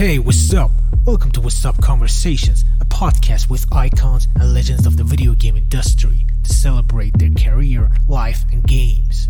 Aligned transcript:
Hey, 0.00 0.18
what's 0.18 0.54
up? 0.54 0.70
Welcome 1.04 1.30
to 1.32 1.42
What's 1.42 1.62
Up 1.66 1.76
Conversations, 1.82 2.64
a 2.80 2.86
podcast 2.86 3.50
with 3.50 3.66
icons 3.70 4.28
and 4.34 4.54
legends 4.54 4.86
of 4.86 4.96
the 4.96 5.04
video 5.04 5.34
game 5.34 5.58
industry 5.58 6.24
to 6.42 6.54
celebrate 6.54 7.18
their 7.18 7.28
career, 7.28 7.90
life, 8.08 8.46
and 8.50 8.66
games. 8.66 9.28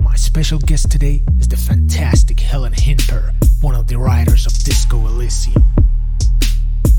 My 0.00 0.14
special 0.14 0.60
guest 0.60 0.92
today 0.92 1.24
is 1.40 1.48
the 1.48 1.56
fantastic 1.56 2.38
Helen 2.38 2.72
Hindpere, 2.72 3.32
one 3.60 3.74
of 3.74 3.88
the 3.88 3.98
writers 3.98 4.46
of 4.46 4.52
Disco 4.62 4.96
Elysium. 5.08 5.64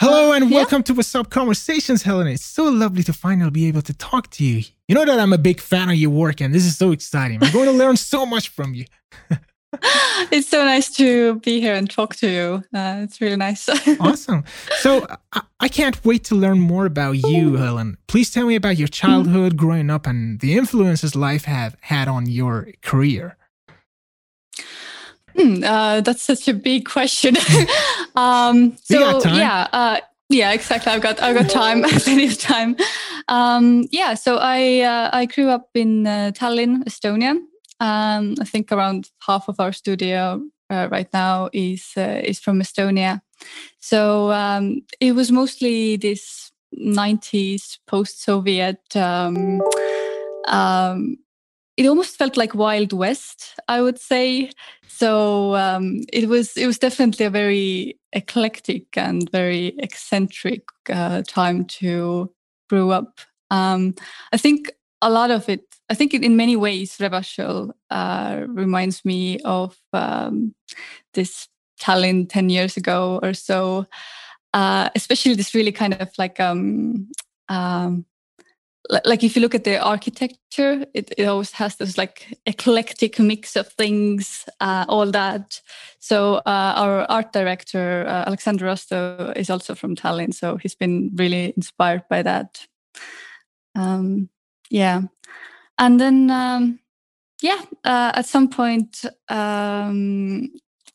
Hello 0.00 0.32
and 0.32 0.50
welcome 0.50 0.82
to 0.84 0.94
What's 0.94 1.14
Up 1.14 1.28
Conversations, 1.28 2.04
Helen. 2.04 2.26
It's 2.26 2.42
so 2.42 2.64
lovely 2.64 3.02
to 3.02 3.12
finally 3.12 3.50
be 3.50 3.68
able 3.68 3.82
to 3.82 3.92
talk 3.92 4.30
to 4.30 4.42
you. 4.42 4.64
You 4.88 4.94
know 4.94 5.04
that 5.04 5.20
I'm 5.20 5.34
a 5.34 5.36
big 5.36 5.60
fan 5.60 5.90
of 5.90 5.96
your 5.96 6.08
work 6.08 6.40
and 6.40 6.54
this 6.54 6.64
is 6.64 6.74
so 6.78 6.92
exciting. 6.92 7.44
I'm 7.44 7.52
going 7.52 7.66
to 7.66 7.72
learn 7.72 7.98
so 7.98 8.24
much 8.24 8.48
from 8.48 8.72
you. 8.72 8.86
it's 10.32 10.48
so 10.48 10.64
nice 10.64 10.90
to 10.96 11.38
be 11.40 11.60
here 11.60 11.74
and 11.74 11.90
talk 11.90 12.16
to 12.16 12.30
you. 12.30 12.64
Uh, 12.74 13.02
it's 13.02 13.20
really 13.20 13.36
nice. 13.36 13.68
awesome. 14.00 14.44
So 14.78 15.06
I, 15.34 15.42
I, 15.60 15.68
can't 15.68 16.02
wait 16.02 16.24
to 16.24 16.34
learn 16.34 16.60
more 16.60 16.86
about 16.86 17.18
you, 17.18 17.56
Helen. 17.56 17.98
Please 18.06 18.30
tell 18.30 18.46
me 18.46 18.54
about 18.54 18.78
your 18.78 18.88
childhood, 18.88 19.58
growing 19.58 19.90
up, 19.90 20.06
and 20.06 20.40
the 20.40 20.56
influences 20.56 21.14
life 21.14 21.44
have 21.44 21.76
had 21.82 22.08
on 22.08 22.24
your 22.24 22.68
career. 22.80 23.36
Hmm, 25.36 25.62
uh, 25.64 26.00
that's 26.00 26.22
such 26.22 26.48
a 26.48 26.54
big 26.54 26.86
question. 26.86 27.36
um, 28.16 28.76
so 28.82 29.20
yeah, 29.24 29.68
uh, 29.72 30.00
yeah, 30.28 30.52
exactly. 30.52 30.92
I've 30.92 31.02
got 31.02 31.20
I've 31.20 31.36
got 31.36 31.50
time, 31.50 31.82
plenty 32.04 32.26
of 32.26 32.38
time. 32.38 32.76
Um, 33.28 33.86
yeah, 33.90 34.14
so 34.14 34.36
I 34.36 34.80
uh, 34.80 35.10
I 35.12 35.26
grew 35.26 35.48
up 35.48 35.70
in 35.74 36.06
uh, 36.06 36.32
Tallinn, 36.34 36.84
Estonia. 36.84 37.36
Um, 37.80 38.34
I 38.40 38.44
think 38.44 38.70
around 38.72 39.10
half 39.26 39.48
of 39.48 39.58
our 39.58 39.72
studio 39.72 40.42
uh, 40.70 40.88
right 40.90 41.08
now 41.12 41.48
is 41.52 41.92
uh, 41.96 42.20
is 42.22 42.38
from 42.38 42.60
Estonia. 42.60 43.20
So 43.80 44.30
um, 44.32 44.82
it 45.00 45.12
was 45.12 45.32
mostly 45.32 45.96
this 45.96 46.52
90s 46.78 47.78
post-Soviet. 47.86 48.78
It 51.80 51.86
almost 51.86 52.18
felt 52.18 52.36
like 52.36 52.54
Wild 52.54 52.92
West, 52.92 53.58
I 53.66 53.80
would 53.80 53.98
say. 53.98 54.50
So 54.86 55.56
um, 55.56 56.02
it 56.12 56.28
was 56.28 56.54
it 56.56 56.66
was 56.66 56.78
definitely 56.78 57.24
a 57.24 57.30
very 57.30 57.98
eclectic 58.12 58.98
and 58.98 59.30
very 59.30 59.68
eccentric 59.78 60.64
uh, 60.90 61.22
time 61.26 61.64
to 61.80 62.30
grow 62.68 62.90
up. 62.90 63.20
Um, 63.50 63.94
I 64.30 64.36
think 64.36 64.70
a 65.00 65.08
lot 65.08 65.30
of 65.30 65.48
it 65.48 65.64
I 65.90 65.94
think 65.94 66.14
in 66.14 66.36
many 66.36 66.54
ways, 66.54 66.98
Revachol 66.98 67.72
uh, 67.90 68.42
reminds 68.46 69.04
me 69.04 69.40
of 69.40 69.76
um, 69.92 70.54
this 71.14 71.48
Tallinn 71.80 72.28
10 72.28 72.48
years 72.48 72.76
ago 72.76 73.18
or 73.22 73.34
so, 73.34 73.86
uh, 74.54 74.88
especially 74.94 75.34
this 75.34 75.54
really 75.54 75.72
kind 75.72 75.94
of 75.94 76.10
like, 76.16 76.38
um, 76.38 77.08
um, 77.48 78.06
like 79.04 79.22
if 79.22 79.36
you 79.36 79.42
look 79.42 79.54
at 79.54 79.64
the 79.64 79.78
architecture, 79.78 80.84
it, 80.94 81.12
it 81.16 81.26
always 81.26 81.52
has 81.52 81.76
this 81.76 81.96
like 81.96 82.38
eclectic 82.46 83.18
mix 83.18 83.56
of 83.56 83.68
things, 83.68 84.48
uh, 84.60 84.84
all 84.88 85.10
that. 85.10 85.60
So 86.00 86.36
uh, 86.46 86.74
our 86.76 87.10
art 87.10 87.32
director, 87.32 88.04
uh, 88.06 88.24
Alexander 88.26 88.66
Rostov, 88.66 89.36
is 89.36 89.50
also 89.50 89.74
from 89.74 89.94
Tallinn. 89.94 90.34
So 90.34 90.56
he's 90.56 90.74
been 90.74 91.10
really 91.14 91.52
inspired 91.56 92.02
by 92.08 92.22
that. 92.22 92.66
Um, 93.76 94.28
yeah 94.70 95.02
and 95.78 96.00
then 96.00 96.30
um, 96.30 96.78
yeah 97.42 97.60
uh, 97.84 98.12
at 98.14 98.26
some 98.26 98.48
point 98.48 99.04
um, 99.28 100.50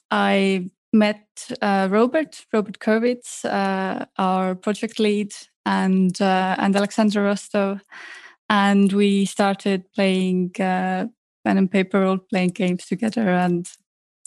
i 0.10 0.68
met 0.94 1.28
uh, 1.62 1.88
robert 1.92 2.46
robert 2.54 2.80
kurvitz 2.80 3.44
uh, 3.46 4.06
our 4.18 4.56
project 4.56 5.00
lead 5.00 5.34
and 5.66 6.22
uh, 6.22 6.56
and 6.60 6.76
alexander 6.76 7.24
rostov 7.24 7.82
and 8.50 8.94
we 8.94 9.26
started 9.26 9.84
playing 9.94 10.52
uh, 10.60 11.06
pen 11.44 11.58
and 11.58 11.72
paper 11.72 12.02
role 12.02 12.18
playing 12.18 12.50
games 12.50 12.86
together 12.86 13.30
and 13.30 13.72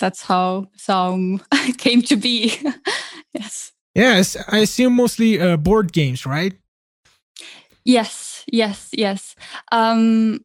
that's 0.01 0.23
how 0.23 0.67
ZA/UM 0.79 1.41
came 1.79 2.03
to 2.03 2.17
be 2.17 2.53
yes 3.33 3.73
yes 3.95 4.37
i 4.49 4.59
assume 4.59 4.95
mostly 4.95 5.41
uh, 5.41 5.57
board 5.57 5.93
games 5.93 6.27
right 6.27 6.55
yes 7.85 8.45
yes 8.47 8.91
yes 8.93 9.35
um 9.73 10.41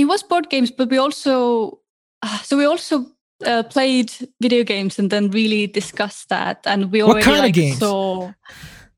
it 0.00 0.06
was 0.06 0.22
board 0.22 0.48
games, 0.50 0.70
but 0.70 0.90
we 0.90 0.98
also 0.98 1.80
uh, 2.22 2.38
so 2.38 2.56
we 2.56 2.64
also 2.64 3.06
uh, 3.46 3.62
played 3.62 4.12
video 4.40 4.64
games 4.64 4.98
and 4.98 5.10
then 5.10 5.30
really 5.30 5.66
discussed 5.66 6.28
that. 6.28 6.60
And 6.66 6.92
we 6.92 7.02
already 7.02 7.18
what 7.18 7.24
kind 7.24 7.38
like, 7.38 7.50
of 7.50 7.54
games? 7.54 7.78
So 7.78 8.34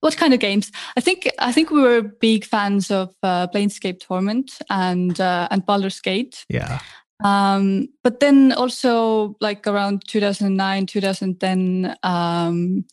what 0.02 0.16
kind 0.16 0.34
of 0.34 0.40
games? 0.40 0.72
I 0.96 1.00
think 1.00 1.30
I 1.38 1.52
think 1.52 1.70
we 1.70 1.80
were 1.80 2.02
big 2.02 2.44
fans 2.44 2.90
of 2.90 3.14
uh, 3.22 3.46
Planescape 3.46 4.00
Torment 4.00 4.58
and 4.68 5.18
uh, 5.20 5.46
and 5.50 5.64
Baldur's 5.64 6.00
Gate. 6.00 6.44
Yeah. 6.48 6.80
Um, 7.24 7.88
but 8.02 8.18
then 8.18 8.52
also 8.52 9.36
like 9.40 9.68
around 9.68 10.02
2009, 10.08 10.86
2010, 10.86 11.96
um, 12.02 12.84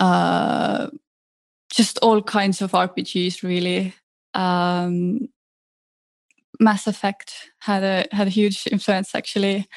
uh, 0.00 0.88
just 1.70 1.98
all 1.98 2.22
kinds 2.22 2.62
of 2.62 2.72
RPGs 2.72 3.42
really. 3.42 3.94
Um, 4.32 5.28
Mass 6.58 6.86
Effect 6.86 7.50
had 7.58 7.82
a 7.82 8.06
had 8.10 8.26
a 8.26 8.30
huge 8.30 8.66
influence 8.72 9.14
actually 9.14 9.68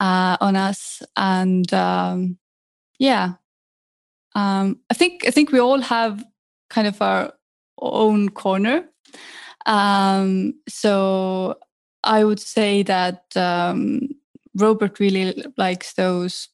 uh, 0.00 0.38
on 0.40 0.56
us, 0.56 1.02
and 1.14 1.70
um, 1.74 2.38
yeah, 2.98 3.34
um, 4.34 4.78
I 4.90 4.94
think 4.94 5.26
I 5.26 5.30
think 5.30 5.52
we 5.52 5.60
all 5.60 5.80
have 5.80 6.24
kind 6.68 6.86
of 6.86 7.00
our 7.02 7.32
own 7.78 8.28
corner. 8.28 8.84
Um, 9.66 10.54
so 10.68 11.56
I 12.02 12.24
would 12.24 12.40
say 12.40 12.82
that 12.84 13.24
um, 13.36 14.08
Robert 14.54 15.00
really 15.00 15.44
likes 15.56 15.94
those 15.94 16.48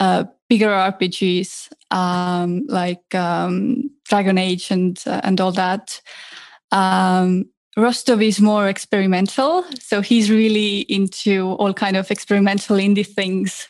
uh, 0.00 0.24
bigger 0.48 0.68
RPGs 0.68 1.70
um, 1.90 2.66
like 2.66 3.14
um, 3.14 3.90
Dragon 4.04 4.38
Age 4.38 4.70
and 4.70 5.02
uh, 5.06 5.20
and 5.22 5.40
all 5.40 5.52
that. 5.52 6.00
Um, 6.70 7.46
Rostov 7.76 8.20
is 8.20 8.40
more 8.40 8.68
experimental, 8.68 9.64
so 9.78 10.02
he's 10.02 10.30
really 10.30 10.80
into 10.80 11.52
all 11.52 11.72
kind 11.72 11.96
of 11.96 12.10
experimental 12.10 12.76
indie 12.76 13.06
things, 13.06 13.68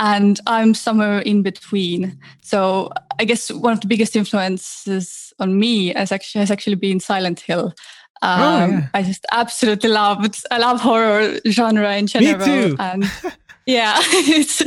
and 0.00 0.40
I'm 0.46 0.72
somewhere 0.72 1.18
in 1.18 1.42
between. 1.42 2.18
So 2.40 2.90
I 3.18 3.24
guess 3.24 3.52
one 3.52 3.74
of 3.74 3.82
the 3.82 3.86
biggest 3.86 4.16
influences 4.16 5.32
on 5.38 5.58
me 5.58 5.92
has 5.92 6.10
actually 6.10 6.40
has 6.40 6.50
actually 6.50 6.76
been 6.76 6.98
Silent 6.98 7.40
Hill. 7.40 7.74
Oh, 8.22 8.28
um, 8.28 8.40
oh, 8.42 8.66
yeah. 8.74 8.88
I 8.94 9.02
just 9.02 9.26
absolutely 9.30 9.90
loved. 9.90 10.42
I 10.50 10.58
love 10.58 10.80
horror 10.80 11.38
genre 11.46 11.94
in 11.96 12.06
general, 12.06 12.46
me 12.46 12.70
too. 12.70 12.76
and 12.78 13.04
yeah, 13.66 13.96
it's 14.00 14.62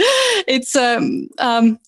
it's 0.48 0.76
um, 0.76 1.28
um, 1.40 1.80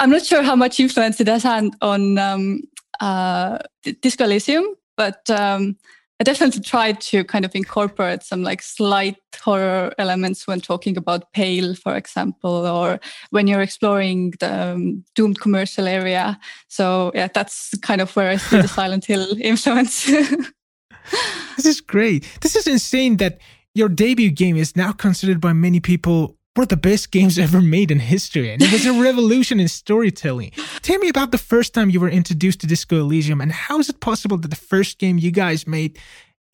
I'm 0.00 0.10
not 0.10 0.26
sure 0.26 0.42
how 0.42 0.56
much 0.56 0.80
influence 0.80 1.20
it 1.20 1.28
has 1.28 1.44
had 1.44 1.70
on 1.80 2.18
um, 2.18 2.62
uh, 3.00 3.58
Disco 4.02 4.24
Elysium, 4.24 4.64
but 4.96 5.28
um, 5.30 5.76
I 6.18 6.24
definitely 6.24 6.62
tried 6.62 7.00
to 7.02 7.24
kind 7.24 7.44
of 7.44 7.54
incorporate 7.54 8.22
some 8.22 8.42
like 8.42 8.62
slight 8.62 9.16
horror 9.38 9.92
elements 9.98 10.46
when 10.46 10.60
talking 10.60 10.96
about 10.96 11.30
Pale, 11.32 11.74
for 11.74 11.94
example, 11.94 12.66
or 12.66 12.98
when 13.30 13.46
you're 13.46 13.60
exploring 13.60 14.32
the 14.40 14.72
um, 14.72 15.04
doomed 15.14 15.40
commercial 15.40 15.86
area. 15.86 16.38
So 16.68 17.12
yeah, 17.14 17.28
that's 17.32 17.76
kind 17.82 18.00
of 18.00 18.14
where 18.16 18.30
I 18.30 18.36
see 18.36 18.62
the 18.62 18.68
Silent 18.80 19.04
Hill 19.04 19.36
influence. 19.40 20.06
this 21.56 21.66
is 21.66 21.82
great. 21.82 22.26
This 22.40 22.56
is 22.56 22.66
insane 22.66 23.18
that 23.18 23.38
your 23.74 23.90
debut 23.90 24.30
game 24.30 24.56
is 24.56 24.74
now 24.74 24.92
considered 24.92 25.40
by 25.40 25.52
many 25.52 25.80
people 25.80 26.38
one 26.56 26.62
of 26.62 26.68
the 26.68 26.76
best 26.76 27.10
games 27.10 27.38
ever 27.38 27.60
made 27.60 27.90
in 27.90 27.98
history, 27.98 28.50
and 28.50 28.62
it 28.62 28.72
was 28.72 28.86
a 28.86 28.92
revolution 29.02 29.60
in 29.60 29.68
storytelling. 29.68 30.52
Tell 30.80 30.98
me 30.98 31.08
about 31.08 31.30
the 31.30 31.38
first 31.38 31.74
time 31.74 31.90
you 31.90 32.00
were 32.00 32.08
introduced 32.08 32.60
to 32.60 32.66
Disco 32.66 32.96
Elysium, 32.96 33.40
and 33.42 33.52
how 33.52 33.78
is 33.78 33.90
it 33.90 34.00
possible 34.00 34.38
that 34.38 34.48
the 34.48 34.56
first 34.56 34.98
game 34.98 35.18
you 35.18 35.30
guys 35.30 35.66
made 35.66 35.98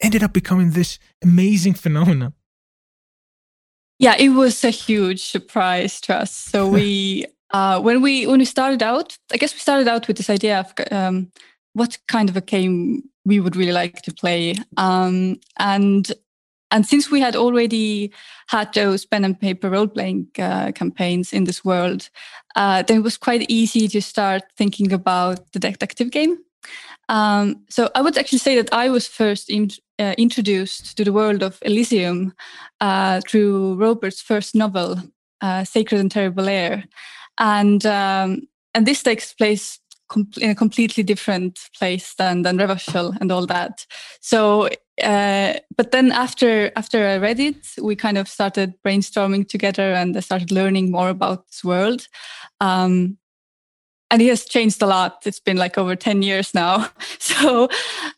ended 0.01 0.23
up 0.23 0.33
becoming 0.33 0.71
this 0.71 0.99
amazing 1.23 1.75
phenomenon? 1.75 2.35
Yeah, 4.01 4.17
it 4.19 4.31
was 4.31 4.65
a 4.65 4.71
huge 4.71 5.23
surprise 5.23 6.01
to 6.03 6.17
us. 6.17 6.33
So 6.33 6.69
we, 6.79 7.27
uh, 7.53 7.81
when 7.81 8.03
we 8.03 8.27
when 8.27 8.41
we 8.41 8.45
started 8.45 8.83
out, 8.83 9.17
I 9.33 9.37
guess 9.37 9.55
we 9.55 9.61
started 9.61 9.87
out 9.87 10.09
with 10.09 10.17
this 10.17 10.31
idea 10.31 10.59
of 10.59 10.73
um, 10.91 11.31
what 11.75 11.99
kind 12.09 12.29
of 12.29 12.37
a 12.37 12.41
game 12.41 13.05
we 13.25 13.39
would 13.39 13.55
really 13.55 13.73
like 13.73 14.03
to 14.03 14.13
play, 14.13 14.57
um, 14.77 15.39
and 15.59 16.11
and 16.73 16.87
since 16.87 17.11
we 17.11 17.21
had 17.21 17.37
already 17.37 18.11
had 18.49 18.73
those 18.75 19.05
pen 19.07 19.25
and 19.25 19.39
paper 19.39 19.71
role 19.71 19.87
playing 19.87 20.27
uh, 20.39 20.73
campaigns 20.73 21.33
in 21.33 21.45
this 21.45 21.65
world, 21.65 22.09
uh, 22.57 22.83
then 22.83 22.99
it 22.99 23.03
was 23.03 23.19
quite 23.19 23.49
easy 23.49 23.87
to 23.89 24.01
start 24.01 24.43
thinking 24.57 24.93
about 24.93 25.53
the 25.53 25.59
detective 25.61 26.11
game. 26.11 26.39
Um, 27.09 27.65
so 27.69 27.91
I 27.95 28.01
would 28.01 28.17
actually 28.17 28.39
say 28.39 28.57
that 28.57 28.73
I 28.73 28.89
was 28.89 29.07
first 29.07 29.51
in, 29.51 29.71
uh, 29.99 30.15
introduced 30.17 30.97
to 30.97 31.05
the 31.05 31.13
world 31.13 31.43
of 31.43 31.59
Elysium 31.63 32.33
uh, 32.81 33.21
through 33.29 33.75
Robert's 33.75 34.23
first 34.23 34.55
novel, 34.55 34.97
uh, 35.41 35.65
Sacred 35.65 36.01
and 36.01 36.11
Terrible 36.11 36.49
Air, 36.49 36.85
and 37.39 37.85
um, 37.85 38.49
and 38.75 38.87
this 38.87 39.03
takes 39.03 39.35
place 39.35 39.79
in 40.41 40.51
a 40.51 40.55
completely 40.55 41.03
different 41.03 41.59
place 41.77 42.15
than 42.15 42.43
than 42.43 42.59
Revachol 42.59 43.17
and 43.21 43.33
all 43.33 43.47
that. 43.47 43.87
So, 44.21 44.69
uh, 45.01 45.55
but 45.77 45.91
then 45.91 46.13
after 46.13 46.71
after 46.77 47.07
I 47.07 47.17
read 47.17 47.41
it, 47.41 47.57
we 47.81 47.97
kind 47.97 48.19
of 48.19 48.29
started 48.29 48.75
brainstorming 48.85 49.49
together 49.49 49.93
and 49.93 50.17
I 50.17 50.21
started 50.21 50.51
learning 50.51 50.91
more 50.91 51.09
about 51.09 51.47
this 51.47 51.65
world. 51.65 52.09
Um, 52.61 53.17
and 54.11 54.21
it 54.21 54.29
has 54.29 54.45
changed 54.45 54.83
a 54.83 54.87
lot. 54.87 55.23
It's 55.25 55.41
been 55.41 55.57
like 55.57 55.79
over 55.79 55.97
ten 55.97 56.21
years 56.23 56.53
now, 56.53 56.89
so 57.19 57.69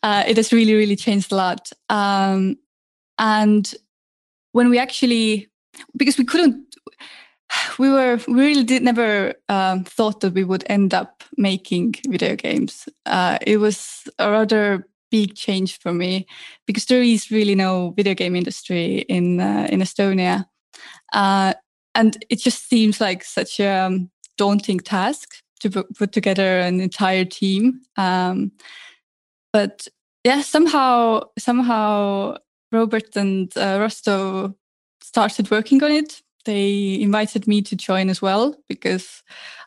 uh, 0.03 0.23
it 0.27 0.35
has 0.35 0.51
really 0.51 0.73
really 0.73 0.97
changed 0.97 1.31
a 1.31 1.35
lot. 1.35 1.71
Um, 1.89 2.57
and 3.17 3.73
when 4.51 4.69
we 4.69 4.77
actually 4.77 5.47
because 5.95 6.17
we 6.17 6.25
couldn't 6.25 6.75
we 7.79 7.89
were 7.89 8.19
we 8.27 8.33
really 8.33 8.63
did 8.63 8.83
never 8.83 9.33
um, 9.47 9.85
thought 9.85 10.19
that 10.19 10.33
we 10.33 10.43
would 10.43 10.65
end 10.67 10.93
up 10.93 11.23
making 11.37 11.95
video 12.07 12.35
games. 12.35 12.89
Uh, 13.05 13.37
it 13.41 13.57
was 13.57 14.09
a 14.19 14.29
rather 14.29 14.85
big 15.15 15.35
change 15.35 15.79
for 15.79 15.93
me 15.93 16.25
because 16.67 16.85
there 16.85 17.03
is 17.03 17.31
really 17.31 17.55
no 17.55 17.93
video 17.95 18.13
game 18.13 18.35
industry 18.35 19.05
in 19.07 19.39
uh, 19.39 19.67
in 19.71 19.81
Estonia, 19.81 20.45
uh, 21.13 21.53
and 21.93 22.25
it 22.29 22.39
just 22.39 22.69
seems 22.69 22.99
like 22.99 23.23
such 23.23 23.59
a 23.59 23.85
um, 23.85 24.09
daunting 24.37 24.79
task 24.79 25.35
to 25.61 25.69
put 25.97 26.11
together 26.11 26.59
an 26.59 26.81
entire 26.81 27.25
team. 27.25 27.81
Um, 27.97 28.51
but 29.53 29.87
yeah, 30.23 30.41
somehow 30.41 31.21
somehow 31.39 32.35
Robert 32.71 33.15
and 33.15 33.57
uh, 33.57 33.77
Rostov 33.79 34.53
started 35.01 35.51
working 35.51 35.83
on 35.83 35.91
it 35.91 36.21
they 36.45 37.01
invited 37.01 37.47
me 37.47 37.61
to 37.63 37.75
join 37.75 38.09
as 38.09 38.21
well 38.21 38.55
because 38.69 39.23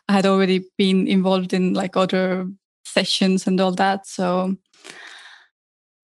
I 0.07 0.13
had 0.13 0.25
already 0.25 0.65
been 0.77 1.07
involved 1.07 1.53
in 1.53 1.73
like 1.73 1.95
other 1.95 2.47
sessions 2.85 3.45
and 3.45 3.59
all 3.61 3.73
that. 3.73 4.07
So 4.07 4.55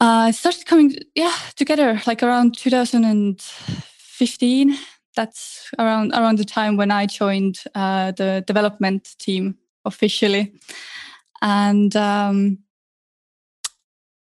uh, 0.05 0.27
it 0.29 0.35
started 0.35 0.67
coming, 0.67 0.95
yeah, 1.15 1.33
together 1.55 1.99
like 2.05 2.21
around 2.21 2.55
2015. 2.57 4.77
That's 5.15 5.71
around 5.79 6.13
around 6.13 6.37
the 6.37 6.45
time 6.45 6.77
when 6.77 6.91
I 6.91 7.07
joined 7.07 7.63
uh, 7.73 8.11
the 8.11 8.43
development 8.45 9.15
team 9.17 9.57
officially, 9.83 10.53
and 11.41 11.95
um, 11.95 12.59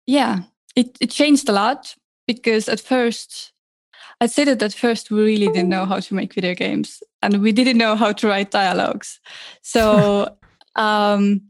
yeah, 0.07 0.41
it 0.77 0.99
it 1.01 1.11
changed 1.11 1.49
a 1.49 1.53
lot 1.53 1.95
because 2.27 2.69
at 2.69 2.81
first 2.81 3.53
I'd 4.21 4.31
say 4.31 4.45
that 4.45 4.63
at 4.63 4.75
first 4.75 5.11
we 5.11 5.23
really 5.23 5.47
didn't 5.47 5.71
know 5.71 5.87
how 5.87 6.01
to 6.01 6.15
make 6.15 6.35
video 6.35 6.55
games 6.55 7.03
and 7.23 7.41
we 7.41 7.53
didn't 7.53 7.79
know 7.79 7.97
how 7.97 8.13
to 8.13 8.29
write 8.29 8.51
dialogues. 8.51 9.19
So 9.63 10.37
um, 10.77 11.41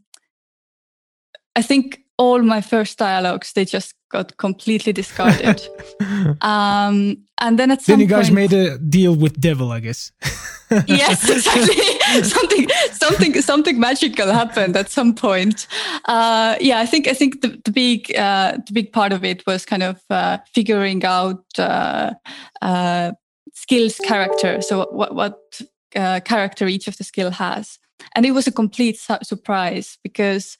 I 1.57 1.63
think 1.63 2.05
all 2.17 2.43
my 2.43 2.61
first 2.61 2.99
dialogues 2.99 3.53
they 3.55 3.65
just 3.65 3.95
got 4.11 4.37
completely 4.37 4.93
discarded. 4.93 5.67
um, 6.43 7.17
and 7.41 7.59
then 7.59 7.71
at 7.71 7.81
some 7.81 7.95
point. 7.95 7.99
then 7.99 8.01
you 8.01 8.07
guys 8.07 8.27
point, 8.27 8.35
made 8.35 8.53
a 8.53 8.79
deal 8.79 9.15
with 9.15 9.41
devil, 9.41 9.73
I 9.73 9.81
guess. 9.81 10.13
yes, 10.87 11.29
exactly. 11.29 12.23
something, 12.23 12.69
something, 12.93 13.41
something 13.41 13.81
magical 13.81 14.31
happened 14.31 14.77
at 14.77 14.91
some 14.91 15.15
point. 15.15 15.67
Uh, 16.05 16.57
yeah, 16.61 16.81
I 16.81 16.87
think 16.87 17.09
I 17.09 17.15
think 17.15 17.41
the, 17.41 17.61
the 17.65 17.71
big 17.71 18.15
uh, 18.17 18.59
the 18.67 18.73
big 18.73 18.93
part 18.93 19.13
of 19.13 19.25
it 19.25 19.47
was 19.47 19.65
kind 19.65 19.83
of 19.83 20.01
uh, 20.11 20.39
figuring 20.53 21.05
out 21.05 21.45
uh, 21.59 22.13
uh, 22.61 23.13
skills 23.55 23.99
character. 24.05 24.61
So 24.61 24.87
what 24.91 25.15
what 25.15 25.61
uh, 25.97 26.21
character 26.21 26.67
each 26.67 26.89
of 26.89 26.97
the 26.99 27.05
skill 27.05 27.31
has, 27.31 27.79
and 28.15 28.27
it 28.27 28.33
was 28.33 28.47
a 28.47 28.53
complete 28.53 28.99
su- 28.99 29.23
surprise 29.23 29.99
because. 30.03 30.59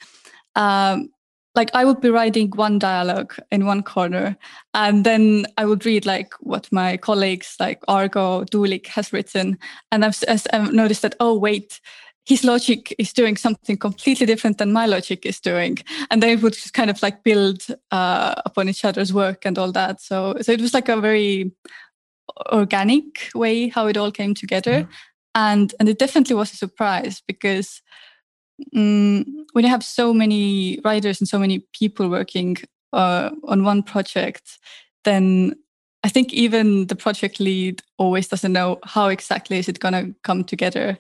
Um, 0.57 1.11
like 1.55 1.71
I 1.75 1.85
would 1.85 2.01
be 2.01 2.11
writing 2.11 2.51
one 2.51 2.79
dialogue 2.79 3.35
in 3.51 3.67
one 3.67 3.83
corner, 3.83 4.37
and 4.75 5.05
then 5.05 5.47
I 5.57 5.65
would 5.67 5.85
read 5.85 6.07
like 6.07 6.33
what 6.41 6.71
my 6.71 6.97
colleagues 6.97 7.57
like 7.59 7.83
Argo 7.89 8.45
Tuulik 8.45 8.87
has 8.89 9.13
written, 9.13 9.59
and 9.91 10.05
I've, 10.05 10.23
I've 10.29 10.73
noticed 10.73 11.03
that 11.03 11.17
oh 11.19 11.37
wait, 11.37 11.81
his 12.25 12.45
logic 12.45 12.95
is 12.99 13.13
doing 13.13 13.37
something 13.37 13.77
completely 13.77 14.27
different 14.27 14.59
than 14.59 14.73
my 14.73 14.87
logic 14.87 15.27
is 15.27 15.41
doing, 15.41 15.79
and 16.11 16.23
they 16.23 16.37
would 16.37 16.53
just 16.53 16.75
kind 16.75 16.91
of 16.91 17.03
like 17.03 17.25
build 17.25 17.67
uh, 17.91 18.35
upon 18.47 18.69
each 18.69 18.85
other's 18.85 19.13
work 19.13 19.45
and 19.45 19.59
all 19.59 19.73
that. 19.73 20.01
So 20.01 20.37
so 20.41 20.53
it 20.53 20.61
was 20.61 20.75
like 20.75 20.89
a 20.89 21.01
very 21.01 21.51
organic 22.53 23.29
way 23.35 23.69
how 23.69 23.89
it 23.89 23.97
all 23.97 24.13
came 24.13 24.35
together, 24.35 24.83
mm-hmm. 24.83 24.93
and 25.35 25.75
and 25.81 25.89
it 25.89 25.99
definitely 25.99 26.37
was 26.37 26.53
a 26.53 26.57
surprise 26.57 27.23
because 27.27 27.83
um, 28.77 29.47
when 29.53 29.65
you 29.65 29.71
have 29.71 29.85
so 29.85 30.13
many 30.13 30.81
writers 30.85 31.21
and 31.21 31.29
so 31.29 31.39
many 31.39 31.61
people 31.73 32.09
working 32.09 32.57
uh, 32.93 33.31
on 33.45 33.65
one 33.65 33.83
project, 33.83 34.59
then 35.05 35.55
I 36.03 36.09
think 36.09 36.33
even 36.33 36.87
the 36.87 36.97
project 36.97 37.41
lead 37.41 37.83
always 37.99 38.29
doesn't 38.29 38.53
know 38.53 38.79
how 38.85 39.09
exactly 39.09 39.59
is 39.59 39.69
it 39.69 39.81
going 39.81 39.93
to 39.93 40.15
come 40.23 40.45
together. 40.45 40.99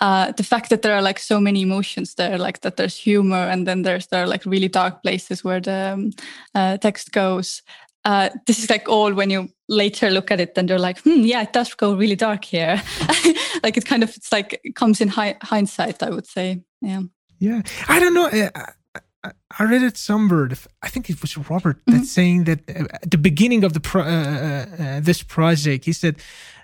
Uh, 0.00 0.32
the 0.32 0.42
fact 0.42 0.68
that 0.68 0.82
there 0.82 0.94
are 0.94 1.02
like 1.02 1.18
so 1.18 1.40
many 1.40 1.62
emotions 1.62 2.14
there, 2.16 2.36
like 2.36 2.60
that 2.60 2.76
there's 2.76 2.96
humor 2.96 3.48
and 3.48 3.66
then 3.66 3.82
there's 3.82 4.08
there 4.08 4.24
are 4.24 4.26
like 4.26 4.44
really 4.44 4.68
dark 4.68 5.02
places 5.02 5.44
where 5.44 5.60
the 5.60 5.92
um, 5.94 6.10
uh, 6.54 6.76
text 6.76 7.12
goes. 7.12 7.62
Uh, 8.04 8.30
this 8.46 8.58
is 8.58 8.68
like 8.68 8.88
all 8.88 9.14
when 9.14 9.30
you 9.30 9.48
later 9.68 10.10
look 10.10 10.30
at 10.30 10.40
it, 10.40 10.54
then 10.54 10.66
they're 10.66 10.78
like, 10.78 11.00
hmm, 11.02 11.20
yeah, 11.20 11.42
it 11.42 11.52
does 11.52 11.72
go 11.74 11.94
really 11.94 12.16
dark 12.16 12.44
here. 12.44 12.82
like 13.62 13.76
it 13.76 13.84
kind 13.84 14.02
of 14.02 14.10
it's 14.16 14.32
like 14.32 14.60
it 14.64 14.74
comes 14.74 15.00
in 15.00 15.08
hi- 15.08 15.36
hindsight, 15.42 16.02
I 16.02 16.10
would 16.10 16.26
say. 16.26 16.62
Yeah. 16.80 17.02
Yeah. 17.38 17.62
I 17.88 18.00
don't 18.00 18.14
know. 18.14 18.28
I, 18.32 18.72
I, 19.24 19.30
I 19.58 19.64
read 19.64 19.82
it 19.82 19.96
somewhere. 19.96 20.48
I 20.82 20.88
think 20.88 21.08
it 21.08 21.20
was 21.20 21.36
Robert 21.36 21.78
mm-hmm. 21.78 21.98
that's 21.98 22.10
saying 22.10 22.44
that 22.44 22.68
uh, 22.68 22.86
at 23.02 23.10
the 23.10 23.18
beginning 23.18 23.64
of 23.64 23.72
the 23.72 23.80
pro, 23.80 24.02
uh, 24.02 24.06
uh, 24.06 24.82
uh, 24.82 25.00
this 25.00 25.22
project, 25.22 25.84
he 25.84 25.92
said, 25.92 26.16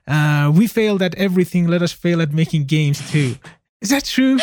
uh, 0.08 0.52
"We 0.54 0.66
failed 0.66 1.02
at 1.02 1.14
everything. 1.14 1.68
Let 1.68 1.82
us 1.82 1.92
fail 1.92 2.20
at 2.20 2.32
making 2.32 2.64
games 2.64 3.10
too." 3.10 3.36
Is 3.80 3.90
that 3.90 4.04
true? 4.04 4.38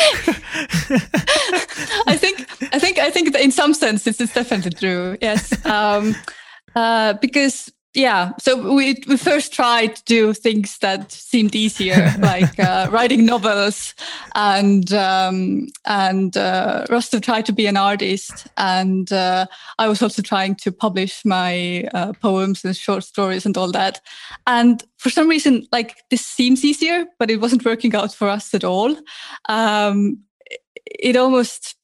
I 2.06 2.16
think 2.16 2.46
I 2.72 2.78
think 2.78 2.98
I 2.98 3.10
think 3.10 3.34
in 3.36 3.52
some 3.52 3.74
sense 3.74 4.04
this 4.04 4.20
is 4.20 4.32
definitely 4.32 4.70
true. 4.70 5.18
Yes, 5.20 5.52
um, 5.66 6.16
uh, 6.76 7.14
because 7.14 7.72
yeah 7.94 8.32
so 8.38 8.74
we, 8.74 9.02
we 9.08 9.16
first 9.16 9.54
tried 9.54 9.96
to 9.96 10.04
do 10.04 10.34
things 10.34 10.78
that 10.78 11.10
seemed 11.10 11.54
easier 11.54 12.12
like 12.18 12.58
uh, 12.60 12.86
writing 12.92 13.24
novels 13.24 13.94
and 14.34 14.92
um, 14.92 15.66
and 15.86 16.36
uh, 16.36 16.84
Rostov 16.90 17.22
tried 17.22 17.46
to 17.46 17.52
be 17.52 17.66
an 17.66 17.78
artist 17.78 18.46
and 18.58 19.10
uh, 19.10 19.46
I 19.78 19.88
was 19.88 20.02
also 20.02 20.20
trying 20.20 20.56
to 20.56 20.70
publish 20.70 21.24
my 21.24 21.88
uh, 21.94 22.12
poems 22.20 22.64
and 22.64 22.76
short 22.76 23.02
stories 23.02 23.46
and 23.46 23.56
all 23.56 23.72
that. 23.72 24.00
And 24.46 24.84
for 24.98 25.08
some 25.08 25.28
reason 25.28 25.66
like 25.72 25.96
this 26.10 26.24
seems 26.24 26.64
easier 26.64 27.06
but 27.18 27.30
it 27.30 27.40
wasn't 27.40 27.64
working 27.64 27.94
out 27.96 28.12
for 28.12 28.28
us 28.28 28.52
at 28.52 28.64
all. 28.64 28.94
Um, 29.48 30.18
it 30.84 31.16
almost 31.16 31.76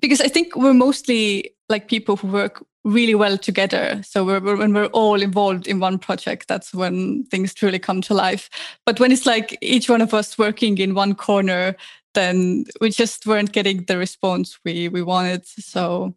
because 0.00 0.22
I 0.22 0.28
think 0.28 0.56
we're 0.56 0.72
mostly 0.72 1.54
like 1.68 1.88
people 1.88 2.16
who 2.16 2.28
work 2.28 2.64
really 2.84 3.14
well 3.14 3.38
together. 3.38 4.02
So 4.02 4.24
we're, 4.24 4.40
we're, 4.40 4.56
when 4.56 4.74
we're 4.74 4.86
all 4.86 5.22
involved 5.22 5.66
in 5.66 5.80
one 5.80 5.98
project, 5.98 6.48
that's 6.48 6.74
when 6.74 7.24
things 7.24 7.54
truly 7.54 7.78
come 7.78 8.00
to 8.02 8.14
life. 8.14 8.50
But 8.84 8.98
when 8.98 9.12
it's 9.12 9.26
like 9.26 9.56
each 9.60 9.88
one 9.88 10.00
of 10.00 10.12
us 10.12 10.36
working 10.36 10.78
in 10.78 10.94
one 10.94 11.14
corner, 11.14 11.76
then 12.14 12.64
we 12.80 12.90
just 12.90 13.26
weren't 13.26 13.52
getting 13.52 13.84
the 13.84 13.96
response 13.96 14.58
we 14.64 14.88
we 14.88 15.02
wanted. 15.02 15.46
So 15.46 16.14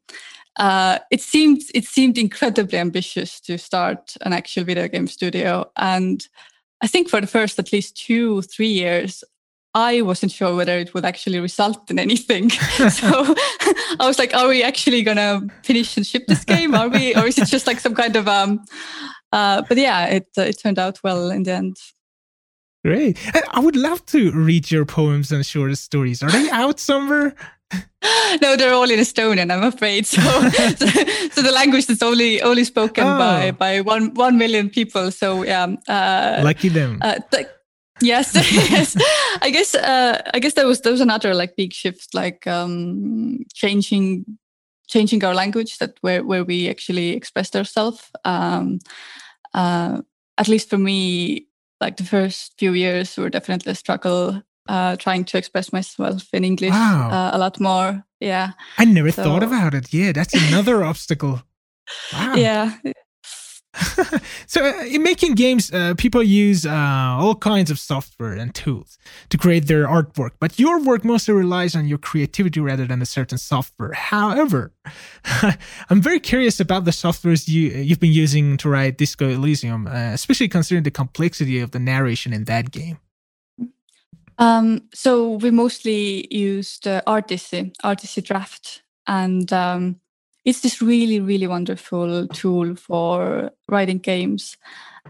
uh, 0.58 1.00
it 1.12 1.22
seemed 1.22 1.62
it 1.74 1.86
seemed 1.86 2.18
incredibly 2.18 2.78
ambitious 2.78 3.40
to 3.42 3.58
start 3.58 4.16
an 4.22 4.34
actual 4.34 4.64
video 4.64 4.88
game 4.88 5.08
studio, 5.08 5.70
and 5.78 6.28
I 6.82 6.88
think 6.88 7.10
for 7.10 7.22
the 7.22 7.28
first 7.28 7.60
at 7.60 7.72
least 7.72 7.98
two 7.98 8.42
three 8.42 8.68
years, 8.72 9.24
I 9.76 10.02
wasn't 10.02 10.32
sure 10.32 10.56
whether 10.56 10.80
it 10.80 10.94
would 10.94 11.04
actually 11.04 11.40
result 11.40 11.92
in 11.92 12.00
anything. 12.00 12.50
so 12.90 13.10
I 14.00 14.08
was 14.08 14.18
like, 14.18 14.34
are 14.34 14.48
we 14.48 14.64
actually 14.64 15.04
gonna 15.04 15.42
finish 15.64 15.98
and 15.98 16.08
ship 16.08 16.28
this 16.28 16.46
game? 16.46 16.74
Are 16.74 16.88
we, 16.88 17.14
or 17.14 17.28
is 17.28 17.38
it 17.38 17.48
just 17.48 17.68
like 17.68 17.82
some 17.82 17.94
kind 17.94 18.16
of 18.16 18.28
um? 18.28 18.64
Uh, 19.34 19.64
but 19.68 19.78
yeah, 19.78 20.06
it 20.06 20.28
uh, 20.38 20.44
it 20.44 20.60
turned 20.60 20.80
out 20.80 21.04
well 21.04 21.30
in 21.30 21.44
the 21.44 21.52
end. 21.52 21.78
Great. 22.86 23.18
I 23.52 23.60
would 23.60 23.76
love 23.76 24.06
to 24.08 24.32
read 24.32 24.72
your 24.72 24.86
poems 24.86 25.32
and 25.32 25.46
short 25.46 25.76
stories. 25.78 26.24
Are 26.24 26.30
they 26.30 26.50
out 26.52 26.80
somewhere? 26.80 27.36
no, 28.42 28.56
they're 28.56 28.74
all 28.74 28.90
in 28.90 29.00
Estonian, 29.00 29.52
I'm 29.52 29.64
afraid. 29.64 30.06
So, 30.06 30.22
so, 30.22 30.86
so, 31.32 31.42
the 31.42 31.52
language 31.52 31.90
is 31.90 32.04
only 32.04 32.42
only 32.42 32.64
spoken 32.64 33.04
oh. 33.04 33.18
by 33.18 33.52
by 33.52 33.82
one 33.82 34.14
one 34.14 34.38
million 34.38 34.70
people. 34.70 35.12
So 35.12 35.44
yeah, 35.44 35.76
uh, 35.90 36.42
lucky 36.44 36.70
them. 36.70 37.00
Uh, 37.02 37.20
th- 37.32 37.48
yes, 38.02 38.34
yes. 38.52 38.96
I 39.42 39.50
guess 39.52 39.76
uh, 39.76 40.22
I 40.34 40.40
guess 40.40 40.54
there 40.54 40.68
was 40.68 40.82
there 40.82 40.92
was 40.92 41.02
another 41.02 41.34
like 41.34 41.56
big 41.56 41.74
shift, 41.74 42.14
like 42.14 42.48
um, 42.48 43.40
changing 43.54 44.26
changing 44.88 45.24
our 45.24 45.34
language 45.34 45.78
that 45.80 45.98
where 46.02 46.24
where 46.24 46.44
we 46.44 46.70
actually 46.70 47.10
expressed 47.10 47.56
ourselves. 47.56 48.12
Um, 48.24 48.80
uh, 49.54 50.02
at 50.38 50.48
least 50.48 50.70
for 50.70 50.78
me, 50.78 51.48
like 51.80 51.98
the 51.98 52.04
first 52.04 52.54
few 52.58 52.74
years 52.74 53.18
were 53.18 53.30
definitely 53.30 53.72
a 53.72 53.76
struggle 53.76 54.42
uh, 54.68 54.96
trying 54.98 55.24
to 55.26 55.38
express 55.38 55.72
myself 55.72 56.28
in 56.34 56.44
English 56.44 56.72
wow. 56.72 57.10
uh, 57.12 57.36
a 57.36 57.38
lot 57.38 57.60
more. 57.60 58.04
Yeah. 58.20 58.52
I 58.78 58.86
never 58.86 59.12
so, 59.12 59.24
thought 59.24 59.44
about 59.44 59.74
it. 59.74 59.94
Yeah, 59.94 60.12
that's 60.12 60.34
another 60.34 60.84
obstacle. 60.84 61.42
Wow. 62.14 62.34
Yeah. 62.34 62.78
so 64.48 64.66
uh, 64.66 64.86
in 64.86 65.04
making 65.04 65.36
games 65.36 65.72
uh, 65.74 65.94
people 65.98 66.24
use 66.24 66.66
uh, 66.66 67.18
all 67.20 67.36
kinds 67.36 67.70
of 67.70 67.78
software 67.80 68.34
and 68.34 68.56
tools 68.56 68.98
to 69.30 69.38
create 69.38 69.68
their 69.68 69.86
artwork 69.88 70.32
but 70.40 70.58
your 70.60 70.82
work 70.82 71.04
mostly 71.04 71.34
relies 71.34 71.76
on 71.76 71.88
your 71.88 71.98
creativity 71.98 72.60
rather 72.60 72.86
than 72.86 73.02
a 73.02 73.06
certain 73.06 73.38
software. 73.38 73.94
However 73.94 74.72
i'm 75.90 76.02
very 76.02 76.20
curious 76.20 76.60
about 76.60 76.86
the 76.86 76.92
softwares 76.92 77.48
you, 77.48 77.70
you've 77.70 78.00
been 78.00 78.12
using 78.12 78.58
to 78.58 78.70
write 78.70 78.98
disco 78.98 79.30
elysium 79.30 79.88
uh, 79.88 80.12
especially 80.14 80.48
considering 80.48 80.84
the 80.84 80.92
complexity 80.92 81.60
of 81.60 81.72
the 81.72 81.80
narration 81.80 82.34
in 82.34 82.46
that 82.46 82.72
game. 82.72 82.98
Um, 84.38 84.82
so 84.94 85.34
we 85.34 85.52
mostly 85.52 86.28
used 86.34 86.88
uh, 86.88 87.02
Articy, 87.08 87.72
Articy 87.84 88.22
Draft, 88.22 88.84
and 89.08 89.52
um, 89.54 90.02
it's 90.46 90.62
this 90.62 90.82
really 90.82 91.20
really 91.20 91.48
wonderful 91.48 92.28
tool 92.28 92.76
for 92.76 93.52
writing 93.68 93.98
games. 93.98 94.58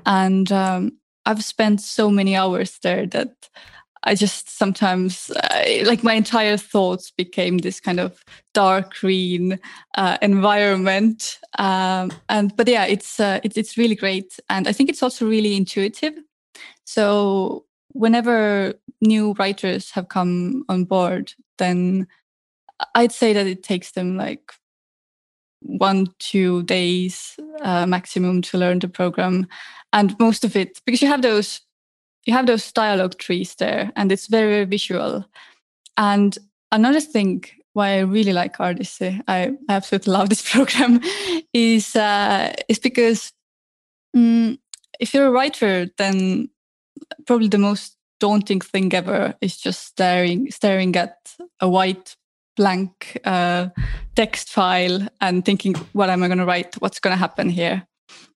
And 0.05 0.51
um, 0.51 0.97
i've 1.25 1.43
spent 1.43 1.81
so 1.81 2.09
many 2.09 2.35
hours 2.35 2.79
there 2.83 3.07
that 3.07 3.49
i 4.03 4.13
just 4.13 4.55
sometimes 4.55 5.31
like 5.85 6.03
my 6.03 6.13
entire 6.13 6.57
thoughts 6.57 7.09
became 7.09 7.57
this 7.57 7.79
kind 7.79 7.99
of 7.99 8.23
dark 8.53 8.93
green 8.93 9.59
uh, 9.97 10.17
environment. 10.21 11.39
Um, 11.57 12.11
and 12.29 12.55
but 12.55 12.67
yeah 12.67 12.85
it's, 12.85 13.19
uh, 13.19 13.39
it's 13.43 13.57
it's 13.57 13.77
really 13.77 13.95
great. 13.95 14.39
And 14.49 14.67
i 14.67 14.73
think 14.73 14.89
it's 14.89 15.03
also 15.03 15.27
really 15.27 15.55
intuitive. 15.55 16.13
So 16.85 17.65
whenever 17.95 18.73
new 19.01 19.33
writers 19.33 19.91
have 19.91 20.09
come 20.09 20.65
on 20.67 20.83
board 20.83 21.33
then 21.57 22.05
i'd 22.93 23.11
say 23.11 23.31
that 23.31 23.47
it 23.47 23.63
takes 23.63 23.91
them 23.91 24.17
like 24.17 24.51
one 25.65 26.07
two 26.19 26.63
days 26.63 27.39
uh, 27.61 27.85
maximum 27.85 28.41
to 28.43 28.57
learn 28.57 28.79
the 28.79 28.87
program. 28.87 29.47
And 29.93 30.17
most 30.19 30.43
of 30.43 30.55
it 30.55 30.81
because 30.85 31.01
you 31.01 31.07
have 31.07 31.21
those 31.21 31.61
you 32.25 32.33
have 32.33 32.47
those 32.47 32.71
dialogue 32.71 33.17
trees 33.17 33.55
there 33.55 33.91
and 33.95 34.11
it's 34.11 34.27
very, 34.27 34.51
very 34.51 34.65
visual. 34.65 35.25
And 35.97 36.37
another 36.71 36.99
thing 36.99 37.45
why 37.73 37.97
i 37.97 37.99
really 37.99 38.33
like 38.33 38.59
Articy 38.59 39.21
i, 39.27 39.51
I 39.69 39.73
absolutely 39.75 40.13
love 40.13 40.29
this 40.29 40.49
program 40.51 41.01
is 41.53 41.95
uh, 41.95 42.53
is 42.67 42.79
because 42.79 43.31
um, 44.15 44.57
if 44.99 45.13
you're 45.13 45.27
a 45.27 45.31
writer 45.31 45.87
then 45.97 46.49
probably 47.27 47.49
the 47.49 47.57
most 47.57 47.97
daunting 48.19 48.61
thing 48.61 48.93
ever 48.93 49.35
is 49.41 49.57
just 49.57 49.85
staring 49.85 50.49
staring 50.51 50.95
at 50.95 51.35
a 51.59 51.69
white 51.69 52.15
blank 52.55 53.19
uh, 53.25 53.69
text 54.15 54.49
file 54.49 55.07
and 55.21 55.43
thinking, 55.43 55.75
what 55.93 56.09
am 56.09 56.23
I 56.23 56.27
going 56.27 56.39
to 56.39 56.45
write? 56.45 56.75
What's 56.81 56.99
going 56.99 57.13
to 57.13 57.19
happen 57.19 57.49
here? 57.49 57.87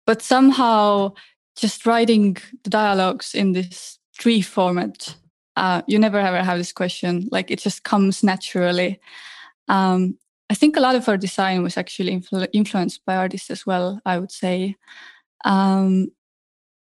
But 0.06 0.22
somehow, 0.22 1.12
just 1.56 1.86
writing 1.86 2.36
the 2.64 2.70
dialogues 2.70 3.34
in 3.34 3.52
this 3.52 3.98
tree 4.18 4.42
format, 4.42 5.16
uh, 5.56 5.82
you 5.86 5.98
never 5.98 6.18
ever 6.18 6.42
have 6.42 6.58
this 6.58 6.72
question. 6.72 7.28
Like 7.32 7.50
it 7.50 7.58
just 7.58 7.82
comes 7.82 8.22
naturally. 8.22 9.00
Um, 9.68 10.18
I 10.48 10.54
think 10.54 10.76
a 10.76 10.80
lot 10.80 10.94
of 10.94 11.08
our 11.08 11.16
design 11.16 11.62
was 11.62 11.76
actually 11.76 12.12
influ- 12.12 12.48
influenced 12.52 13.04
by 13.04 13.16
Articy 13.16 13.50
as 13.50 13.66
well. 13.66 14.00
I 14.04 14.18
would 14.18 14.30
say. 14.30 14.76
Um, 15.44 16.12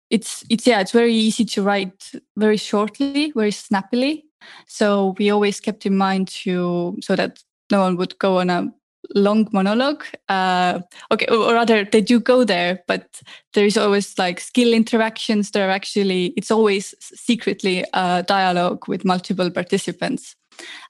it's 0.09 0.45
it's 0.51 0.67
yeah, 0.67 0.81
it's 0.81 0.93
very 0.93 1.15
easy 1.15 1.45
to 1.45 1.63
write 1.63 2.13
very 2.37 2.57
shortly, 2.57 3.33
very 3.35 3.53
snappily, 3.53 4.25
so 4.67 5.15
we 5.19 5.31
always 5.31 5.61
kept 5.61 5.87
in 5.87 5.97
mind 5.97 6.29
to 6.29 6.97
so 7.01 7.17
that 7.17 7.43
no 7.71 7.81
one 7.81 7.97
would 7.97 8.19
go 8.19 8.39
on 8.39 8.51
a 8.51 8.73
long 9.15 9.49
monologue. 9.53 10.05
Uh, 10.29 10.81
okay, 11.11 11.27
or 11.27 11.55
rather, 11.55 11.85
they 11.85 12.01
do 12.01 12.21
go 12.21 12.45
there, 12.45 12.83
but 12.87 13.21
there 13.55 13.65
is 13.65 13.77
always 13.77 14.19
like 14.19 14.41
skill 14.41 14.73
interactions. 14.73 15.51
There 15.51 15.69
are 15.69 15.73
actually, 15.73 16.33
it's 16.37 16.51
always 16.51 16.95
secretly 17.01 17.85
a 17.93 18.23
dialogue 18.27 18.89
with 18.89 19.05
multiple 19.05 19.51
participants. 19.51 20.37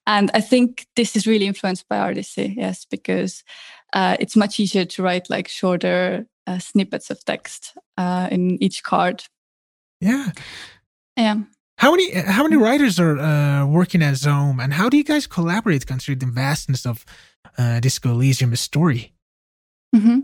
And 0.06 0.30
I 0.34 0.40
think 0.40 0.86
this 0.96 1.14
is 1.14 1.26
really 1.26 1.46
influenced 1.46 1.88
by 1.88 1.98
Articy, 1.98 2.54
yes, 2.56 2.84
because 2.84 3.44
uh, 3.92 4.16
it's 4.18 4.36
much 4.36 4.58
easier 4.58 4.84
to 4.84 5.02
write 5.02 5.30
like 5.30 5.48
shorter 5.48 6.26
uh, 6.46 6.58
snippets 6.58 7.10
of 7.10 7.24
text 7.24 7.76
uh, 7.96 8.28
in 8.30 8.62
each 8.62 8.82
card. 8.82 9.24
Yeah. 10.00 10.30
Yeah. 11.16 11.42
How 11.80 11.92
many 11.92 12.12
how 12.12 12.42
many 12.42 12.56
writers 12.56 13.00
are 13.00 13.18
uh, 13.18 13.64
working 13.64 14.02
at 14.02 14.16
ZA/UM, 14.16 14.60
and 14.60 14.74
how 14.74 14.90
do 14.90 14.98
you 14.98 15.04
guys 15.04 15.26
collaborate 15.26 15.86
considering 15.86 16.18
the 16.18 16.26
vastness 16.26 16.84
of 16.84 17.06
uh, 17.56 17.80
Disco 17.80 18.10
Elysium's 18.10 18.60
story? 18.60 19.14
Mm-hmm. 19.96 20.18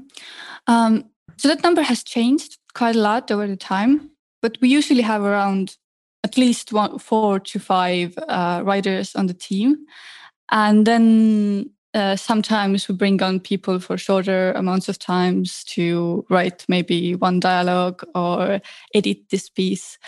Um, 0.66 1.04
so 1.38 1.48
that 1.48 1.62
number 1.62 1.80
has 1.80 2.02
changed 2.02 2.58
quite 2.74 2.94
a 2.94 3.00
lot 3.00 3.30
over 3.30 3.46
the 3.46 3.56
time, 3.56 4.10
but 4.42 4.58
we 4.60 4.68
usually 4.68 5.00
have 5.00 5.22
around 5.22 5.78
at 6.24 6.36
least 6.36 6.74
one, 6.74 6.98
four 6.98 7.40
to 7.40 7.58
five 7.58 8.18
uh, 8.28 8.60
writers 8.62 9.16
on 9.16 9.26
the 9.26 9.38
team, 9.48 9.86
and 10.52 10.86
then 10.86 11.70
uh, 11.96 12.14
sometimes 12.14 12.88
we 12.88 12.94
bring 12.94 13.22
on 13.22 13.40
people 13.40 13.80
for 13.80 13.96
shorter 13.96 14.52
amounts 14.52 14.86
of 14.86 14.98
times 14.98 15.64
to 15.64 16.26
write 16.28 16.62
maybe 16.68 17.14
one 17.14 17.40
dialogue 17.40 18.04
or 18.14 18.60
edit 18.94 19.18
this 19.30 19.48
piece. 19.48 19.98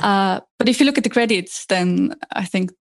Uh, 0.00 0.40
but 0.58 0.68
if 0.68 0.80
you 0.80 0.86
look 0.86 0.98
at 0.98 1.04
the 1.04 1.10
credits, 1.10 1.64
then 1.66 2.16
I 2.32 2.44
think 2.44 2.72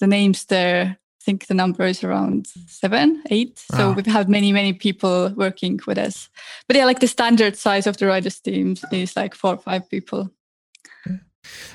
the 0.00 0.08
names 0.08 0.46
there, 0.46 0.98
I 0.98 1.22
think 1.24 1.46
the 1.46 1.54
number 1.54 1.84
is 1.84 2.02
around 2.02 2.48
seven, 2.66 3.22
eight. 3.30 3.60
So 3.60 3.92
we've 3.92 4.06
had 4.06 4.28
many, 4.28 4.50
many 4.50 4.72
people 4.72 5.32
working 5.36 5.78
with 5.86 5.96
us. 5.96 6.28
But 6.66 6.76
yeah, 6.76 6.86
like 6.86 6.98
the 6.98 7.06
standard 7.06 7.56
size 7.56 7.86
of 7.86 7.98
the 7.98 8.06
writers' 8.06 8.40
teams 8.40 8.84
is 8.90 9.14
like 9.14 9.36
four 9.36 9.54
or 9.54 9.58
five 9.58 9.88
people. 9.88 10.32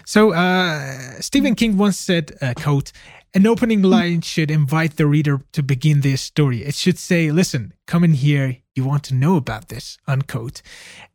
So 0.05 0.33
uh, 0.33 1.19
Stephen 1.21 1.55
King 1.55 1.77
once 1.77 1.97
said, 1.97 2.37
uh, 2.41 2.53
"quote 2.55 2.91
an 3.33 3.45
opening 3.45 3.83
line 3.83 4.21
should 4.21 4.49
invite 4.49 4.95
the 4.95 5.05
reader 5.05 5.41
to 5.51 5.61
begin 5.61 6.01
their 6.01 6.17
story. 6.17 6.63
It 6.63 6.73
should 6.73 6.97
say, 6.97 7.31
listen, 7.31 7.73
come 7.85 8.03
in 8.03 8.13
here. 8.13 8.57
You 8.73 8.85
want 8.85 9.03
to 9.05 9.13
know 9.13 9.35
about 9.35 9.67
this, 9.67 9.97
unquote. 10.07 10.61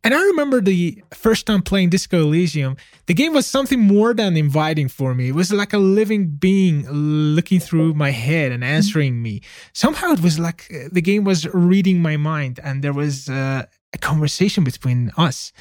And 0.03 0.13
I 0.13 0.21
remember 0.21 0.61
the 0.61 1.03
first 1.13 1.45
time 1.45 1.61
playing 1.61 1.89
Disco 1.89 2.21
Elysium, 2.21 2.77
the 3.07 3.13
game 3.13 3.33
was 3.33 3.47
something 3.47 3.81
more 3.81 4.13
than 4.13 4.37
inviting 4.37 4.87
for 4.87 5.13
me. 5.13 5.29
It 5.29 5.35
was 5.35 5.51
like 5.51 5.73
a 5.73 5.77
living 5.77 6.27
being 6.27 6.87
looking 6.89 7.59
through 7.59 7.95
my 7.95 8.11
head 8.11 8.51
and 8.51 8.63
answering 8.63 9.21
me. 9.21 9.41
Somehow 9.73 10.11
it 10.11 10.21
was 10.21 10.39
like 10.39 10.71
uh, 10.73 10.87
the 10.91 11.01
game 11.01 11.23
was 11.23 11.47
reading 11.53 12.01
my 12.01 12.17
mind 12.17 12.59
and 12.63 12.81
there 12.81 12.93
was 12.93 13.27
uh, 13.29 13.65
a 13.93 13.97
conversation 13.97 14.63
between 14.63 15.11
us. 15.17 15.51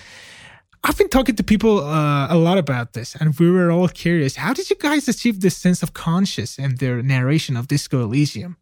I've 0.84 0.98
been 0.98 1.08
talking 1.08 1.34
to 1.36 1.42
people 1.42 1.80
uh, 1.80 2.26
a 2.28 2.36
lot 2.36 2.58
about 2.58 2.92
this, 2.92 3.16
and 3.16 3.36
we 3.38 3.50
were 3.50 3.70
all 3.70 3.88
curious. 3.88 4.36
How 4.36 4.52
did 4.52 4.68
you 4.68 4.76
guys 4.76 5.08
achieve 5.08 5.40
this 5.40 5.56
sense 5.56 5.82
of 5.82 5.94
conscious 5.94 6.58
in 6.58 6.76
their 6.76 7.02
narration 7.02 7.56
of 7.56 7.68
Disco 7.68 8.02
Elysium? 8.02 8.58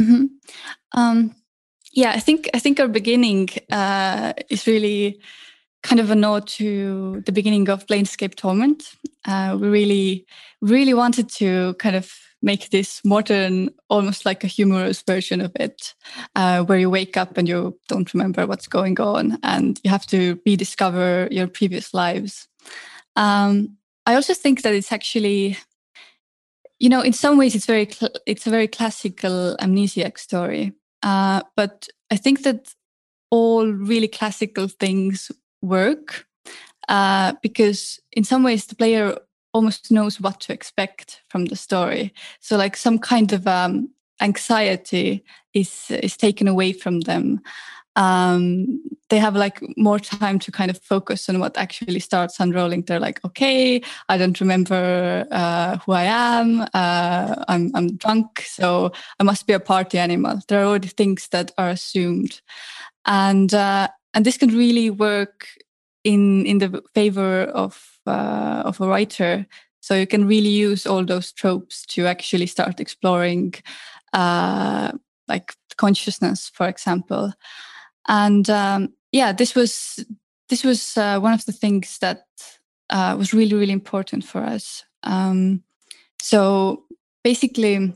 Mm-hmm. 0.00 0.24
Um, 0.92 1.36
yeah, 1.92 2.10
I 2.10 2.18
think 2.18 2.50
I 2.52 2.58
think 2.58 2.80
our 2.80 2.88
beginning 2.88 3.50
uh, 3.70 4.32
is 4.50 4.66
really 4.66 5.20
kind 5.84 6.00
of 6.00 6.10
a 6.10 6.16
nod 6.16 6.48
to 6.48 7.22
the 7.26 7.32
beginning 7.32 7.68
of 7.68 7.86
Planescape 7.86 8.34
Torment. 8.34 8.96
Uh, 9.24 9.56
we 9.60 9.68
really, 9.68 10.26
really 10.60 10.94
wanted 10.94 11.28
to 11.30 11.74
kind 11.74 11.94
of 11.94 12.12
make 12.42 12.70
this 12.70 13.04
modern, 13.04 13.70
almost 13.88 14.26
like 14.26 14.44
a 14.44 14.48
humorous 14.48 15.02
version 15.02 15.40
of 15.40 15.52
it, 15.56 15.94
uh, 16.34 16.62
where 16.64 16.78
you 16.78 16.90
wake 16.90 17.16
up 17.16 17.38
and 17.38 17.48
you 17.48 17.78
don't 17.88 18.12
remember 18.12 18.46
what's 18.46 18.66
going 18.66 19.00
on 19.00 19.38
and 19.42 19.80
you 19.84 19.90
have 19.90 20.06
to 20.06 20.40
rediscover 20.44 21.28
your 21.30 21.46
previous 21.46 21.94
lives. 21.94 22.48
Um, 23.16 23.76
I 24.06 24.14
also 24.14 24.34
think 24.34 24.62
that 24.62 24.74
it's 24.74 24.92
actually, 24.92 25.56
you 26.78 26.88
know, 26.88 27.00
in 27.00 27.12
some 27.12 27.38
ways 27.38 27.54
it's 27.54 27.66
very 27.66 27.88
cl- 27.88 28.14
it's 28.26 28.46
a 28.46 28.50
very 28.50 28.66
classical 28.66 29.56
amnesiac 29.60 30.18
story, 30.18 30.72
uh, 31.02 31.42
but 31.56 31.88
I 32.10 32.16
think 32.16 32.42
that 32.42 32.74
all 33.30 33.66
really 33.66 34.08
classical 34.08 34.68
things 34.68 35.30
work 35.62 36.26
uh, 36.88 37.32
because 37.42 38.00
in 38.12 38.24
some 38.24 38.42
ways 38.42 38.66
the 38.66 38.74
player 38.74 39.16
almost 39.52 39.90
knows 39.90 40.20
what 40.20 40.40
to 40.40 40.52
expect 40.52 41.22
from 41.28 41.46
the 41.46 41.56
story. 41.56 42.12
So 42.40 42.56
like 42.56 42.76
some 42.76 42.98
kind 42.98 43.32
of 43.32 43.46
um, 43.46 43.90
anxiety 44.20 45.24
is 45.54 45.90
is 45.90 46.16
taken 46.16 46.48
away 46.48 46.72
from 46.72 47.00
them. 47.00 47.40
Um, 47.94 48.80
they 49.10 49.18
have 49.18 49.36
like 49.36 49.60
more 49.76 49.98
time 49.98 50.38
to 50.38 50.50
kind 50.50 50.70
of 50.70 50.78
focus 50.78 51.28
on 51.28 51.38
what 51.38 51.58
actually 51.58 52.00
starts 52.00 52.40
unrolling. 52.40 52.82
They're 52.82 52.98
like, 52.98 53.22
okay, 53.22 53.82
I 54.08 54.16
don't 54.16 54.40
remember 54.40 55.26
uh, 55.30 55.76
who 55.78 55.92
I 55.92 56.04
am. 56.04 56.62
Uh, 56.72 57.44
I'm 57.48 57.70
I'm 57.74 57.96
drunk, 57.96 58.40
so 58.40 58.92
I 59.20 59.24
must 59.24 59.46
be 59.46 59.52
a 59.52 59.60
party 59.60 59.98
animal. 59.98 60.40
There 60.48 60.62
are 60.62 60.66
already 60.66 60.88
things 60.88 61.28
that 61.28 61.52
are 61.58 61.68
assumed, 61.68 62.40
and 63.04 63.52
uh, 63.52 63.88
and 64.14 64.24
this 64.24 64.38
can 64.38 64.56
really 64.56 64.88
work 64.88 65.46
in 66.02 66.46
in 66.46 66.58
the 66.58 66.82
favor 66.94 67.42
of 67.42 67.91
uh, 68.06 68.62
of 68.64 68.80
a 68.80 68.88
writer. 68.88 69.46
So 69.80 69.94
you 69.94 70.06
can 70.06 70.26
really 70.26 70.48
use 70.48 70.86
all 70.86 71.04
those 71.04 71.32
tropes 71.32 71.84
to 71.86 72.06
actually 72.06 72.46
start 72.46 72.80
exploring, 72.80 73.54
uh, 74.12 74.92
like 75.26 75.54
consciousness, 75.76 76.50
for 76.54 76.68
example. 76.68 77.32
And 78.08 78.48
um, 78.48 78.94
yeah, 79.10 79.32
this 79.32 79.54
was 79.54 80.04
this 80.48 80.64
was 80.64 80.96
uh, 80.96 81.18
one 81.18 81.32
of 81.32 81.44
the 81.44 81.52
things 81.52 81.98
that 81.98 82.26
uh, 82.90 83.16
was 83.18 83.32
really 83.32 83.56
really 83.56 83.72
important 83.72 84.24
for 84.24 84.42
us. 84.42 84.84
Um, 85.02 85.62
so 86.20 86.84
basically, 87.24 87.92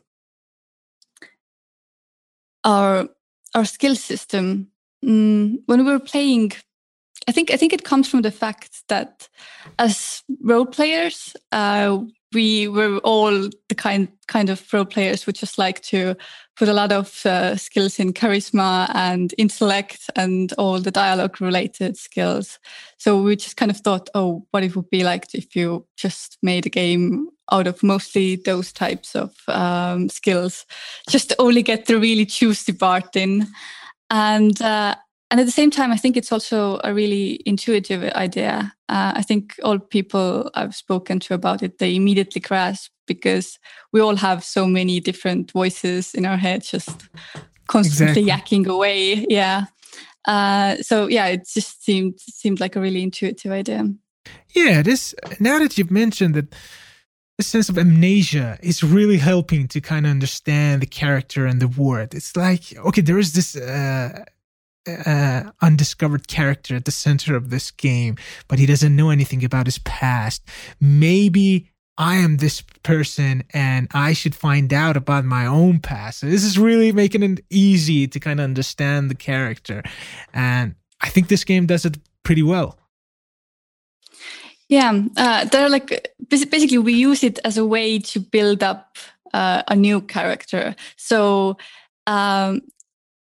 our 2.64 3.08
our 3.54 3.64
skill 3.64 3.94
system 3.94 4.70
mm, 5.04 5.58
when 5.66 5.84
we 5.84 5.90
were 5.90 6.00
playing 6.00 6.52
I 7.28 7.33
think 7.33 7.50
I 7.50 7.56
think 7.56 7.73
it 7.73 7.85
comes 7.85 8.09
from 8.09 8.23
the 8.23 8.30
fact 8.30 8.83
that 8.88 9.28
as 9.78 10.23
role 10.42 10.66
players, 10.66 11.35
uh, 11.52 11.99
we 12.33 12.68
were 12.68 12.99
all 12.99 13.49
the 13.68 13.75
kind 13.75 14.09
kind 14.28 14.50
of 14.50 14.73
role 14.73 14.85
players 14.85 15.23
who 15.23 15.33
just 15.33 15.59
like 15.59 15.80
to 15.80 16.14
put 16.56 16.68
a 16.68 16.73
lot 16.73 16.92
of 16.92 17.25
uh, 17.26 17.56
skills 17.56 17.99
in 17.99 18.12
charisma 18.12 18.90
and 18.95 19.35
intellect 19.38 20.11
and 20.16 20.52
all 20.54 20.80
the 20.80 20.90
dialogue 20.90 21.40
related 21.40 21.97
skills. 21.97 22.59
So 22.99 23.21
we 23.21 23.37
just 23.37 23.56
kind 23.56 23.71
of 23.71 23.78
thought, 23.78 24.09
oh, 24.14 24.47
what 24.50 24.64
it 24.64 24.75
would 24.76 24.90
be 24.90 25.04
like 25.04 25.35
if 25.35 25.56
you 25.56 25.87
just 25.97 26.38
made 26.42 26.66
a 26.66 26.71
game 26.71 27.28
out 27.52 27.66
of 27.66 27.83
mostly 27.83 28.37
those 28.37 28.73
types 28.73 29.15
of 29.15 29.34
um, 29.49 30.08
skills, 30.08 30.67
just 31.08 31.32
only 31.39 31.62
get 31.62 31.86
the 31.86 31.99
really 31.99 32.25
juicy 32.25 32.73
part 32.73 33.15
in. 33.17 33.47
And 34.10 34.60
uh, 34.62 34.97
and 35.30 35.41
at 35.41 35.47
the 35.47 35.52
same 35.52 35.71
time, 35.71 35.91
I 35.91 35.97
think 35.97 36.17
it's 36.17 36.30
also 36.30 36.80
a 36.84 36.95
really 36.95 37.41
intuitive 37.47 38.04
idea. 38.12 38.73
Uh, 38.89 39.12
I 39.17 39.23
think 39.23 39.56
all 39.65 39.78
people 39.78 40.50
I've 40.54 40.75
spoken 40.75 41.19
to 41.21 41.34
about 41.34 41.62
it, 41.62 41.78
they 41.78 41.97
immediately 41.97 42.41
grasp 42.41 42.93
because 43.06 43.58
we 43.93 44.00
all 44.00 44.17
have 44.17 44.45
so 44.45 44.67
many 44.67 45.00
different 45.00 45.50
voices 45.50 46.15
in 46.15 46.26
our 46.26 46.36
head, 46.36 46.62
just 46.62 47.08
constantly 47.67 48.23
exactly. 48.23 48.58
yakking 48.58 48.67
away. 48.69 49.26
Yeah. 49.28 49.65
Uh, 50.26 50.76
so 50.76 51.08
yeah, 51.08 51.26
it 51.26 51.49
just 51.52 51.84
seemed 51.84 52.21
seemed 52.21 52.60
like 52.60 52.76
a 52.76 52.80
really 52.80 53.02
intuitive 53.02 53.50
idea. 53.50 53.84
Yeah, 54.54 54.82
this 54.82 55.15
now 55.41 55.58
that 55.58 55.76
you've 55.76 55.91
mentioned 55.91 56.34
that 56.34 56.54
the 57.39 57.45
sense 57.45 57.69
of 57.69 57.78
amnesia 57.78 58.58
is 58.62 58.82
really 58.82 59.19
helping 59.19 59.69
to 59.69 59.80
kind 59.80 60.06
of 60.06 60.10
understand 60.10 60.82
the 60.82 60.86
character 60.86 61.47
and 61.47 61.60
the 61.60 61.69
word. 61.69 62.15
It's 62.15 62.36
like 62.36 62.76
okay, 62.76 63.02
there 63.02 63.19
is 63.19 63.32
this 63.32 63.56
uh, 63.56 64.25
uh, 64.86 65.50
undiscovered 65.62 66.28
character 66.28 66.76
at 66.76 66.84
the 66.84 66.90
center 66.90 67.36
of 67.36 67.50
this 67.50 67.70
game, 67.70 68.16
but 68.49 68.58
he 68.58 68.66
doesn't 68.66 68.94
know 68.94 69.10
anything 69.10 69.44
about 69.44 69.66
his 69.66 69.78
past. 69.78 70.42
Maybe 70.80 71.70
I 71.99 72.16
am 72.16 72.36
this 72.36 72.62
person 72.82 73.44
and 73.52 73.88
I 73.92 74.12
should 74.12 74.34
find 74.34 74.72
out 74.72 74.96
about 74.96 75.25
my 75.25 75.46
own 75.46 75.80
past. 75.80 76.20
So 76.20 76.26
this 76.26 76.44
is 76.44 76.58
really 76.58 76.92
making 76.92 77.22
it 77.22 77.44
easy 77.50 78.06
to 78.06 78.20
kind 78.20 78.38
of 78.38 78.44
understand 78.44 79.10
the 79.10 79.14
character. 79.14 79.82
And 80.32 80.75
I 81.00 81.08
think 81.08 81.28
this 81.28 81.44
game 81.44 81.66
does 81.66 81.84
it 81.84 81.99
pretty 82.22 82.42
well. 82.42 82.78
Yeah, 84.68 85.00
uh, 85.16 85.44
they're 85.44 85.68
like 85.68 86.12
basically 86.28 86.78
we 86.78 86.92
use 86.92 87.22
it 87.22 87.38
as 87.44 87.56
a 87.56 87.64
way 87.64 88.00
to 88.00 88.20
build 88.20 88.62
up 88.62 88.99
uh, 89.32 89.62
a 89.68 89.76
new 89.76 90.00
character. 90.00 90.75
So 90.96 91.56
um, 92.06 92.62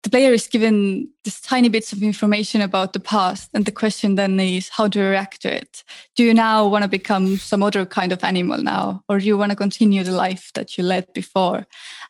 the 0.03 0.09
player 0.09 0.31
is 0.31 0.47
given 0.47 1.09
these 1.23 1.41
tiny 1.41 1.67
bits 1.67 1.91
of 1.91 2.01
information 2.01 2.61
about 2.61 2.93
the 2.93 2.99
past 2.99 3.49
and 3.53 3.65
the 3.65 3.71
question 3.71 4.15
then 4.15 4.39
is 4.39 4.69
how 4.69 4.87
do 4.87 4.99
you 4.99 5.05
react 5.05 5.41
to 5.41 5.53
it? 5.53 5.83
Do 6.15 6.23
you 6.23 6.33
now 6.33 6.67
want 6.67 6.83
to 6.83 6.89
become 6.89 7.37
some 7.37 7.61
other 7.61 7.85
kind 7.85 8.11
of 8.11 8.23
animal 8.23 8.59
now 8.59 9.03
or 9.09 9.19
do 9.19 9.25
you 9.25 9.37
want 9.37 9.51
to 9.51 9.57
continue 9.57 10.03
the 10.03 10.11
life 10.11 10.51
that 10.53 10.77
you 10.77 10.83
led 10.85 11.11
before? 11.13 11.67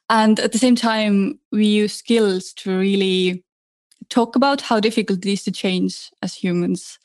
And 0.10 0.40
at 0.40 0.52
the 0.52 0.60
same 0.60 0.76
time 0.76 1.40
we 1.52 1.66
use 1.66 1.94
skills 1.94 2.54
to 2.54 2.78
really 2.78 3.44
talk 4.10 4.36
about 4.36 4.62
how 4.62 4.80
difficult 4.80 5.26
it 5.26 5.32
is 5.32 5.44
to 5.44 5.52
change 5.52 6.12
as 6.22 6.36
humans. 6.36 7.00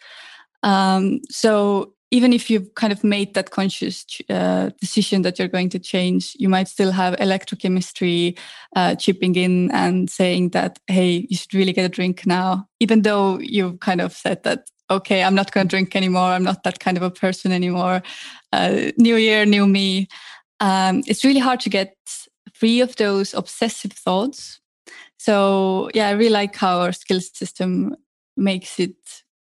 Um, 0.63 1.21
so 1.31 1.95
even 2.11 2.33
if 2.33 2.49
you've 2.49 2.75
kind 2.75 2.93
of 2.93 3.03
made 3.03 3.35
that 3.35 3.51
conscious 3.51 4.07
uh, 4.29 4.71
decision 4.81 5.23
that 5.23 5.39
you're 5.39 5.49
going 5.49 5.69
to 5.71 5.79
change, 5.79 6.37
you 6.39 6.49
might 6.49 6.69
still 6.69 6.93
have 6.93 7.17
electrochemistry 7.17 8.39
uh, 8.77 8.95
chipping 8.95 9.35
in 9.35 9.71
and 9.73 10.09
saying 10.09 10.51
that, 10.51 10.79
hey, 10.87 11.27
you 11.29 11.37
should 11.37 11.55
really 11.55 11.73
get 11.73 11.85
a 11.85 11.89
drink 11.89 12.27
now, 12.27 12.69
even 12.81 13.03
though 13.03 13.39
you've 13.41 13.81
kind 13.81 14.01
of 14.01 14.13
said 14.13 14.43
that, 14.45 14.71
okay, 14.91 15.25
I'm 15.25 15.35
not 15.35 15.53
going 15.53 15.67
to 15.67 15.71
drink 15.71 15.97
anymore. 15.97 16.29
I'm 16.29 16.45
not 16.45 16.63
that 16.63 16.79
kind 16.79 16.97
of 16.97 17.03
a 17.03 17.11
person 17.11 17.53
anymore. 17.53 18.03
Uh, 18.53 18.93
new 18.97 19.17
year, 19.17 19.45
new 19.45 19.67
me. 19.67 20.09
Um, 20.61 21.03
it's 21.07 21.25
really 21.25 21.41
hard 21.41 21.61
to 21.61 21.71
get 21.71 21.97
free 22.53 22.81
of 22.81 22.95
those 22.97 23.35
obsessive 23.35 23.93
thoughts. 23.93 24.61
So, 25.19 25.91
yeah, 25.95 26.09
I 26.09 26.13
really 26.13 26.31
like 26.31 26.55
how 26.55 26.81
our 26.81 26.93
skill 26.93 27.21
system 27.21 27.97
makes 28.37 28.79
it 28.79 28.95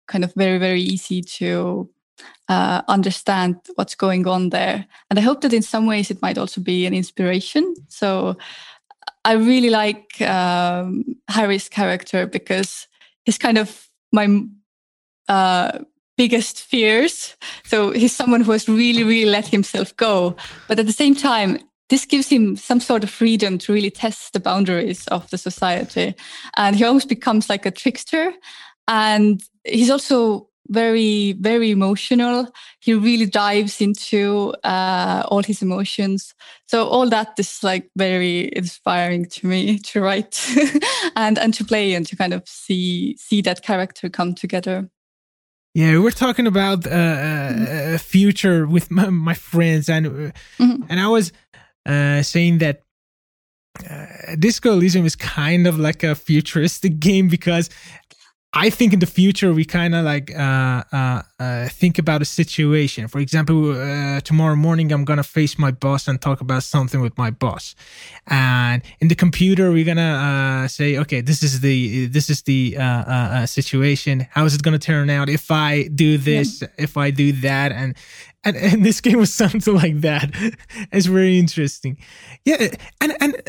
kind 0.07 0.23
of 0.23 0.33
very, 0.35 0.57
very 0.57 0.81
easy 0.81 1.21
to 1.21 1.89
uh, 2.49 2.81
understand 2.87 3.55
what's 3.75 3.95
going 3.95 4.27
on 4.27 4.49
there. 4.49 4.85
And 5.09 5.19
I 5.19 5.21
hope 5.21 5.41
that 5.41 5.53
in 5.53 5.61
some 5.61 5.85
ways 5.85 6.11
it 6.11 6.21
might 6.21 6.37
also 6.37 6.61
be 6.61 6.85
an 6.85 6.93
inspiration. 6.93 7.75
So 7.87 8.37
I 9.23 9.33
really 9.33 9.69
like 9.69 10.21
um, 10.21 11.03
Harry's 11.27 11.69
character 11.69 12.27
because 12.27 12.87
he's 13.23 13.37
kind 13.37 13.57
of 13.57 13.87
my 14.11 14.43
uh, 15.27 15.79
biggest 16.17 16.61
fears. 16.61 17.35
So 17.63 17.91
he's 17.91 18.15
someone 18.15 18.41
who 18.41 18.51
has 18.51 18.67
really, 18.67 19.03
really 19.03 19.29
let 19.29 19.47
himself 19.47 19.95
go. 19.97 20.35
But 20.67 20.79
at 20.79 20.85
the 20.85 20.93
same 20.93 21.15
time, 21.15 21.59
this 21.89 22.05
gives 22.05 22.29
him 22.29 22.55
some 22.55 22.79
sort 22.79 23.03
of 23.03 23.09
freedom 23.09 23.57
to 23.57 23.73
really 23.73 23.91
test 23.91 24.33
the 24.33 24.39
boundaries 24.39 25.07
of 25.07 25.29
the 25.29 25.37
society. 25.37 26.15
And 26.55 26.75
he 26.75 26.85
almost 26.85 27.09
becomes 27.09 27.49
like 27.49 27.65
a 27.65 27.71
trickster. 27.71 28.33
And 28.87 29.41
he's 29.63 29.89
also 29.89 30.47
very 30.71 31.33
very 31.33 31.69
emotional 31.69 32.47
he 32.79 32.93
really 32.93 33.25
dives 33.25 33.81
into 33.81 34.53
uh, 34.63 35.23
all 35.27 35.43
his 35.43 35.61
emotions 35.61 36.33
so 36.67 36.87
all 36.87 37.09
that 37.09 37.33
is 37.37 37.63
like 37.63 37.89
very 37.97 38.49
inspiring 38.55 39.25
to 39.25 39.47
me 39.47 39.77
to 39.89 40.01
write 40.01 40.47
and 41.15 41.37
and 41.37 41.53
to 41.53 41.63
play 41.63 41.93
and 41.93 42.07
to 42.07 42.15
kind 42.15 42.33
of 42.33 42.47
see 42.47 43.15
see 43.17 43.41
that 43.41 43.61
character 43.61 44.09
come 44.09 44.33
together 44.33 44.89
yeah 45.73 45.97
we're 45.99 46.11
talking 46.11 46.47
about 46.47 46.87
uh, 46.87 46.89
mm-hmm. 46.89 47.95
a 47.95 47.97
future 47.97 48.65
with 48.65 48.89
my, 48.89 49.09
my 49.09 49.33
friends 49.33 49.89
and 49.89 50.07
uh, 50.07 50.31
mm-hmm. 50.57 50.83
and 50.89 50.99
i 50.99 51.07
was 51.07 51.31
uh, 51.85 52.21
saying 52.21 52.59
that 52.59 52.81
uh, 53.89 54.35
Disco 54.37 54.73
Elysium 54.73 55.05
is 55.05 55.15
kind 55.15 55.65
of 55.65 55.79
like 55.79 56.03
a 56.03 56.15
futuristic 56.15 56.99
game 57.07 57.27
because 57.27 57.69
I 58.53 58.69
think 58.69 58.91
in 58.91 58.99
the 58.99 59.05
future 59.05 59.53
we 59.53 59.63
kind 59.63 59.95
of 59.95 60.03
like 60.03 60.29
uh, 60.35 60.83
uh, 60.91 61.21
uh, 61.39 61.69
think 61.69 61.97
about 61.97 62.21
a 62.21 62.25
situation. 62.25 63.07
For 63.07 63.19
example, 63.19 63.71
uh, 63.71 64.19
tomorrow 64.21 64.57
morning 64.57 64.91
I'm 64.91 65.05
gonna 65.05 65.23
face 65.23 65.57
my 65.57 65.71
boss 65.71 66.09
and 66.09 66.21
talk 66.21 66.41
about 66.41 66.63
something 66.63 66.99
with 66.99 67.17
my 67.17 67.31
boss, 67.31 67.75
and 68.27 68.81
in 68.99 69.07
the 69.07 69.15
computer 69.15 69.71
we're 69.71 69.85
gonna 69.85 70.63
uh, 70.63 70.67
say, 70.67 70.97
okay, 70.97 71.21
this 71.21 71.43
is 71.43 71.61
the 71.61 72.07
this 72.07 72.29
is 72.29 72.41
the 72.41 72.75
uh, 72.77 72.83
uh, 72.83 73.45
situation. 73.45 74.27
How 74.31 74.43
is 74.43 74.53
it 74.53 74.63
gonna 74.63 74.79
turn 74.79 75.09
out 75.09 75.29
if 75.29 75.49
I 75.49 75.83
do 75.83 76.17
this, 76.17 76.61
yeah. 76.61 76.67
if 76.77 76.97
I 76.97 77.09
do 77.09 77.31
that, 77.31 77.71
and 77.71 77.95
and, 78.43 78.57
and 78.57 78.85
this 78.85 78.99
game 78.99 79.17
was 79.17 79.33
something 79.43 79.73
like 79.73 80.01
that. 80.01 80.29
it's 80.91 81.05
very 81.05 81.39
interesting. 81.39 81.97
Yeah, 82.43 82.67
and 82.99 83.15
and 83.21 83.41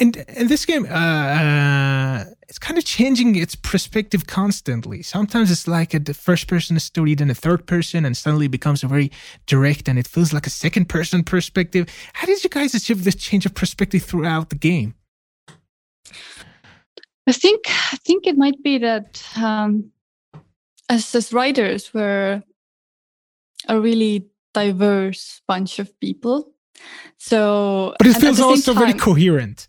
in 0.00 0.12
in 0.36 0.48
this 0.48 0.64
game, 0.64 0.86
uh, 0.86 0.88
uh, 0.88 2.24
it's 2.48 2.58
kind 2.58 2.78
of 2.78 2.84
changing 2.84 3.36
its 3.36 3.54
perspective 3.54 4.26
constantly. 4.26 5.02
Sometimes 5.02 5.50
it's 5.50 5.68
like 5.68 5.94
a 5.94 5.98
the 6.00 6.14
first 6.14 6.48
person 6.48 6.78
story, 6.80 7.14
then 7.14 7.30
a 7.30 7.34
third 7.34 7.66
person, 7.66 8.04
and 8.04 8.16
suddenly 8.16 8.46
it 8.46 8.50
becomes 8.50 8.82
a 8.82 8.88
very 8.88 9.10
direct, 9.46 9.88
and 9.88 9.98
it 9.98 10.08
feels 10.08 10.32
like 10.32 10.46
a 10.46 10.50
second 10.50 10.88
person 10.88 11.22
perspective. 11.22 11.86
How 12.14 12.26
did 12.26 12.42
you 12.42 12.50
guys 12.50 12.74
achieve 12.74 13.04
this 13.04 13.16
change 13.16 13.46
of 13.46 13.54
perspective 13.54 14.02
throughout 14.02 14.48
the 14.48 14.56
game? 14.56 14.94
I 17.26 17.32
think 17.32 17.60
I 17.68 17.96
think 17.96 18.26
it 18.26 18.36
might 18.36 18.62
be 18.62 18.78
that 18.78 19.22
um, 19.36 19.92
as 20.88 21.14
as 21.14 21.32
writers, 21.32 21.92
we're 21.92 22.42
a 23.68 23.80
really 23.80 24.26
diverse 24.54 25.42
bunch 25.46 25.78
of 25.78 25.88
people. 26.00 26.52
So, 27.18 27.94
but 27.98 28.06
it 28.06 28.16
feels 28.16 28.40
also 28.40 28.72
time, 28.72 28.82
very 28.82 28.98
coherent. 28.98 29.68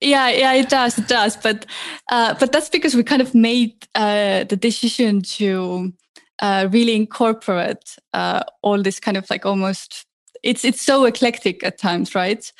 Yeah, 0.00 0.30
yeah, 0.30 0.54
it 0.54 0.68
does, 0.70 0.98
it 0.98 1.08
does. 1.08 1.36
But, 1.36 1.66
uh, 2.10 2.34
but 2.40 2.52
that's 2.52 2.70
because 2.70 2.94
we 2.94 3.02
kind 3.02 3.20
of 3.20 3.34
made 3.34 3.86
uh, 3.94 4.44
the 4.44 4.56
decision 4.56 5.20
to 5.22 5.92
uh, 6.40 6.68
really 6.70 6.94
incorporate 6.96 7.96
uh, 8.14 8.42
all 8.62 8.82
this 8.82 8.98
kind 8.98 9.16
of 9.16 9.28
like 9.28 9.44
almost. 9.44 10.06
It's 10.42 10.64
it's 10.64 10.80
so 10.80 11.04
eclectic 11.04 11.62
at 11.62 11.76
times, 11.76 12.14
right? 12.14 12.50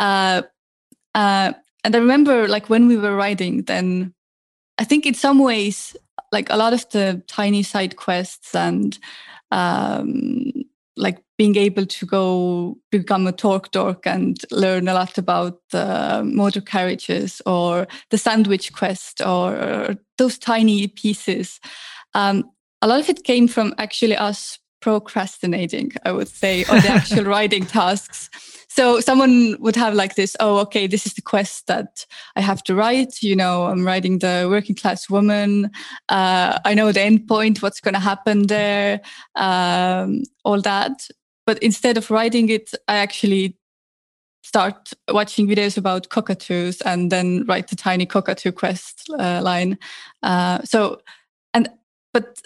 Uh, 0.00 0.42
uh, 1.14 1.52
and 1.84 1.96
I 1.96 1.98
remember 1.98 2.48
like 2.48 2.70
when 2.70 2.88
we 2.88 2.96
were 2.96 3.16
writing, 3.16 3.62
then 3.64 4.14
I 4.78 4.84
think 4.84 5.06
in 5.06 5.14
some 5.14 5.38
ways, 5.40 5.96
like 6.32 6.50
a 6.50 6.56
lot 6.56 6.74
of 6.74 6.88
the 6.90 7.22
tiny 7.28 7.62
side 7.62 7.96
quests 7.96 8.54
and 8.54 8.98
um, 9.52 10.52
like 10.96 11.18
being 11.38 11.56
able 11.56 11.84
to 11.84 12.06
go 12.06 12.78
become 12.90 13.26
a 13.26 13.32
torque 13.32 13.70
dork 13.70 14.06
and 14.06 14.40
learn 14.50 14.88
a 14.88 14.94
lot 14.94 15.18
about 15.18 15.60
the 15.70 16.22
motor 16.24 16.60
carriages 16.60 17.42
or 17.44 17.86
the 18.10 18.18
sandwich 18.18 18.72
quest 18.72 19.20
or 19.20 19.96
those 20.18 20.38
tiny 20.38 20.88
pieces. 20.88 21.60
Um, 22.14 22.50
a 22.82 22.88
lot 22.88 23.00
of 23.00 23.08
it 23.08 23.24
came 23.24 23.48
from 23.48 23.74
actually 23.78 24.16
us 24.16 24.58
procrastinating, 24.80 25.92
I 26.04 26.12
would 26.12 26.28
say, 26.28 26.64
on 26.64 26.80
the 26.80 26.90
actual 26.90 27.24
writing 27.32 27.66
tasks. 27.66 28.30
So 28.68 29.00
someone 29.00 29.56
would 29.60 29.74
have 29.76 29.94
like 29.94 30.16
this, 30.16 30.36
oh, 30.38 30.58
okay, 30.58 30.86
this 30.86 31.06
is 31.06 31.14
the 31.14 31.22
quest 31.22 31.66
that 31.66 32.06
I 32.36 32.42
have 32.42 32.62
to 32.64 32.74
write. 32.74 33.22
You 33.22 33.34
know, 33.34 33.64
I'm 33.64 33.86
writing 33.86 34.18
the 34.18 34.46
working 34.50 34.76
class 34.76 35.08
woman. 35.08 35.70
Uh, 36.08 36.58
I 36.64 36.74
know 36.74 36.92
the 36.92 37.00
end 37.00 37.26
point, 37.26 37.62
what's 37.62 37.80
going 37.80 37.94
to 37.94 38.00
happen 38.00 38.48
there, 38.48 39.00
um, 39.34 40.24
all 40.44 40.60
that. 40.60 41.08
But 41.46 41.62
instead 41.62 41.96
of 41.96 42.10
writing 42.10 42.48
it, 42.48 42.72
I 42.88 42.96
actually 42.96 43.56
start 44.42 44.92
watching 45.08 45.48
videos 45.48 45.76
about 45.76 46.08
cockatoos 46.08 46.80
and 46.82 47.10
then 47.10 47.44
write 47.46 47.68
the 47.68 47.76
tiny 47.76 48.06
cockatoo 48.06 48.52
quest 48.52 49.10
uh, 49.18 49.40
line. 49.42 49.78
Uh, 50.22 50.62
so, 50.62 51.00
and 51.54 51.68
but 52.12 52.40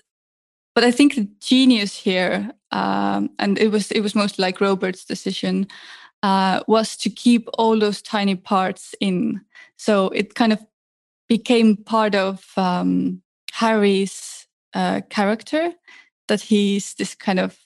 but 0.74 0.84
I 0.84 0.90
think 0.90 1.14
the 1.14 1.28
genius 1.40 1.96
here, 1.96 2.50
um, 2.70 3.30
and 3.38 3.58
it 3.58 3.68
was 3.68 3.90
it 3.90 4.00
was 4.00 4.14
mostly 4.14 4.42
like 4.42 4.60
Robert's 4.60 5.04
decision, 5.04 5.66
uh, 6.22 6.62
was 6.66 6.96
to 6.98 7.10
keep 7.10 7.48
all 7.58 7.78
those 7.78 8.02
tiny 8.02 8.34
parts 8.36 8.94
in. 9.00 9.40
So 9.76 10.08
it 10.08 10.34
kind 10.34 10.52
of 10.52 10.64
became 11.28 11.76
part 11.76 12.14
of 12.14 12.44
um, 12.56 13.22
Harry's 13.52 14.46
uh, 14.74 15.00
character 15.10 15.72
that 16.28 16.40
he's 16.40 16.94
this 16.94 17.14
kind 17.14 17.40
of 17.40 17.58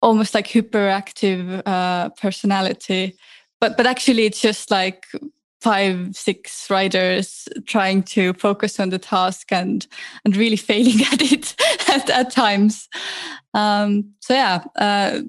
almost 0.00 0.34
like 0.34 0.48
hyperactive 0.48 1.62
uh, 1.66 2.10
personality, 2.10 3.14
but 3.60 3.76
but 3.76 3.86
actually 3.86 4.24
it's 4.24 4.40
just 4.40 4.70
like 4.70 5.06
five 5.60 6.14
six 6.14 6.70
writers 6.70 7.48
trying 7.66 8.02
to 8.02 8.32
focus 8.34 8.78
on 8.78 8.90
the 8.90 8.98
task 8.98 9.52
and 9.52 9.86
and 10.24 10.36
really 10.36 10.56
failing 10.70 11.00
at 11.12 11.20
it 11.32 11.54
at, 11.88 12.08
at 12.10 12.30
times. 12.30 12.88
Um 13.54 14.12
so 14.20 14.34
yeah 14.34 14.64
uh 14.76 15.22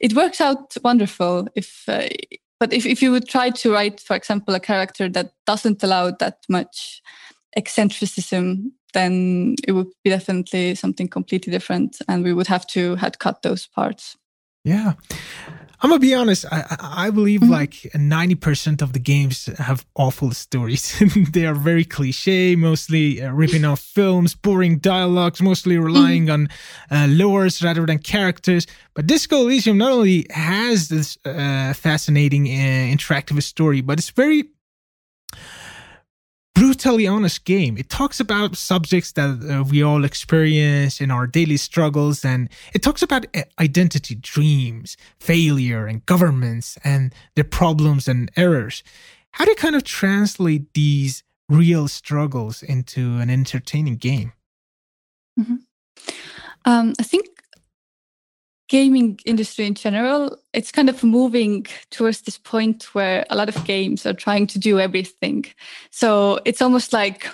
it 0.00 0.14
works 0.14 0.40
out 0.40 0.76
wonderful 0.82 1.46
if 1.54 1.84
uh, 1.88 2.08
but 2.58 2.72
if, 2.72 2.84
if 2.86 3.02
you 3.02 3.10
would 3.10 3.28
try 3.28 3.50
to 3.50 3.72
write 3.72 4.00
for 4.00 4.14
example 4.14 4.54
a 4.54 4.60
character 4.60 5.08
that 5.08 5.32
doesn't 5.46 5.82
allow 5.82 6.10
that 6.10 6.38
much 6.48 7.02
eccentricism 7.58 8.70
then 8.92 9.54
it 9.66 9.72
would 9.72 9.88
be 10.04 10.10
definitely 10.10 10.74
something 10.74 11.08
completely 11.08 11.50
different 11.50 11.98
and 12.08 12.24
we 12.24 12.32
would 12.32 12.46
have 12.46 12.66
to 12.66 12.96
had 12.96 13.18
cut 13.18 13.42
those 13.42 13.66
parts 13.66 14.16
yeah 14.64 14.92
I'm 15.82 15.88
gonna 15.88 16.00
be 16.00 16.14
honest. 16.14 16.44
I, 16.52 16.76
I 16.78 17.10
believe 17.10 17.40
mm-hmm. 17.40 17.52
like 17.52 17.72
90% 17.94 18.82
of 18.82 18.92
the 18.92 18.98
games 18.98 19.46
have 19.58 19.86
awful 19.94 20.32
stories. 20.32 21.02
they 21.32 21.46
are 21.46 21.54
very 21.54 21.84
cliche, 21.84 22.54
mostly 22.54 23.22
uh, 23.22 23.32
ripping 23.32 23.64
off 23.64 23.80
films, 23.80 24.34
boring 24.34 24.78
dialogues, 24.78 25.40
mostly 25.40 25.78
relying 25.78 26.26
mm-hmm. 26.26 26.32
on 26.32 26.48
uh, 26.90 27.06
lores 27.06 27.64
rather 27.64 27.86
than 27.86 27.98
characters. 27.98 28.66
But 28.94 29.06
Disco 29.06 29.38
Elysium 29.40 29.78
not 29.78 29.92
only 29.92 30.26
has 30.30 30.90
this 30.90 31.16
uh, 31.24 31.72
fascinating 31.72 32.46
uh, 32.46 32.94
interactive 32.94 33.42
story, 33.42 33.80
but 33.80 33.98
it's 33.98 34.10
very 34.10 34.50
brutally 36.60 37.06
honest 37.06 37.46
game. 37.46 37.78
It 37.78 37.88
talks 37.88 38.20
about 38.20 38.54
subjects 38.54 39.12
that 39.12 39.30
uh, 39.30 39.64
we 39.64 39.82
all 39.82 40.04
experience 40.04 41.00
in 41.00 41.10
our 41.10 41.26
daily 41.26 41.56
struggles, 41.56 42.22
and 42.22 42.50
it 42.74 42.82
talks 42.82 43.00
about 43.00 43.24
uh, 43.34 43.44
identity, 43.58 44.14
dreams, 44.14 44.98
failure, 45.18 45.86
and 45.86 46.04
governments 46.04 46.76
and 46.84 47.14
their 47.34 47.44
problems 47.44 48.06
and 48.06 48.30
errors. 48.36 48.82
How 49.30 49.46
do 49.46 49.52
you 49.52 49.56
kind 49.56 49.74
of 49.74 49.84
translate 49.84 50.74
these 50.74 51.22
real 51.48 51.88
struggles 51.88 52.62
into 52.62 53.16
an 53.16 53.30
entertaining 53.30 53.96
game? 53.96 54.34
Mm-hmm. 55.40 55.56
Um, 56.66 56.92
I 57.00 57.02
think 57.02 57.26
gaming 58.70 59.18
industry 59.26 59.66
in 59.66 59.74
general, 59.74 60.38
it's 60.54 60.70
kind 60.70 60.88
of 60.88 61.02
moving 61.02 61.66
towards 61.90 62.22
this 62.22 62.38
point 62.38 62.94
where 62.94 63.26
a 63.28 63.36
lot 63.36 63.48
of 63.48 63.64
games 63.64 64.06
are 64.06 64.14
trying 64.14 64.46
to 64.46 64.58
do 64.60 64.78
everything. 64.78 65.44
So 65.90 66.38
it's 66.44 66.62
almost 66.62 66.92
like 66.92 67.26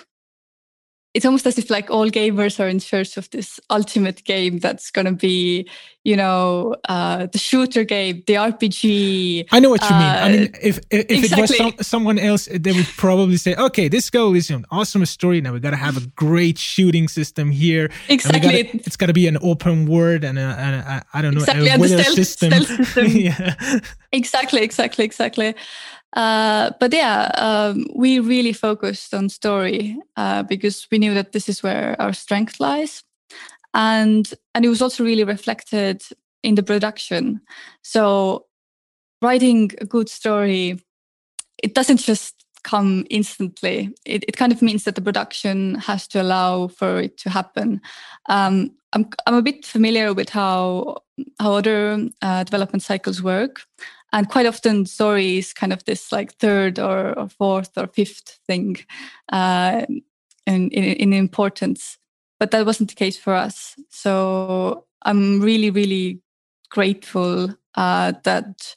it's 1.17 1.25
almost 1.25 1.47
as 1.47 1.57
if 1.57 1.71
like 1.71 1.89
all 1.89 2.07
gamers 2.11 2.59
are 2.59 2.67
in 2.67 2.79
search 2.79 3.17
of 3.17 3.27
this 3.31 3.59
ultimate 3.71 4.23
game 4.23 4.59
that's 4.59 4.91
going 4.91 5.07
to 5.07 5.11
be 5.11 5.67
you 6.03 6.15
know 6.15 6.75
uh, 6.89 7.25
the 7.31 7.39
shooter 7.39 7.83
game 7.83 8.23
the 8.27 8.35
rpg 8.35 9.47
i 9.51 9.59
know 9.59 9.71
what 9.71 9.81
you 9.81 9.95
uh, 9.95 9.99
mean 9.99 10.23
i 10.25 10.29
mean 10.29 10.43
uh, 10.43 10.57
if 10.61 10.77
if, 10.91 11.05
if 11.09 11.23
exactly. 11.23 11.39
it 11.39 11.41
was 11.41 11.57
some, 11.57 11.73
someone 11.81 12.19
else 12.19 12.47
they 12.51 12.71
would 12.71 12.85
probably 12.97 13.35
say 13.35 13.55
okay 13.55 13.87
this 13.87 14.11
go 14.11 14.35
is 14.35 14.51
an 14.51 14.63
awesome 14.69 15.03
story 15.07 15.41
now 15.41 15.51
we 15.51 15.59
got 15.59 15.71
to 15.71 15.75
have 15.87 15.97
a 15.97 16.05
great 16.15 16.59
shooting 16.59 17.07
system 17.07 17.49
here 17.49 17.89
exactly 18.09 18.63
gotta, 18.63 18.77
it's 18.85 18.95
got 18.95 19.07
to 19.07 19.13
be 19.13 19.27
an 19.27 19.39
open 19.41 19.87
world 19.87 20.23
and, 20.23 20.37
a, 20.37 20.41
and 20.41 20.75
a, 20.75 21.03
I 21.15 21.23
don't 21.23 21.33
know 21.33 21.39
exactly. 21.39 21.67
a 21.67 21.79
weather 21.79 22.03
system, 22.03 22.51
system. 22.51 23.07
yeah 23.07 23.55
exactly 24.11 24.61
exactly 24.61 25.03
exactly 25.03 25.55
uh, 26.13 26.71
but 26.79 26.93
yeah, 26.93 27.31
um, 27.35 27.85
we 27.95 28.19
really 28.19 28.53
focused 28.53 29.13
on 29.13 29.29
story 29.29 29.97
uh, 30.15 30.43
because 30.43 30.87
we 30.91 30.97
knew 30.97 31.13
that 31.13 31.31
this 31.31 31.49
is 31.49 31.61
where 31.61 31.95
our 32.01 32.13
strength 32.13 32.59
lies, 32.59 33.03
and 33.73 34.33
and 34.55 34.65
it 34.65 34.69
was 34.69 34.81
also 34.81 35.03
really 35.03 35.23
reflected 35.23 36.03
in 36.43 36.55
the 36.55 36.63
production. 36.63 37.41
So 37.81 38.45
writing 39.21 39.71
a 39.81 39.85
good 39.85 40.09
story, 40.09 40.79
it 41.61 41.73
doesn't 41.75 41.97
just 41.97 42.45
come 42.63 43.05
instantly. 43.09 43.93
It, 44.05 44.23
it 44.27 44.37
kind 44.37 44.51
of 44.51 44.61
means 44.61 44.83
that 44.83 44.95
the 44.95 45.01
production 45.01 45.75
has 45.75 46.07
to 46.09 46.21
allow 46.21 46.67
for 46.67 46.99
it 46.99 47.17
to 47.19 47.29
happen. 47.29 47.81
Um, 48.27 48.71
I'm 48.93 49.09
I'm 49.25 49.35
a 49.35 49.41
bit 49.41 49.65
familiar 49.65 50.13
with 50.13 50.29
how 50.29 50.97
how 51.39 51.53
other 51.53 52.09
uh, 52.21 52.43
development 52.43 52.83
cycles 52.83 53.21
work 53.21 53.61
and 54.13 54.29
quite 54.29 54.45
often 54.45 54.85
story 54.85 55.37
is 55.37 55.53
kind 55.53 55.73
of 55.73 55.83
this 55.85 56.11
like 56.11 56.33
third 56.35 56.79
or, 56.79 57.17
or 57.17 57.29
fourth 57.29 57.77
or 57.77 57.87
fifth 57.87 58.39
thing 58.47 58.77
uh, 59.31 59.85
in, 60.45 60.69
in, 60.69 60.83
in 60.83 61.13
importance 61.13 61.97
but 62.39 62.51
that 62.51 62.65
wasn't 62.65 62.89
the 62.89 62.95
case 62.95 63.17
for 63.17 63.33
us 63.33 63.75
so 63.89 64.85
i'm 65.03 65.41
really 65.41 65.69
really 65.69 66.21
grateful 66.69 67.49
uh, 67.75 68.13
that 68.23 68.75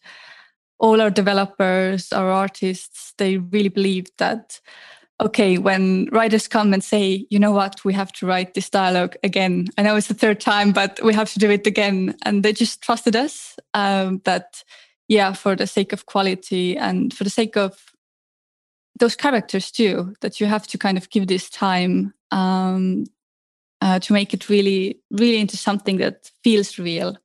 all 0.79 1.01
our 1.01 1.11
developers 1.11 2.13
our 2.13 2.31
artists 2.31 3.15
they 3.19 3.39
really 3.39 3.69
believe 3.69 4.07
that 4.19 4.61
okay, 5.21 5.59
when 5.59 6.09
writers 6.13 6.49
come 6.49 6.73
and 6.73 6.83
say, 6.83 7.27
you 7.31 7.39
know 7.39 7.53
what, 7.53 7.85
we 7.85 7.93
have 7.93 8.11
to 8.13 8.27
write 8.27 8.55
this 8.55 8.71
dialogue 8.71 9.17
again. 9.23 9.69
I 9.77 9.83
know 9.83 9.97
it's 9.97 10.07
the 10.07 10.15
third 10.15 10.41
time, 10.41 10.73
but 10.73 10.99
we 11.05 11.13
have 11.15 11.31
to 11.33 11.39
do 11.39 11.51
it 11.51 11.67
again. 11.67 12.17
And 12.23 12.43
they 12.43 12.53
just 12.53 12.83
trusted 12.83 13.15
us 13.15 13.59
um, 13.75 14.23
that, 14.25 14.65
yeah, 15.11 15.33
for 15.33 15.57
the 15.57 15.67
sake 15.67 15.93
of 15.93 16.07
quality 16.07 16.77
and 16.79 17.13
for 17.13 17.25
the 17.25 17.31
sake 17.31 17.57
of 17.57 17.93
those 19.01 19.17
characters 19.17 19.73
too, 19.73 20.15
that 20.21 20.41
you 20.41 20.47
have 20.47 20.69
to 20.69 20.79
kind 20.79 20.97
of 20.97 21.11
give 21.11 21.27
this 21.27 21.51
time 21.51 22.15
um, 22.31 23.05
uh, 23.81 23.99
to 23.99 24.13
make 24.13 24.33
it 24.33 24.49
really, 24.49 25.01
really 25.11 25.41
into 25.41 25.57
something 25.57 25.97
that 25.97 26.31
feels 26.45 26.79
real. 26.79 27.17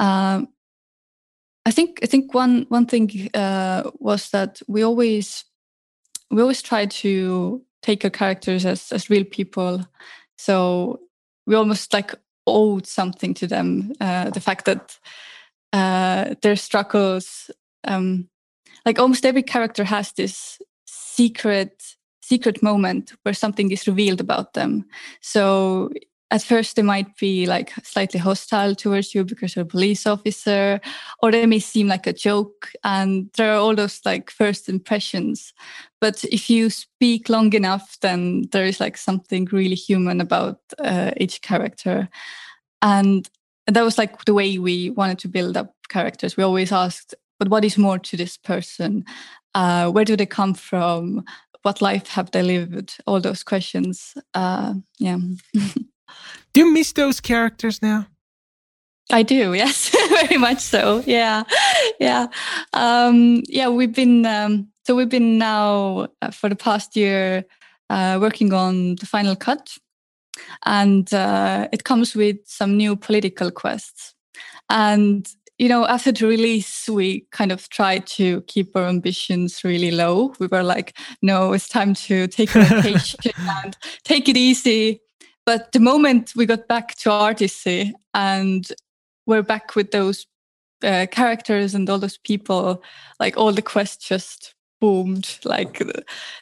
Um, 0.00 0.48
I 1.64 1.70
think 1.70 2.00
I 2.02 2.06
think 2.06 2.34
one 2.34 2.66
one 2.68 2.84
thing 2.84 3.30
uh, 3.32 3.90
was 3.98 4.28
that 4.30 4.60
we 4.68 4.82
always 4.82 5.44
we 6.30 6.42
always 6.42 6.60
try 6.60 6.84
to 6.84 7.62
take 7.80 8.04
our 8.04 8.10
characters 8.10 8.66
as 8.66 8.92
as 8.92 9.08
real 9.08 9.24
people. 9.24 9.86
So 10.36 11.00
we 11.46 11.54
almost 11.54 11.94
like 11.94 12.14
owed 12.46 12.86
something 12.86 13.32
to 13.34 13.46
them. 13.46 13.92
Uh, 13.98 14.28
the 14.28 14.40
fact 14.40 14.66
that 14.66 14.98
uh, 15.72 16.34
their 16.42 16.56
struggles, 16.56 17.50
um, 17.84 18.28
like 18.84 18.98
almost 18.98 19.24
every 19.24 19.42
character 19.42 19.84
has 19.84 20.12
this 20.12 20.60
secret 20.86 21.82
secret 22.22 22.62
moment 22.62 23.12
where 23.22 23.34
something 23.34 23.70
is 23.70 23.86
revealed 23.86 24.20
about 24.20 24.54
them. 24.54 24.84
So 25.20 25.90
at 26.32 26.42
first 26.42 26.76
they 26.76 26.82
might 26.82 27.14
be 27.18 27.46
like 27.46 27.72
slightly 27.84 28.18
hostile 28.18 28.74
towards 28.74 29.14
you 29.14 29.22
because 29.22 29.54
you're 29.54 29.64
a 29.64 29.66
police 29.66 30.06
officer 30.06 30.80
or 31.22 31.30
they 31.30 31.44
may 31.44 31.58
seem 31.58 31.88
like 31.88 32.06
a 32.06 32.12
joke 32.12 32.70
and 32.82 33.28
there 33.36 33.52
are 33.52 33.58
all 33.58 33.74
those 33.74 34.00
like 34.06 34.30
first 34.30 34.68
impressions 34.68 35.52
but 36.00 36.24
if 36.24 36.48
you 36.48 36.70
speak 36.70 37.28
long 37.28 37.52
enough 37.52 37.98
then 38.00 38.44
there 38.52 38.64
is 38.64 38.80
like 38.80 38.96
something 38.96 39.46
really 39.52 39.74
human 39.74 40.22
about 40.22 40.58
uh, 40.78 41.10
each 41.18 41.42
character 41.42 42.08
and 42.80 43.28
that 43.66 43.84
was 43.84 43.98
like 43.98 44.24
the 44.24 44.34
way 44.34 44.58
we 44.58 44.90
wanted 44.90 45.18
to 45.20 45.28
build 45.28 45.56
up 45.56 45.74
characters. 45.88 46.36
We 46.36 46.44
always 46.44 46.72
asked 46.72 47.14
but 47.42 47.50
what 47.50 47.64
is 47.64 47.76
more 47.76 47.98
to 47.98 48.16
this 48.16 48.36
person? 48.36 49.04
Uh, 49.52 49.90
where 49.90 50.04
do 50.04 50.14
they 50.14 50.26
come 50.26 50.54
from? 50.54 51.24
What 51.62 51.82
life 51.82 52.06
have 52.10 52.30
they 52.30 52.40
lived? 52.40 52.98
All 53.04 53.20
those 53.20 53.42
questions. 53.42 54.14
Uh, 54.32 54.74
yeah. 55.00 55.18
Do 56.52 56.60
you 56.60 56.72
miss 56.72 56.92
those 56.92 57.20
characters 57.20 57.82
now? 57.82 58.06
I 59.10 59.24
do, 59.24 59.54
yes, 59.54 59.90
very 60.08 60.38
much 60.38 60.60
so. 60.60 61.02
Yeah, 61.04 61.42
yeah, 61.98 62.28
um, 62.74 63.42
yeah. 63.48 63.68
We've 63.68 63.92
been 63.92 64.24
um, 64.24 64.68
so 64.86 64.94
we've 64.94 65.08
been 65.08 65.36
now 65.36 66.06
uh, 66.22 66.30
for 66.30 66.48
the 66.48 66.54
past 66.54 66.94
year 66.94 67.44
uh, 67.90 68.18
working 68.20 68.52
on 68.52 68.94
the 69.00 69.06
final 69.06 69.34
cut, 69.34 69.76
and 70.64 71.12
uh, 71.12 71.68
it 71.72 71.84
comes 71.84 72.14
with 72.14 72.36
some 72.44 72.76
new 72.76 72.96
political 72.96 73.50
quests. 73.50 74.14
And 74.68 75.28
you 75.58 75.68
know, 75.68 75.86
after 75.86 76.10
the 76.10 76.26
release, 76.26 76.88
we 76.88 77.26
kind 77.30 77.52
of 77.52 77.68
tried 77.68 78.06
to 78.06 78.40
keep 78.42 78.74
our 78.74 78.86
ambitions 78.86 79.62
really 79.62 79.92
low. 79.92 80.34
We 80.40 80.48
were 80.48 80.62
like, 80.62 80.96
no, 81.20 81.52
it's 81.52 81.68
time 81.68 81.94
to 81.94 82.26
take 82.26 82.54
a 82.56 82.64
vacation 82.82 83.32
and 83.36 83.76
take 84.02 84.28
it 84.28 84.36
easy 84.36 85.00
but 85.44 85.72
the 85.72 85.80
moment 85.80 86.32
we 86.36 86.46
got 86.46 86.68
back 86.68 86.94
to 86.96 87.10
Articy 87.10 87.92
and 88.14 88.68
we're 89.26 89.42
back 89.42 89.74
with 89.74 89.90
those 89.90 90.26
uh, 90.84 91.06
characters 91.10 91.74
and 91.74 91.88
all 91.90 91.98
those 91.98 92.18
people, 92.18 92.82
like 93.18 93.36
all 93.36 93.52
the 93.52 93.62
quests 93.62 94.06
just 94.06 94.54
boomed. 94.82 95.38
Like 95.44 95.80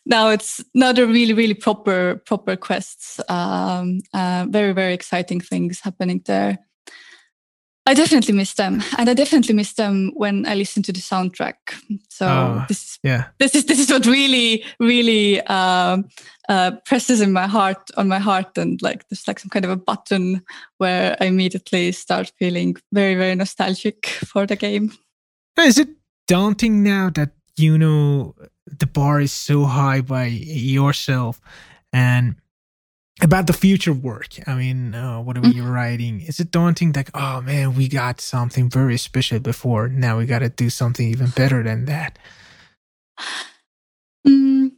now 0.07 0.31
it's 0.31 0.65
not 0.75 0.99
a 0.99 1.07
really, 1.07 1.35
really 1.35 1.55
proper, 1.55 2.23
proper 2.25 2.57
quests. 2.57 3.21
Um, 3.29 4.01
uh, 4.15 4.47
very, 4.49 4.73
very 4.73 4.95
exciting 4.95 5.41
things 5.43 5.81
happening 5.81 6.23
there. 6.25 6.59
I 7.87 7.95
definitely 7.95 8.35
miss 8.35 8.55
them, 8.55 8.83
and 8.99 9.11
I 9.11 9.15
definitely 9.15 9.55
miss 9.55 9.73
them 9.73 10.13
when 10.15 10.47
I 10.47 10.55
listen 10.55 10.83
to 10.85 10.93
the 10.93 11.01
soundtrack. 11.01 11.55
So 12.09 12.27
uh, 12.27 12.67
this, 12.67 12.99
yeah, 13.03 13.25
this 13.39 13.55
is 13.55 13.65
this 13.65 13.81
is 13.81 13.91
what 13.91 14.07
really, 14.07 14.65
really 14.79 15.41
uh, 15.47 15.99
uh, 16.49 16.71
presses 16.85 17.21
in 17.21 17.33
my 17.33 17.47
heart 17.47 17.91
on 17.97 18.07
my 18.07 18.19
heart, 18.19 18.59
and 18.59 18.81
like 18.83 19.09
there's 19.09 19.27
like 19.27 19.41
some 19.41 19.51
kind 19.51 19.65
of 19.65 19.71
a 19.71 19.77
button 19.77 20.43
where 20.79 21.17
I 21.21 21.25
immediately 21.27 21.93
start 21.93 22.33
feeling 22.39 22.77
very, 22.93 23.17
very 23.17 23.35
nostalgic 23.35 24.07
for 24.07 24.47
the 24.47 24.57
game. 24.57 24.93
Is 25.59 25.79
it 25.79 25.89
daunting 26.29 26.83
now 26.85 27.11
that 27.11 27.31
you 27.57 27.79
know 27.79 28.35
the 28.67 28.87
bar 28.87 29.21
is 29.21 29.33
so 29.33 29.65
high 29.65 30.01
by 30.01 30.27
yourself, 30.27 31.41
and 31.93 32.37
about 33.23 33.47
the 33.47 33.53
future 33.53 33.93
work. 33.93 34.29
I 34.47 34.55
mean, 34.55 34.95
uh, 34.95 35.21
what 35.21 35.37
are 35.37 35.43
we 35.43 35.55
mm-hmm. 35.55 35.69
writing? 35.69 36.21
Is 36.23 36.41
it 36.41 36.51
daunting? 36.51 36.93
Like, 36.93 37.11
oh 37.15 37.41
man, 37.41 37.75
we 37.75 37.89
got 37.89 38.21
something 38.21 38.71
very 38.71 38.97
special 38.97 39.41
before. 39.41 39.89
Now 39.89 40.19
we 40.19 40.27
got 40.27 40.41
to 40.41 40.49
do 40.49 40.71
something 40.71 41.07
even 41.07 41.29
better 41.31 41.63
than 41.63 41.85
that. 41.87 42.19
Mm, 44.27 44.73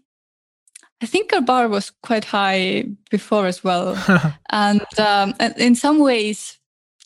I 1.03 1.07
think 1.07 1.33
our 1.33 1.41
bar 1.41 1.67
was 1.67 1.91
quite 2.01 2.25
high 2.25 2.85
before 3.11 3.47
as 3.47 3.65
well, 3.65 3.99
and, 4.51 4.87
um, 5.01 5.35
and 5.41 5.53
in 5.59 5.75
some 5.75 5.99
ways, 5.99 6.61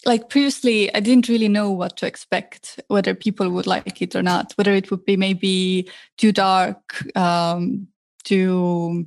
like 0.07 0.31
previously, 0.31 0.95
I 0.95 1.01
didn't 1.01 1.29
really 1.29 1.49
know 1.49 1.71
what 1.71 1.97
to 1.99 2.07
expect, 2.07 2.81
whether 2.88 3.14
people 3.14 3.51
would 3.51 3.66
like 3.66 4.01
it 4.01 4.16
or 4.16 4.23
not, 4.23 4.53
whether 4.55 4.73
it 4.73 4.90
would 4.90 5.05
be 5.05 5.16
maybe 5.16 5.90
too 6.16 6.33
dark, 6.33 7.05
um, 7.16 7.88
too 8.25 9.07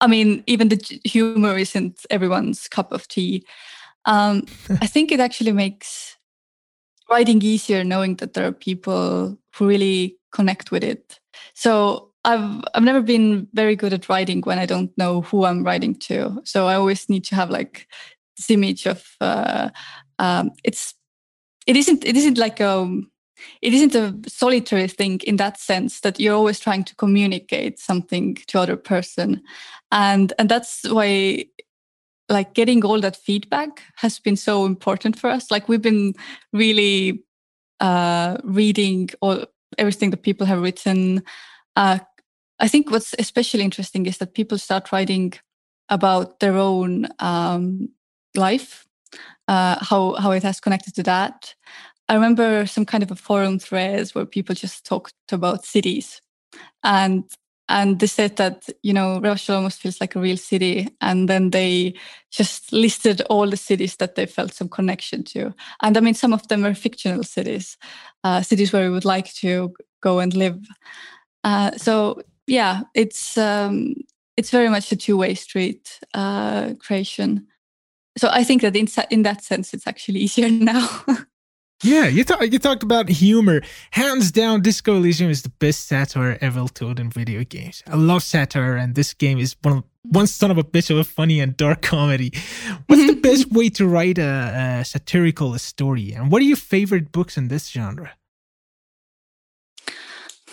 I 0.00 0.06
mean, 0.06 0.44
even 0.46 0.68
the 0.68 1.00
humor 1.04 1.56
isn't 1.56 2.04
everyone's 2.10 2.68
cup 2.68 2.92
of 2.92 3.08
tea. 3.08 3.44
Um, 4.04 4.44
I 4.82 4.86
think 4.86 5.10
it 5.10 5.18
actually 5.18 5.52
makes 5.52 6.18
writing 7.10 7.40
easier 7.42 7.84
knowing 7.84 8.16
that 8.16 8.34
there 8.34 8.46
are 8.46 8.52
people 8.52 9.38
who 9.54 9.66
really 9.66 10.18
connect 10.30 10.70
with 10.70 10.84
it. 10.84 11.20
So 11.54 12.10
I've 12.24 12.64
I've 12.74 12.82
never 12.82 13.00
been 13.00 13.48
very 13.54 13.76
good 13.76 13.94
at 13.94 14.08
writing 14.08 14.42
when 14.42 14.58
I 14.58 14.66
don't 14.66 14.96
know 14.98 15.22
who 15.22 15.44
I'm 15.44 15.64
writing 15.64 15.94
to. 16.00 16.40
So 16.44 16.66
I 16.66 16.74
always 16.74 17.08
need 17.08 17.24
to 17.24 17.34
have 17.34 17.50
like 17.50 17.88
this 18.36 18.50
image 18.50 18.86
of 18.86 19.04
uh, 19.20 19.70
um, 20.18 20.50
it's 20.62 20.94
it 21.66 21.76
isn't 21.76 22.04
it 22.04 22.16
isn't 22.16 22.38
like 22.38 22.60
a 22.60 22.70
um, 22.70 23.10
it 23.62 23.74
isn't 23.74 23.94
a 23.94 24.14
solitary 24.28 24.88
thing 24.88 25.20
in 25.26 25.36
that 25.36 25.58
sense 25.58 26.00
that 26.00 26.20
you're 26.20 26.34
always 26.34 26.60
trying 26.60 26.84
to 26.84 26.94
communicate 26.96 27.78
something 27.78 28.36
to 28.46 28.60
other 28.60 28.76
person. 28.76 29.42
And 29.90 30.32
and 30.38 30.48
that's 30.48 30.88
why 30.88 31.46
like 32.28 32.54
getting 32.54 32.84
all 32.84 33.00
that 33.00 33.16
feedback 33.16 33.82
has 33.96 34.18
been 34.18 34.36
so 34.36 34.64
important 34.64 35.18
for 35.18 35.28
us. 35.28 35.50
Like 35.50 35.68
we've 35.68 35.82
been 35.82 36.14
really 36.52 37.22
uh 37.80 38.38
reading 38.44 39.10
all 39.20 39.44
everything 39.78 40.10
that 40.10 40.22
people 40.22 40.46
have 40.46 40.62
written. 40.62 41.22
Uh 41.76 41.98
i 42.60 42.68
think 42.68 42.88
what's 42.90 43.14
especially 43.18 43.64
interesting 43.64 44.06
is 44.06 44.18
that 44.18 44.34
people 44.34 44.56
start 44.58 44.92
writing 44.92 45.32
about 45.88 46.38
their 46.38 46.56
own 46.56 47.08
um 47.18 47.88
life 48.36 48.86
uh 49.48 49.76
how 49.84 50.14
how 50.14 50.32
it 50.32 50.42
has 50.42 50.60
connected 50.60 50.94
to 50.94 51.02
that. 51.02 51.54
I 52.08 52.14
remember 52.14 52.66
some 52.66 52.84
kind 52.84 53.02
of 53.02 53.10
a 53.10 53.16
forum 53.16 53.58
threads 53.58 54.14
where 54.14 54.26
people 54.26 54.54
just 54.54 54.84
talked 54.84 55.14
about 55.32 55.64
cities. 55.64 56.20
And 56.82 57.24
and 57.68 57.98
they 57.98 58.06
said 58.06 58.36
that 58.36 58.68
you 58.82 58.92
know 58.92 59.20
Revachol 59.20 59.56
almost 59.56 59.80
feels 59.80 60.00
like 60.00 60.14
a 60.16 60.20
real 60.20 60.36
city. 60.36 60.88
And 61.00 61.28
then 61.28 61.50
they 61.50 61.94
just 62.30 62.72
listed 62.72 63.22
all 63.30 63.48
the 63.48 63.56
cities 63.56 63.96
that 63.96 64.14
they 64.16 64.26
felt 64.26 64.52
some 64.54 64.68
connection 64.68 65.24
to. 65.24 65.54
And 65.82 65.96
i 65.96 66.00
mean 66.00 66.14
some 66.14 66.34
of 66.34 66.46
them 66.48 66.64
are 66.66 66.74
fictional 66.74 67.22
cities 67.22 67.76
uh, 68.24 68.42
cities 68.42 68.72
where 68.72 68.84
we 68.84 68.90
would 68.94 69.04
like 69.04 69.32
to 69.34 69.74
go 70.02 70.18
and 70.20 70.34
live. 70.34 70.58
Uh, 71.44 71.70
so 71.76 72.20
yeah 72.46 72.82
it's 72.94 73.38
um, 73.38 73.94
it's 74.36 74.50
very 74.50 74.68
much 74.68 74.92
a 74.92 74.96
two-way 74.96 75.34
street 75.34 76.00
uh, 76.14 76.74
creation 76.80 77.46
so 78.16 78.28
i 78.30 78.44
think 78.44 78.62
that 78.62 78.76
in, 78.76 78.86
in 79.10 79.22
that 79.22 79.42
sense 79.42 79.74
it's 79.74 79.86
actually 79.86 80.20
easier 80.20 80.48
now 80.72 80.88
Yeah, 81.84 82.06
you, 82.06 82.24
you 82.40 82.58
talked 82.58 82.82
about 82.82 83.10
humor. 83.10 83.60
Hands 83.90 84.32
down, 84.32 84.62
Disco 84.62 84.96
Elysium 84.96 85.30
is 85.30 85.42
the 85.42 85.50
best 85.50 85.86
satire 85.86 86.38
ever 86.40 86.66
told 86.68 86.98
in 86.98 87.10
video 87.10 87.44
games. 87.44 87.82
I 87.86 87.96
love 87.96 88.22
satire, 88.22 88.76
and 88.76 88.94
this 88.94 89.12
game 89.12 89.38
is 89.38 89.54
one 89.60 89.78
of, 89.78 89.84
one 90.02 90.26
son 90.26 90.50
of 90.50 90.56
a 90.56 90.64
bitch 90.64 90.90
of 90.90 90.96
a 90.96 91.04
funny 91.04 91.40
and 91.40 91.54
dark 91.54 91.82
comedy. 91.82 92.32
What's 92.86 93.06
the 93.06 93.20
best 93.20 93.50
way 93.50 93.68
to 93.70 93.86
write 93.86 94.16
a, 94.16 94.78
a 94.80 94.84
satirical 94.84 95.58
story, 95.58 96.12
and 96.12 96.32
what 96.32 96.40
are 96.40 96.46
your 96.46 96.56
favorite 96.56 97.12
books 97.12 97.36
in 97.36 97.48
this 97.48 97.68
genre? 97.68 98.12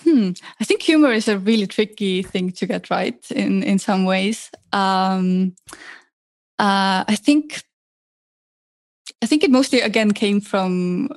Hmm. 0.04 0.32
I 0.60 0.66
think 0.66 0.82
humor 0.82 1.14
is 1.14 1.30
a 1.30 1.38
really 1.38 1.68
tricky 1.68 2.24
thing 2.24 2.52
to 2.54 2.66
get 2.66 2.90
right 2.90 3.32
in 3.32 3.64
in 3.64 3.80
some 3.80 4.04
ways. 4.04 4.50
Um, 4.74 5.56
uh, 6.60 7.04
I 7.08 7.16
think 7.16 7.64
I 9.22 9.28
think 9.28 9.44
it 9.44 9.52
mostly 9.52 9.82
again 9.82 10.12
came 10.12 10.42
from 10.42 11.10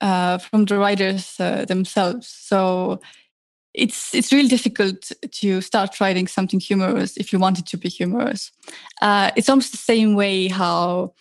uh, 0.00 0.38
from 0.38 0.64
the 0.64 0.78
writers 0.78 1.36
uh, 1.38 1.64
themselves. 1.64 2.28
So 2.28 3.00
it's 3.74 4.14
it's 4.14 4.32
really 4.32 4.48
difficult 4.48 5.12
to 5.30 5.60
start 5.60 6.00
writing 6.00 6.26
something 6.26 6.60
humorous 6.60 7.16
if 7.16 7.32
you 7.32 7.38
want 7.38 7.58
it 7.58 7.66
to 7.66 7.76
be 7.76 7.88
humorous. 7.88 8.50
Uh, 9.00 9.30
it's 9.36 9.48
almost 9.48 9.72
the 9.72 9.78
same 9.78 10.14
way 10.14 10.48
how 10.48 11.14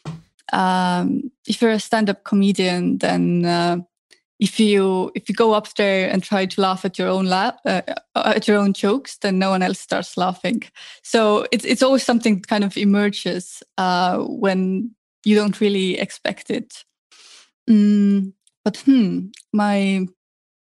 um, 0.54 1.32
if 1.48 1.62
you're 1.62 1.72
a 1.72 1.80
stand-up 1.80 2.24
comedian, 2.24 2.98
then 2.98 3.46
uh, 3.46 3.78
if 4.40 4.60
you 4.60 5.12
if 5.16 5.28
you 5.28 5.36
go 5.36 5.54
up 5.54 5.74
there 5.76 6.10
and 6.10 6.24
try 6.24 6.46
to 6.46 6.62
laugh 6.62 6.86
at 6.86 6.98
your 6.98 7.10
own 7.10 7.26
laugh 7.26 7.56
uh, 7.66 7.82
at 8.16 8.48
your 8.48 8.58
own 8.58 8.74
jokes, 8.74 9.18
then 9.18 9.38
no 9.38 9.50
one 9.50 9.62
else 9.62 9.80
starts 9.80 10.18
laughing. 10.18 10.64
So 11.04 11.46
it's 11.52 11.66
it's 11.66 11.84
always 11.84 12.04
something 12.04 12.36
that 12.36 12.48
kind 12.48 12.64
of 12.64 12.78
emerges 12.78 13.62
uh, 13.78 14.20
when 14.20 14.96
you 15.26 15.36
don't 15.36 15.60
really 15.60 16.00
expect 16.00 16.50
it. 16.50 16.86
Mm, 17.70 18.34
but 18.64 18.78
hmm, 18.78 19.28
my 19.52 20.08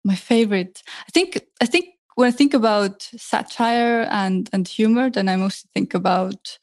my 0.04 0.14
favorite. 0.14 0.82
I 1.08 1.10
think 1.10 1.40
I 1.62 1.66
think 1.66 1.86
when 2.16 2.28
I 2.28 2.32
think 2.32 2.54
about 2.54 3.02
satire 3.16 4.06
and 4.10 4.50
and 4.52 4.68
humor, 4.68 5.10
then 5.10 5.28
I 5.28 5.36
mostly 5.36 5.70
think 5.72 5.94
about 5.94 6.58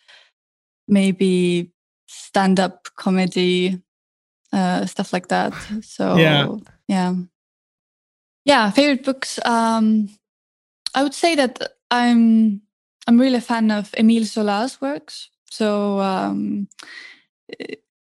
maybe 0.87 1.71
stand 2.07 2.59
up 2.59 2.89
comedy, 2.95 3.81
uh, 4.53 4.85
stuff 4.85 5.13
like 5.13 5.29
that. 5.29 5.53
So 5.81 6.17
yeah, 6.17 6.47
yeah, 6.91 7.13
yeah. 8.45 8.69
Favorite 8.71 9.03
books. 9.05 9.39
Um, 9.45 10.09
I 10.95 11.03
would 11.03 11.13
say 11.13 11.35
that 11.35 11.73
I'm 11.91 12.61
I'm 13.07 13.19
really 13.19 13.37
a 13.37 13.41
fan 13.41 13.71
of 13.71 13.93
Emile 13.97 14.25
Zola's 14.25 14.81
works. 14.81 15.29
So 15.49 15.99
um, 15.99 16.67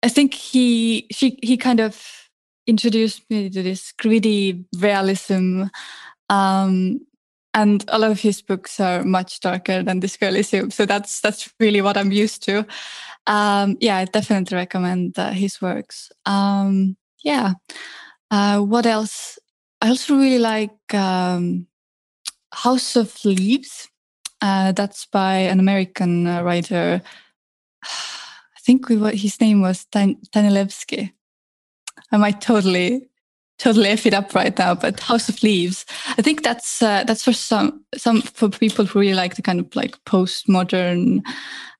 I 0.03 0.09
think 0.09 0.33
he 0.33 1.07
she 1.11 1.37
he 1.43 1.57
kind 1.57 1.79
of 1.79 2.29
introduced 2.67 3.23
me 3.29 3.49
to 3.49 3.63
this 3.63 3.91
gritty 3.93 4.65
realism. 4.77 5.63
Um, 6.29 7.01
and 7.55 7.83
a 7.87 7.99
lot 7.99 8.11
of 8.11 8.19
his 8.19 8.41
books 8.41 8.79
are 8.79 9.03
much 9.03 9.39
darker 9.39 9.83
than 9.83 9.99
Disco 9.99 10.27
Elysium. 10.27 10.71
So 10.71 10.85
that's 10.85 11.21
that's 11.21 11.53
really 11.59 11.81
what 11.81 11.97
I'm 11.97 12.11
used 12.11 12.43
to. 12.43 12.65
Um, 13.27 13.77
yeah, 13.81 13.97
I 13.97 14.05
definitely 14.05 14.55
recommend 14.55 15.17
uh, 15.19 15.31
his 15.31 15.61
works. 15.61 16.11
Um, 16.25 16.97
yeah. 17.23 17.53
Uh, 18.31 18.59
what 18.59 18.85
else? 18.85 19.39
I 19.81 19.89
also 19.89 20.15
really 20.15 20.39
like 20.39 20.93
um, 20.93 21.67
House 22.53 22.95
of 22.95 23.23
Leaves. 23.25 23.89
Uh, 24.41 24.71
that's 24.71 25.05
by 25.05 25.35
an 25.35 25.59
American 25.59 26.27
uh, 26.27 26.41
writer. 26.43 27.01
I 27.83 28.59
think 28.61 28.89
we, 28.89 28.97
his 29.15 29.39
name 29.41 29.61
was 29.61 29.85
Dan- 29.85 30.17
Danilevsky. 30.33 31.11
I 32.11 32.17
might 32.17 32.41
totally 32.41 33.09
totally 33.57 33.89
f 33.89 34.05
it 34.05 34.13
up 34.13 34.33
right 34.33 34.57
now, 34.57 34.73
but 34.73 34.99
House 34.99 35.29
of 35.29 35.43
Leaves. 35.43 35.85
I 36.17 36.21
think 36.21 36.43
that's 36.43 36.81
uh, 36.81 37.03
that's 37.03 37.23
for 37.23 37.33
some 37.33 37.83
some 37.95 38.21
for 38.21 38.49
people 38.49 38.85
who 38.85 38.99
really 38.99 39.13
like 39.13 39.35
the 39.35 39.41
kind 39.41 39.59
of 39.59 39.75
like 39.75 39.97
postmodern 40.05 41.21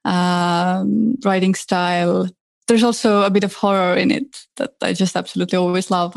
um, 0.06 1.16
writing 1.24 1.56
style. 1.56 2.30
There's 2.68 2.84
also 2.84 3.24
a 3.24 3.32
bit 3.32 3.44
of 3.44 3.54
horror 3.54 3.96
in 3.96 4.12
it 4.12 4.46
that 4.58 4.76
I 4.82 4.94
just 4.94 5.16
absolutely 5.16 5.58
always 5.58 5.90
love. 5.90 6.16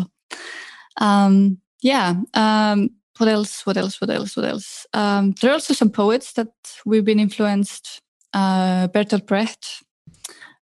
Um, 0.99 1.59
yeah. 1.81 2.15
Um, 2.35 2.91
what 3.19 3.29
else? 3.29 3.67
What 3.67 3.77
else? 3.77 4.01
What 4.01 4.11
else? 4.11 4.37
What 4.37 4.47
else? 4.47 4.87
Um, 4.93 5.35
there 5.41 5.51
are 5.51 5.55
also 5.55 5.75
some 5.75 5.91
poets 5.91 6.33
that 6.33 6.53
we've 6.85 7.05
been 7.05 7.21
influenced. 7.21 8.01
Uh, 8.33 8.89
Bertolt 8.89 9.27
Brecht. 9.27 9.83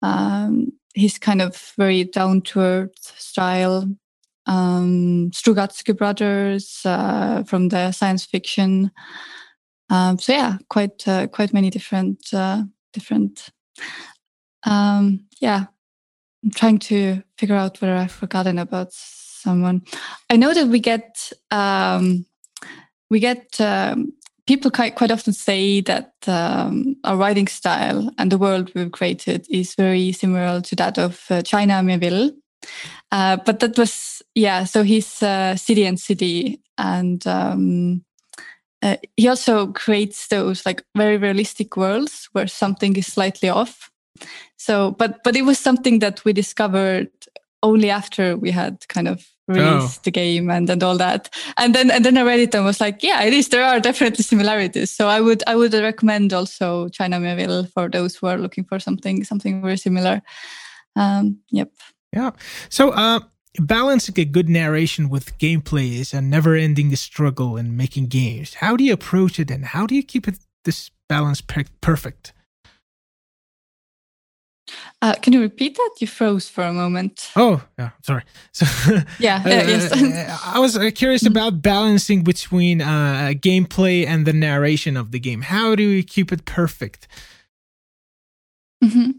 Um, 0.02 0.72
his 0.94 1.18
kind 1.18 1.40
of 1.40 1.72
very 1.78 2.04
down 2.04 2.42
to 2.42 2.60
earth 2.60 3.14
style. 3.18 3.88
Um, 4.46 5.30
Strugatsky 5.30 5.96
brothers 5.96 6.80
uh, 6.84 7.44
from 7.44 7.68
the 7.68 7.92
science 7.92 8.24
fiction. 8.24 8.90
Um, 9.88 10.18
so 10.18 10.32
yeah, 10.32 10.58
quite 10.68 11.06
uh, 11.06 11.28
quite 11.28 11.52
many 11.52 11.70
different 11.70 12.32
uh, 12.32 12.64
different. 12.92 13.50
Um, 14.64 15.26
yeah, 15.40 15.66
I'm 16.42 16.50
trying 16.50 16.78
to 16.80 17.22
figure 17.38 17.56
out 17.56 17.80
whether 17.80 17.94
I've 17.94 18.12
forgotten 18.12 18.58
about 18.58 18.92
someone. 19.42 19.82
I 20.30 20.36
know 20.36 20.54
that 20.54 20.68
we 20.68 20.80
get 20.80 21.32
um, 21.50 22.26
we 23.10 23.20
get 23.20 23.60
um, 23.60 24.12
people 24.46 24.70
quite, 24.70 24.94
quite 24.94 25.10
often 25.10 25.32
say 25.32 25.80
that 25.82 26.12
um, 26.26 26.96
our 27.04 27.16
writing 27.16 27.46
style 27.46 28.10
and 28.18 28.32
the 28.32 28.38
world 28.38 28.72
we've 28.74 28.90
created 28.90 29.46
is 29.50 29.74
very 29.74 30.12
similar 30.12 30.60
to 30.62 30.76
that 30.76 30.98
of 30.98 31.24
uh, 31.30 31.42
China 31.42 31.74
Miéville. 31.74 32.34
Uh, 33.10 33.36
but 33.44 33.60
that 33.60 33.76
was, 33.78 34.22
yeah, 34.34 34.64
so 34.64 34.82
he's 34.82 35.22
uh, 35.22 35.56
City 35.56 35.84
and 35.84 36.00
City. 36.00 36.60
And 36.78 37.24
um, 37.26 38.04
uh, 38.82 38.96
he 39.16 39.28
also 39.28 39.68
creates 39.68 40.28
those 40.28 40.64
like 40.64 40.82
very 40.96 41.18
realistic 41.18 41.76
worlds 41.76 42.28
where 42.32 42.46
something 42.46 42.96
is 42.96 43.06
slightly 43.06 43.48
off. 43.48 43.90
So, 44.56 44.92
but 44.92 45.24
but 45.24 45.34
it 45.34 45.42
was 45.42 45.58
something 45.58 45.98
that 45.98 46.24
we 46.24 46.32
discovered 46.32 47.10
only 47.62 47.90
after 47.90 48.36
we 48.36 48.50
had 48.50 48.86
kind 48.88 49.08
of 49.08 49.26
released 49.48 49.98
oh. 49.98 50.02
the 50.04 50.10
game 50.10 50.50
and, 50.50 50.70
and 50.70 50.82
all 50.82 50.96
that. 50.96 51.28
And 51.56 51.74
then 51.74 51.90
and 51.90 52.04
then 52.04 52.16
I 52.16 52.22
read 52.22 52.40
it 52.40 52.54
and 52.54 52.64
was 52.64 52.80
like, 52.80 53.02
yeah, 53.02 53.22
it 53.22 53.32
is. 53.32 53.48
There 53.48 53.64
are 53.64 53.80
definitely 53.80 54.24
similarities. 54.24 54.90
So 54.90 55.08
I 55.08 55.20
would 55.20 55.42
I 55.46 55.56
would 55.56 55.74
recommend 55.74 56.32
also 56.32 56.88
China 56.88 57.18
Miéville 57.18 57.70
for 57.72 57.88
those 57.88 58.14
who 58.14 58.26
are 58.26 58.38
looking 58.38 58.64
for 58.64 58.78
something 58.78 59.24
something 59.24 59.62
very 59.62 59.76
similar. 59.76 60.22
Um, 60.96 61.38
yep. 61.50 61.70
Yeah. 62.12 62.30
So 62.68 62.90
uh, 62.90 63.20
balancing 63.58 64.18
a 64.18 64.24
good 64.24 64.48
narration 64.48 65.08
with 65.08 65.38
gameplay 65.38 65.98
is 65.98 66.12
a 66.12 66.20
never-ending 66.20 66.94
struggle 66.96 67.56
in 67.56 67.76
making 67.76 68.08
games. 68.08 68.54
How 68.54 68.76
do 68.76 68.84
you 68.84 68.92
approach 68.92 69.40
it, 69.40 69.50
and 69.50 69.64
how 69.64 69.86
do 69.86 69.94
you 69.94 70.02
keep 70.02 70.28
it 70.28 70.38
this 70.64 70.90
balance 71.08 71.40
per- 71.40 71.64
perfect? 71.80 72.32
Uh, 75.02 75.14
can 75.14 75.32
you 75.32 75.40
repeat 75.40 75.76
that? 75.76 75.90
You 75.98 76.06
froze 76.06 76.48
for 76.48 76.62
a 76.62 76.72
moment. 76.72 77.32
Oh, 77.34 77.60
yeah, 77.76 77.90
sorry. 78.02 78.22
So, 78.52 78.66
yeah, 79.18 79.42
uh, 79.44 79.48
yes. 79.48 79.92
I 80.44 80.60
was 80.60 80.76
uh, 80.76 80.90
curious 80.94 81.26
about 81.26 81.60
balancing 81.60 82.22
between 82.22 82.80
uh, 82.80 83.32
gameplay 83.34 84.06
and 84.06 84.26
the 84.26 84.32
narration 84.32 84.96
of 84.96 85.10
the 85.10 85.18
game. 85.18 85.42
How 85.42 85.74
do 85.74 85.82
you 85.82 86.04
keep 86.04 86.30
it 86.32 86.44
perfect? 86.44 87.08
Mm-hmm. 88.84 89.10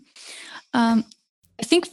Um, 0.73 1.03
I 1.59 1.63
think 1.63 1.89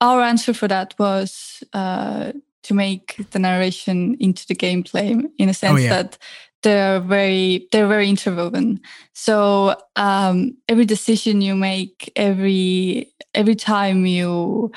our 0.00 0.20
answer 0.20 0.52
for 0.52 0.66
that 0.66 0.94
was 0.98 1.62
uh, 1.72 2.32
to 2.64 2.74
make 2.74 3.16
the 3.30 3.38
narration 3.38 4.16
into 4.18 4.46
the 4.48 4.56
gameplay 4.56 5.24
in 5.38 5.48
a 5.48 5.54
sense 5.54 5.74
oh, 5.74 5.82
yeah. 5.82 6.02
that 6.02 6.18
they're 6.62 7.00
very 7.00 7.68
they're 7.70 7.86
very 7.86 8.08
interwoven 8.08 8.80
so 9.12 9.76
um, 9.96 10.56
every 10.68 10.84
decision 10.84 11.40
you 11.40 11.54
make 11.54 12.10
every 12.16 13.12
every 13.34 13.54
time 13.54 14.06
you 14.06 14.70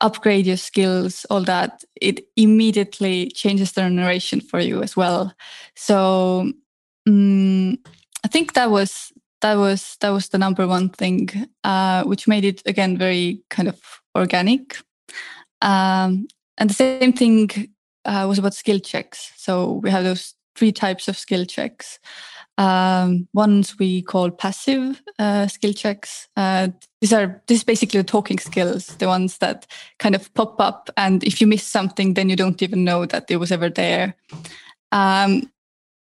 upgrade 0.00 0.46
your 0.46 0.56
skills 0.56 1.26
all 1.30 1.42
that 1.42 1.84
it 2.00 2.26
immediately 2.36 3.30
changes 3.30 3.72
the 3.72 3.88
narration 3.88 4.40
for 4.40 4.60
you 4.60 4.82
as 4.82 4.96
well. 4.96 5.34
So 5.74 6.52
um, 7.06 7.78
i 8.24 8.28
think 8.28 8.52
that 8.54 8.70
was 8.70 9.12
that 9.40 9.54
was 9.54 9.96
that 10.00 10.10
was 10.10 10.28
the 10.28 10.38
number 10.38 10.66
one 10.66 10.88
thing 10.88 11.28
uh, 11.64 12.04
which 12.04 12.28
made 12.28 12.44
it 12.44 12.62
again 12.66 12.98
very 12.98 13.42
kind 13.50 13.68
of 13.68 13.80
organic. 14.16 14.78
Um, 15.62 16.26
and 16.56 16.70
the 16.70 16.74
same 16.74 17.12
thing 17.12 17.50
uh, 18.04 18.26
was 18.28 18.38
about 18.38 18.54
skill 18.54 18.80
checks. 18.80 19.32
So 19.36 19.80
we 19.82 19.90
have 19.90 20.04
those 20.04 20.34
three 20.58 20.72
types 20.72 21.08
of 21.08 21.16
skill 21.16 21.44
checks. 21.44 21.98
Um, 22.58 23.28
ones 23.32 23.78
we 23.78 24.02
call 24.02 24.30
passive 24.30 25.00
uh, 25.20 25.46
skill 25.46 25.72
checks. 25.72 26.28
Uh, 26.36 26.68
these 27.00 27.12
are 27.12 27.40
this 27.46 27.58
is 27.58 27.64
basically 27.64 28.00
the 28.00 28.04
talking 28.04 28.40
skills, 28.40 28.88
the 28.98 29.06
ones 29.06 29.38
that 29.38 29.66
kind 29.98 30.16
of 30.16 30.32
pop 30.34 30.60
up, 30.60 30.90
and 30.96 31.22
if 31.22 31.40
you 31.40 31.46
miss 31.46 31.62
something, 31.62 32.14
then 32.14 32.28
you 32.28 32.36
don't 32.36 32.62
even 32.62 32.82
know 32.82 33.06
that 33.06 33.30
it 33.30 33.36
was 33.36 33.52
ever 33.52 33.70
there. 33.70 34.16
Um, 34.90 35.52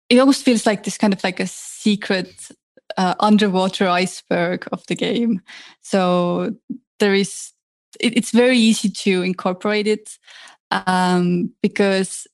it 0.08 0.18
almost 0.18 0.44
feels 0.44 0.66
like 0.66 0.84
this 0.84 0.98
kind 0.98 1.12
of 1.12 1.24
like 1.24 1.40
a 1.40 1.46
secret 1.46 2.50
uh, 2.96 3.14
underwater 3.18 3.88
iceberg 3.88 4.68
of 4.70 4.86
the 4.86 4.94
game. 4.94 5.40
So 5.80 6.54
there 7.00 7.14
is, 7.14 7.52
it, 8.00 8.16
it's 8.16 8.30
very 8.30 8.58
easy 8.58 8.90
to 8.90 9.22
incorporate 9.22 9.86
it 9.86 10.18
um, 10.70 11.52
because 11.62 12.26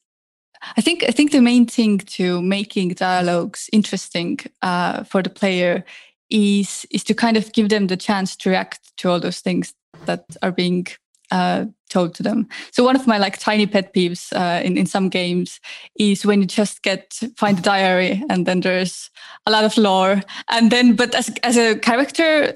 I 0.77 0.81
think 0.81 1.05
I 1.09 1.13
think 1.13 1.33
the 1.33 1.41
main 1.41 1.67
thing 1.67 1.99
to 1.99 2.43
making 2.43 2.91
dialogues 2.91 3.69
interesting 3.73 4.39
uh, 4.63 5.05
for 5.05 5.23
the 5.23 5.31
player 5.31 5.85
is 6.29 6.87
is 6.91 7.05
to 7.05 7.15
kind 7.15 7.37
of 7.37 7.53
give 7.53 7.69
them 7.69 7.87
the 7.87 7.97
chance 7.97 8.37
to 8.37 8.51
react 8.51 8.97
to 8.99 9.11
all 9.11 9.21
those 9.21 9.41
things 9.41 9.75
that 10.07 10.25
are 10.43 10.53
being 10.53 10.87
uh, 11.31 11.67
told 11.89 12.15
to 12.15 12.23
them. 12.23 12.49
So 12.73 12.85
one 12.85 12.97
of 12.97 13.07
my 13.07 13.19
like 13.19 13.39
tiny 13.39 13.67
pet 13.67 13.95
peeves 13.95 14.33
uh, 14.33 14.63
in 14.65 14.77
in 14.77 14.87
some 14.87 15.09
games 15.09 15.61
is 15.99 16.27
when 16.27 16.41
you 16.41 16.47
just 16.47 16.83
get 16.83 17.21
find 17.37 17.59
a 17.59 17.63
diary 17.63 18.23
and 18.29 18.47
then 18.47 18.61
there's 18.61 19.11
a 19.47 19.51
lot 19.51 19.65
of 19.65 19.77
lore 19.77 20.23
and 20.49 20.71
then 20.71 20.97
but 20.97 21.15
as 21.15 21.31
as 21.43 21.57
a 21.57 21.77
character, 21.79 22.55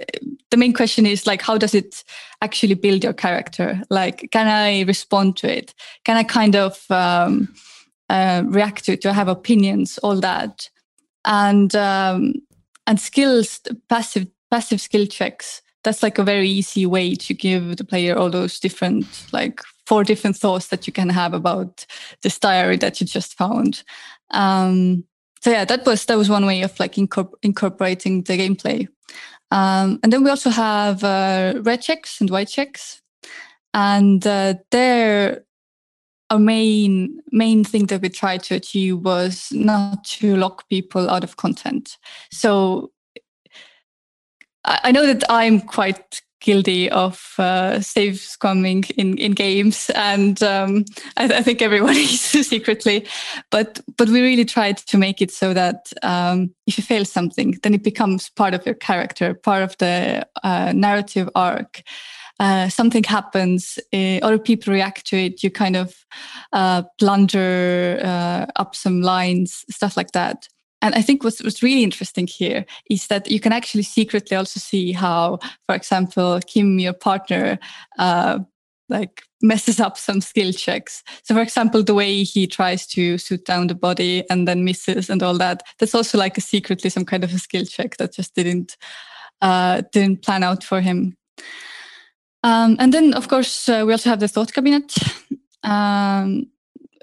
the 0.50 0.56
main 0.56 0.72
question 0.72 1.06
is 1.06 1.26
like 1.26 1.42
how 1.42 1.58
does 1.58 1.74
it 1.74 2.04
actually 2.40 2.74
build 2.74 3.04
your 3.04 3.14
character? 3.14 3.80
Like 3.90 4.28
can 4.30 4.46
I 4.46 4.82
respond 4.82 5.36
to 5.38 5.48
it? 5.48 5.74
Can 6.04 6.16
I 6.16 6.24
kind 6.24 6.56
of 6.56 6.84
um, 6.90 7.48
uh, 8.10 8.42
react 8.46 8.84
to, 8.84 8.96
to 8.96 9.12
have 9.12 9.28
opinions, 9.28 9.98
all 9.98 10.20
that, 10.20 10.68
and 11.24 11.74
um, 11.74 12.34
and 12.86 13.00
skills, 13.00 13.60
passive 13.88 14.26
passive 14.50 14.80
skill 14.80 15.06
checks. 15.06 15.62
That's 15.82 16.02
like 16.02 16.18
a 16.18 16.24
very 16.24 16.48
easy 16.48 16.86
way 16.86 17.14
to 17.14 17.34
give 17.34 17.76
the 17.76 17.84
player 17.84 18.16
all 18.16 18.30
those 18.30 18.58
different 18.58 19.06
like 19.32 19.60
four 19.86 20.04
different 20.04 20.36
thoughts 20.36 20.68
that 20.68 20.86
you 20.86 20.92
can 20.92 21.10
have 21.10 21.34
about 21.34 21.86
this 22.22 22.38
diary 22.38 22.76
that 22.78 23.00
you 23.00 23.06
just 23.06 23.34
found. 23.34 23.82
Um, 24.30 25.04
so 25.42 25.50
yeah, 25.50 25.64
that 25.66 25.84
was 25.84 26.06
that 26.06 26.16
was 26.16 26.30
one 26.30 26.46
way 26.46 26.62
of 26.62 26.78
like 26.80 26.94
incorpor- 26.94 27.38
incorporating 27.42 28.22
the 28.22 28.38
gameplay. 28.38 28.88
Um, 29.50 30.00
and 30.02 30.12
then 30.12 30.24
we 30.24 30.30
also 30.30 30.50
have 30.50 31.04
uh, 31.04 31.60
red 31.62 31.82
checks 31.82 32.20
and 32.20 32.30
white 32.30 32.48
checks, 32.48 33.02
and 33.74 34.26
uh, 34.26 34.54
there 34.70 35.44
our 36.30 36.38
main 36.38 37.20
main 37.30 37.64
thing 37.64 37.86
that 37.86 38.02
we 38.02 38.08
tried 38.08 38.42
to 38.44 38.54
achieve 38.54 38.98
was 38.98 39.48
not 39.52 40.04
to 40.04 40.36
lock 40.36 40.68
people 40.68 41.10
out 41.10 41.24
of 41.24 41.36
content. 41.36 41.96
So 42.30 42.90
I 44.64 44.92
know 44.92 45.06
that 45.06 45.24
I'm 45.28 45.60
quite 45.60 46.22
guilty 46.40 46.90
of 46.90 47.34
uh, 47.38 47.80
save 47.80 48.14
scumming 48.14 48.90
in, 48.92 49.16
in 49.16 49.32
games, 49.32 49.90
and 49.94 50.42
um, 50.42 50.84
I, 51.16 51.24
I, 51.24 51.42
think 51.42 51.62
everyone 51.62 51.96
is 51.96 52.20
secretly. 52.20 53.06
But 53.50 53.80
but 53.96 54.08
we 54.08 54.20
really 54.20 54.44
tried 54.44 54.76
to 54.78 54.98
make 54.98 55.22
it 55.22 55.30
so 55.30 55.54
that 55.54 55.92
um, 56.02 56.54
if 56.66 56.78
you 56.78 56.84
fail 56.84 57.04
something, 57.04 57.58
then 57.62 57.74
it 57.74 57.82
becomes 57.82 58.28
part 58.30 58.54
of 58.54 58.64
your 58.66 58.74
character, 58.74 59.34
part 59.34 59.62
of 59.62 59.76
the 59.78 60.26
uh, 60.42 60.72
narrative 60.72 61.28
arc. 61.34 61.82
Uh, 62.40 62.68
something 62.68 63.04
happens, 63.04 63.78
uh, 63.92 64.18
other 64.22 64.38
people 64.38 64.72
react 64.72 65.06
to 65.06 65.16
it. 65.16 65.42
You 65.42 65.50
kind 65.50 65.76
of 65.76 66.04
uh, 66.52 66.82
blunder 66.98 68.00
uh, 68.02 68.46
up 68.56 68.74
some 68.74 69.02
lines, 69.02 69.64
stuff 69.70 69.96
like 69.96 70.12
that. 70.12 70.48
And 70.82 70.94
I 70.94 71.00
think 71.00 71.24
what's, 71.24 71.42
what's 71.42 71.62
really 71.62 71.82
interesting 71.82 72.26
here 72.26 72.66
is 72.90 73.06
that 73.06 73.30
you 73.30 73.40
can 73.40 73.52
actually 73.52 73.84
secretly 73.84 74.36
also 74.36 74.60
see 74.60 74.92
how, 74.92 75.38
for 75.66 75.74
example, 75.74 76.40
Kim, 76.46 76.78
your 76.78 76.92
partner, 76.92 77.58
uh, 77.98 78.40
like 78.90 79.22
messes 79.40 79.80
up 79.80 79.96
some 79.96 80.20
skill 80.20 80.52
checks. 80.52 81.02
So, 81.22 81.34
for 81.34 81.40
example, 81.40 81.82
the 81.82 81.94
way 81.94 82.22
he 82.22 82.46
tries 82.46 82.86
to 82.88 83.16
suit 83.16 83.46
down 83.46 83.68
the 83.68 83.74
body 83.74 84.24
and 84.28 84.46
then 84.46 84.64
misses 84.64 85.08
and 85.08 85.22
all 85.22 85.38
that, 85.38 85.62
that's 85.78 85.94
also 85.94 86.18
like 86.18 86.36
a 86.36 86.42
secretly 86.42 86.90
some 86.90 87.06
kind 87.06 87.24
of 87.24 87.32
a 87.32 87.38
skill 87.38 87.64
check 87.64 87.96
that 87.96 88.12
just 88.12 88.34
didn't 88.34 88.76
uh, 89.40 89.82
didn't 89.92 90.22
plan 90.22 90.42
out 90.42 90.62
for 90.64 90.80
him. 90.80 91.16
Um, 92.44 92.76
and 92.78 92.92
then, 92.92 93.14
of 93.14 93.28
course, 93.28 93.68
uh, 93.68 93.82
we 93.86 93.92
also 93.92 94.10
have 94.10 94.20
the 94.20 94.28
thought 94.28 94.52
cabinet, 94.52 94.94
um, 95.64 96.46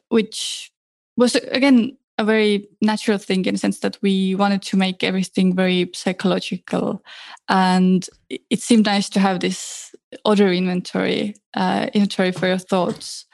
which 0.08 0.72
was 1.18 1.36
again 1.36 1.98
a 2.18 2.24
very 2.24 2.68
natural 2.82 3.18
thing 3.18 3.46
in 3.46 3.56
the 3.56 3.60
sense 3.60 3.80
that 3.80 3.98
we 4.02 4.36
wanted 4.36 4.62
to 4.62 4.78
make 4.78 5.04
everything 5.04 5.56
very 5.56 5.90
psychological. 5.94 7.04
And 7.50 8.08
it 8.30 8.62
seemed 8.62 8.86
nice 8.86 9.10
to 9.10 9.20
have 9.20 9.40
this 9.40 9.94
other 10.24 10.54
inventory 10.54 11.36
uh, 11.56 11.88
inventory 11.94 12.32
for 12.32 12.48
your 12.48 12.60
thoughts. 12.60 13.26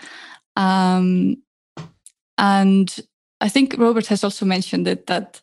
Um, 0.56 1.38
and 2.38 3.00
i 3.42 3.50
think 3.50 3.76
robert 3.78 4.08
has 4.08 4.24
also 4.24 4.46
mentioned 4.46 4.88
it 4.88 5.08
that 5.08 5.42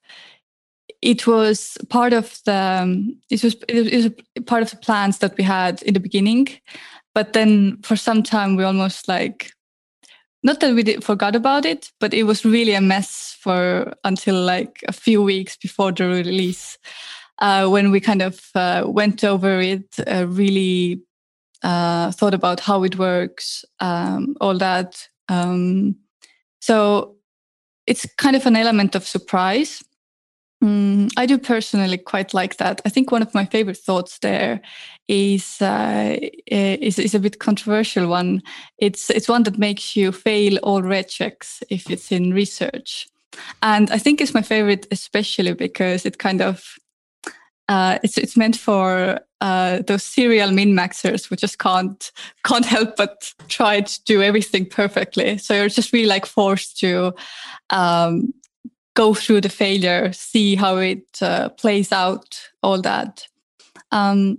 it 1.05 1.27
was 1.27 1.77
part 1.91 2.13
of 2.13 2.41
the 2.45 2.81
um, 2.83 3.17
it 3.31 3.45
was 3.45 3.55
it 3.69 3.95
was 3.95 4.45
part 4.47 4.63
of 4.63 4.71
the 4.71 4.77
plans 4.77 5.19
that 5.19 5.37
we 5.37 5.45
had 5.45 5.83
in 5.83 5.95
the 5.95 6.01
beginning 6.01 6.49
but 7.15 7.35
then 7.35 7.77
for 7.83 7.95
some 7.97 8.23
time 8.23 8.57
we 8.57 8.65
almost 8.65 9.07
like 9.07 9.53
not 10.43 10.61
that 10.61 10.75
we 10.75 10.83
did, 10.83 11.03
forgot 11.03 11.35
about 11.35 11.65
it, 11.65 11.91
but 12.01 12.13
it 12.13 12.25
was 12.25 12.45
really 12.45 12.75
a 12.75 12.81
mess 12.81 13.35
for 13.41 13.95
until 14.05 14.43
like 14.43 14.85
a 14.87 14.93
few 14.93 15.23
weeks 15.23 15.57
before 15.57 15.91
the 15.91 16.07
release, 16.07 16.77
uh, 17.39 17.67
when 17.67 17.91
we 17.91 17.99
kind 17.99 18.21
of 18.21 18.51
uh, 18.55 18.85
went 18.87 19.25
over 19.25 19.59
it, 19.59 19.87
uh, 20.07 20.27
really 20.29 21.01
uh, 21.63 22.13
thought 22.13 22.35
about 22.35 22.61
how 22.61 22.85
it 22.85 22.99
works, 22.99 23.65
um, 23.81 24.37
all 24.39 24.59
that. 24.59 25.09
Um, 25.31 25.97
so 26.61 27.17
it's 27.87 28.07
kind 28.19 28.37
of 28.37 28.45
an 28.45 28.55
element 28.55 28.95
of 28.95 29.07
surprise 29.07 29.83
Mm, 30.65 31.11
I 31.19 31.27
do 31.27 31.37
personally 31.37 31.99
quite 31.99 32.33
like 32.33 32.57
that. 32.57 32.81
I 32.87 32.89
think 32.89 33.13
one 33.13 33.21
of 33.21 33.35
my 33.35 33.45
favorite 33.45 33.77
thoughts 33.77 34.19
there 34.21 34.63
is 35.09 35.61
uh, 35.61 36.17
is 36.47 36.99
is 36.99 37.15
a 37.15 37.19
bit 37.19 37.39
controversial 37.39 38.09
one. 38.09 38.43
It's 38.79 39.11
it's 39.11 39.29
one 39.29 39.43
that 39.43 39.59
makes 39.59 39.95
you 39.95 40.11
fail 40.11 40.57
all 40.63 40.81
red 40.81 41.11
checks 41.11 41.63
if 41.69 41.91
it's 41.91 42.11
in 42.11 42.33
research, 42.33 43.07
and 43.63 43.91
I 43.91 43.99
think 43.99 44.23
it's 44.23 44.33
my 44.33 44.41
favorite 44.41 44.87
especially 44.91 45.53
because 45.53 46.07
it 46.07 46.17
kind 46.17 46.41
of 46.41 46.79
uh, 47.69 47.99
it's 48.03 48.17
it's 48.17 48.37
meant 48.37 48.57
for 48.57 49.21
uh, 49.43 49.83
those 49.87 50.03
serial 50.03 50.51
min 50.51 50.73
maxers 50.73 51.29
who 51.29 51.37
just 51.37 51.59
can't 51.59 52.11
can't 52.43 52.65
help 52.65 52.97
but 52.97 53.35
try 53.49 53.83
to 53.83 54.05
do 54.05 54.23
everything 54.23 54.65
perfectly. 54.65 55.37
So 55.37 55.53
you're 55.53 55.69
just 55.69 55.93
really 55.93 56.09
like 56.09 56.25
forced 56.25 56.79
to 56.79 57.13
um, 57.69 58.33
go 58.95 59.15
through 59.15 59.41
the 59.41 59.49
failure, 59.49 60.13
see 60.13 60.55
how 60.55 60.77
it 60.77 61.07
uh, 61.21 61.49
plays 61.51 61.93
out, 61.93 62.41
all 62.63 62.81
that. 62.81 63.27
Um, 63.91 64.39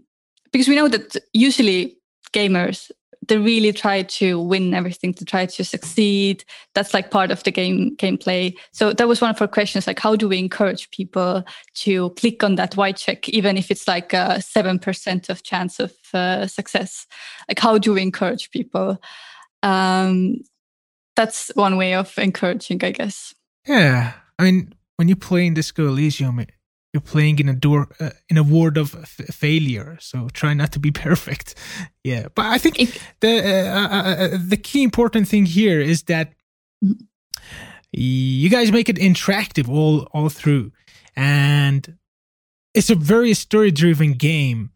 because 0.51 0.67
we 0.67 0.75
know 0.75 0.87
that 0.87 1.17
usually 1.33 1.97
gamers 2.33 2.91
they 3.27 3.37
really 3.37 3.73
try 3.73 4.03
to 4.03 4.39
win 4.39 4.73
everything 4.73 5.13
to 5.13 5.25
try 5.25 5.45
to 5.45 5.63
succeed. 5.63 6.43
That's 6.73 6.93
like 6.93 7.11
part 7.11 7.31
of 7.31 7.43
the 7.43 7.51
game 7.51 7.95
gameplay. 7.97 8.55
So 8.71 8.93
that 8.93 9.07
was 9.07 9.21
one 9.21 9.31
of 9.31 9.41
our 9.41 9.47
questions 9.47 9.87
like 9.87 9.99
how 9.99 10.15
do 10.15 10.27
we 10.27 10.37
encourage 10.37 10.89
people 10.91 11.43
to 11.75 12.09
click 12.11 12.43
on 12.43 12.55
that 12.55 12.75
white 12.77 12.97
check 12.97 13.27
even 13.29 13.57
if 13.57 13.71
it's 13.71 13.87
like 13.87 14.13
a 14.13 14.37
7% 14.39 15.29
of 15.29 15.43
chance 15.43 15.79
of 15.79 15.93
uh, 16.13 16.47
success? 16.47 17.07
Like 17.49 17.59
how 17.59 17.77
do 17.77 17.93
we 17.93 18.01
encourage 18.01 18.51
people? 18.51 19.01
Um, 19.63 20.37
that's 21.15 21.49
one 21.55 21.77
way 21.77 21.95
of 21.95 22.15
encouraging 22.17 22.83
i 22.83 22.91
guess. 22.91 23.33
Yeah 23.65 24.13
I 24.37 24.43
mean, 24.43 24.73
when 24.97 25.07
you 25.07 25.15
play 25.15 25.45
in 25.45 25.53
Disco 25.53 25.87
Elysium, 25.87 26.45
you're 26.93 27.01
playing 27.01 27.39
in 27.39 27.49
a 27.49 27.53
door 27.53 27.89
uh, 27.99 28.11
in 28.29 28.37
a 28.37 28.43
world 28.43 28.77
of 28.77 28.95
f- 28.95 29.35
failure. 29.35 29.97
So 29.99 30.29
try 30.29 30.53
not 30.53 30.71
to 30.73 30.79
be 30.79 30.91
perfect. 31.07 31.55
Yeah, 32.03 32.27
but 32.33 32.45
I 32.45 32.57
think 32.57 32.77
the 33.19 33.39
uh, 33.39 33.79
uh, 33.79 33.87
uh, 33.87 34.35
uh, 34.35 34.37
the 34.47 34.57
key 34.57 34.83
important 34.83 35.27
thing 35.27 35.45
here 35.45 35.81
is 35.81 36.03
that 36.03 36.33
you 37.91 38.49
guys 38.49 38.71
make 38.71 38.89
it 38.89 38.97
interactive 38.97 39.69
all 39.69 40.07
all 40.13 40.29
through, 40.29 40.71
and 41.15 41.97
it's 42.73 42.89
a 42.89 42.95
very 42.95 43.33
story 43.33 43.71
driven 43.71 44.13
game 44.13 44.71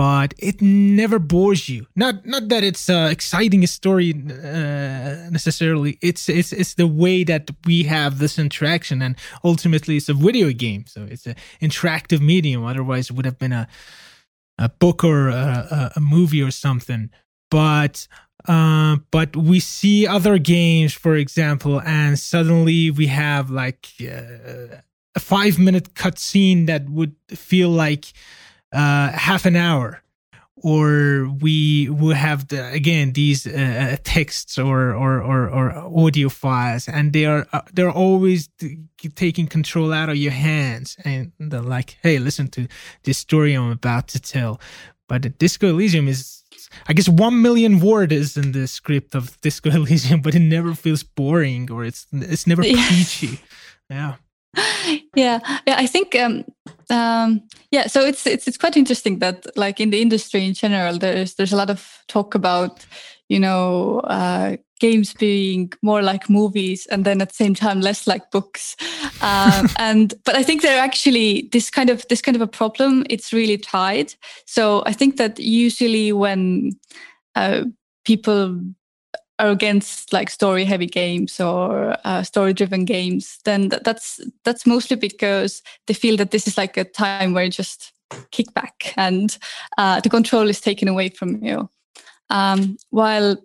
but 0.00 0.32
it 0.38 0.62
never 0.62 1.18
bores 1.18 1.68
you. 1.68 1.86
Not 1.94 2.24
not 2.24 2.48
that 2.48 2.64
it's 2.64 2.88
uh, 2.88 3.08
exciting 3.10 3.66
story 3.66 4.14
uh, 4.14 5.28
necessarily. 5.30 5.98
It's 6.00 6.26
it's 6.30 6.54
it's 6.54 6.72
the 6.72 6.86
way 6.86 7.22
that 7.24 7.50
we 7.66 7.82
have 7.82 8.18
this 8.18 8.38
interaction, 8.38 9.02
and 9.02 9.14
ultimately 9.44 9.98
it's 9.98 10.08
a 10.08 10.14
video 10.14 10.52
game, 10.52 10.84
so 10.86 11.06
it's 11.10 11.26
an 11.26 11.36
interactive 11.60 12.22
medium. 12.22 12.64
Otherwise, 12.64 13.10
it 13.10 13.12
would 13.16 13.26
have 13.26 13.38
been 13.38 13.52
a 13.52 13.68
a 14.56 14.70
book 14.70 15.04
or 15.04 15.28
a, 15.28 15.92
a 15.94 16.00
movie 16.00 16.42
or 16.42 16.50
something. 16.50 17.10
But 17.50 18.08
uh, 18.48 18.96
but 19.10 19.36
we 19.36 19.60
see 19.60 20.06
other 20.06 20.38
games, 20.38 20.94
for 20.94 21.14
example, 21.14 21.78
and 21.82 22.18
suddenly 22.18 22.90
we 22.90 23.08
have 23.08 23.50
like 23.50 23.86
uh, 24.00 24.80
a 25.14 25.20
five 25.20 25.58
minute 25.58 25.92
cutscene 25.92 26.64
that 26.68 26.88
would 26.88 27.16
feel 27.28 27.68
like 27.68 28.14
uh, 28.72 29.10
half 29.12 29.46
an 29.46 29.56
hour 29.56 30.02
or 30.62 31.28
we 31.40 31.88
will 31.88 32.14
have 32.14 32.48
the, 32.48 32.68
again 32.70 33.12
these 33.12 33.46
uh, 33.46 33.50
uh, 33.92 33.96
texts 34.04 34.58
or, 34.58 34.92
or, 34.92 35.20
or 35.22 35.48
or 35.48 35.72
audio 35.72 36.28
files 36.28 36.88
and 36.88 37.12
they 37.12 37.24
are 37.24 37.46
uh, 37.52 37.62
they're 37.72 37.90
always 37.90 38.48
taking 39.14 39.46
control 39.46 39.92
out 39.92 40.08
of 40.08 40.16
your 40.16 40.32
hands 40.32 40.96
and 41.04 41.32
they're 41.38 41.60
like 41.60 41.96
hey 42.02 42.18
listen 42.18 42.48
to 42.48 42.66
this 43.04 43.18
story 43.18 43.54
i'm 43.54 43.70
about 43.70 44.08
to 44.08 44.20
tell. 44.20 44.60
But 45.08 45.22
the 45.22 45.30
disco 45.30 45.68
elysium 45.68 46.08
is 46.08 46.44
i 46.86 46.92
guess 46.92 47.08
1 47.08 47.42
million 47.42 47.80
word 47.80 48.12
is 48.12 48.36
in 48.36 48.52
the 48.52 48.66
script 48.66 49.14
of 49.14 49.40
disco 49.40 49.70
elysium 49.74 50.20
but 50.20 50.34
it 50.34 50.40
never 50.40 50.74
feels 50.74 51.02
boring 51.02 51.70
or 51.70 51.84
it's 51.84 52.06
it's 52.12 52.46
never 52.46 52.62
preachy 52.62 53.40
yeah 53.88 54.16
yeah 55.14 55.38
yeah 55.66 55.76
i 55.78 55.86
think 55.86 56.14
um 56.16 56.44
um 56.90 57.40
yeah 57.70 57.86
so 57.86 58.00
it's 58.04 58.26
it's 58.26 58.48
it's 58.48 58.58
quite 58.58 58.76
interesting 58.76 59.20
that 59.20 59.46
like 59.56 59.80
in 59.80 59.90
the 59.90 60.02
industry 60.02 60.44
in 60.44 60.54
general 60.54 60.98
there's 60.98 61.34
there's 61.34 61.52
a 61.52 61.56
lot 61.56 61.70
of 61.70 61.98
talk 62.08 62.34
about 62.34 62.84
you 63.28 63.38
know 63.38 64.00
uh 64.00 64.56
games 64.80 65.12
being 65.12 65.70
more 65.82 66.02
like 66.02 66.28
movies 66.28 66.86
and 66.86 67.04
then 67.04 67.20
at 67.20 67.28
the 67.28 67.34
same 67.34 67.54
time 67.54 67.80
less 67.80 68.06
like 68.06 68.30
books. 68.30 68.76
Um, 69.22 69.68
and 69.78 70.14
but 70.24 70.34
i 70.34 70.42
think 70.42 70.62
they're 70.62 70.80
actually 70.80 71.50
this 71.52 71.68
kind 71.68 71.90
of 71.90 72.08
this 72.08 72.22
kind 72.22 72.36
of 72.36 72.40
a 72.40 72.46
problem 72.46 73.04
it's 73.10 73.34
really 73.34 73.58
tied. 73.58 74.14
So 74.46 74.82
i 74.86 74.94
think 74.94 75.18
that 75.18 75.38
usually 75.38 76.10
when 76.10 76.72
uh, 77.34 77.64
people 78.06 78.58
are 79.40 79.50
against 79.50 80.12
like 80.12 80.30
story 80.30 80.64
heavy 80.64 80.86
games 80.86 81.40
or 81.40 81.96
uh, 82.04 82.22
story 82.22 82.52
driven 82.52 82.84
games 82.84 83.38
then 83.44 83.70
th- 83.70 83.82
that's 83.82 84.20
that's 84.44 84.66
mostly 84.66 84.96
because 84.96 85.62
they 85.86 85.94
feel 85.94 86.16
that 86.16 86.30
this 86.30 86.46
is 86.46 86.58
like 86.58 86.76
a 86.76 86.84
time 86.84 87.32
where 87.32 87.44
you 87.44 87.50
just 87.50 87.92
kick 88.30 88.52
back 88.54 88.92
and 88.96 89.38
uh, 89.78 90.00
the 90.00 90.10
control 90.10 90.48
is 90.48 90.60
taken 90.60 90.88
away 90.88 91.08
from 91.08 91.42
you 91.44 91.68
um, 92.28 92.76
while 92.90 93.36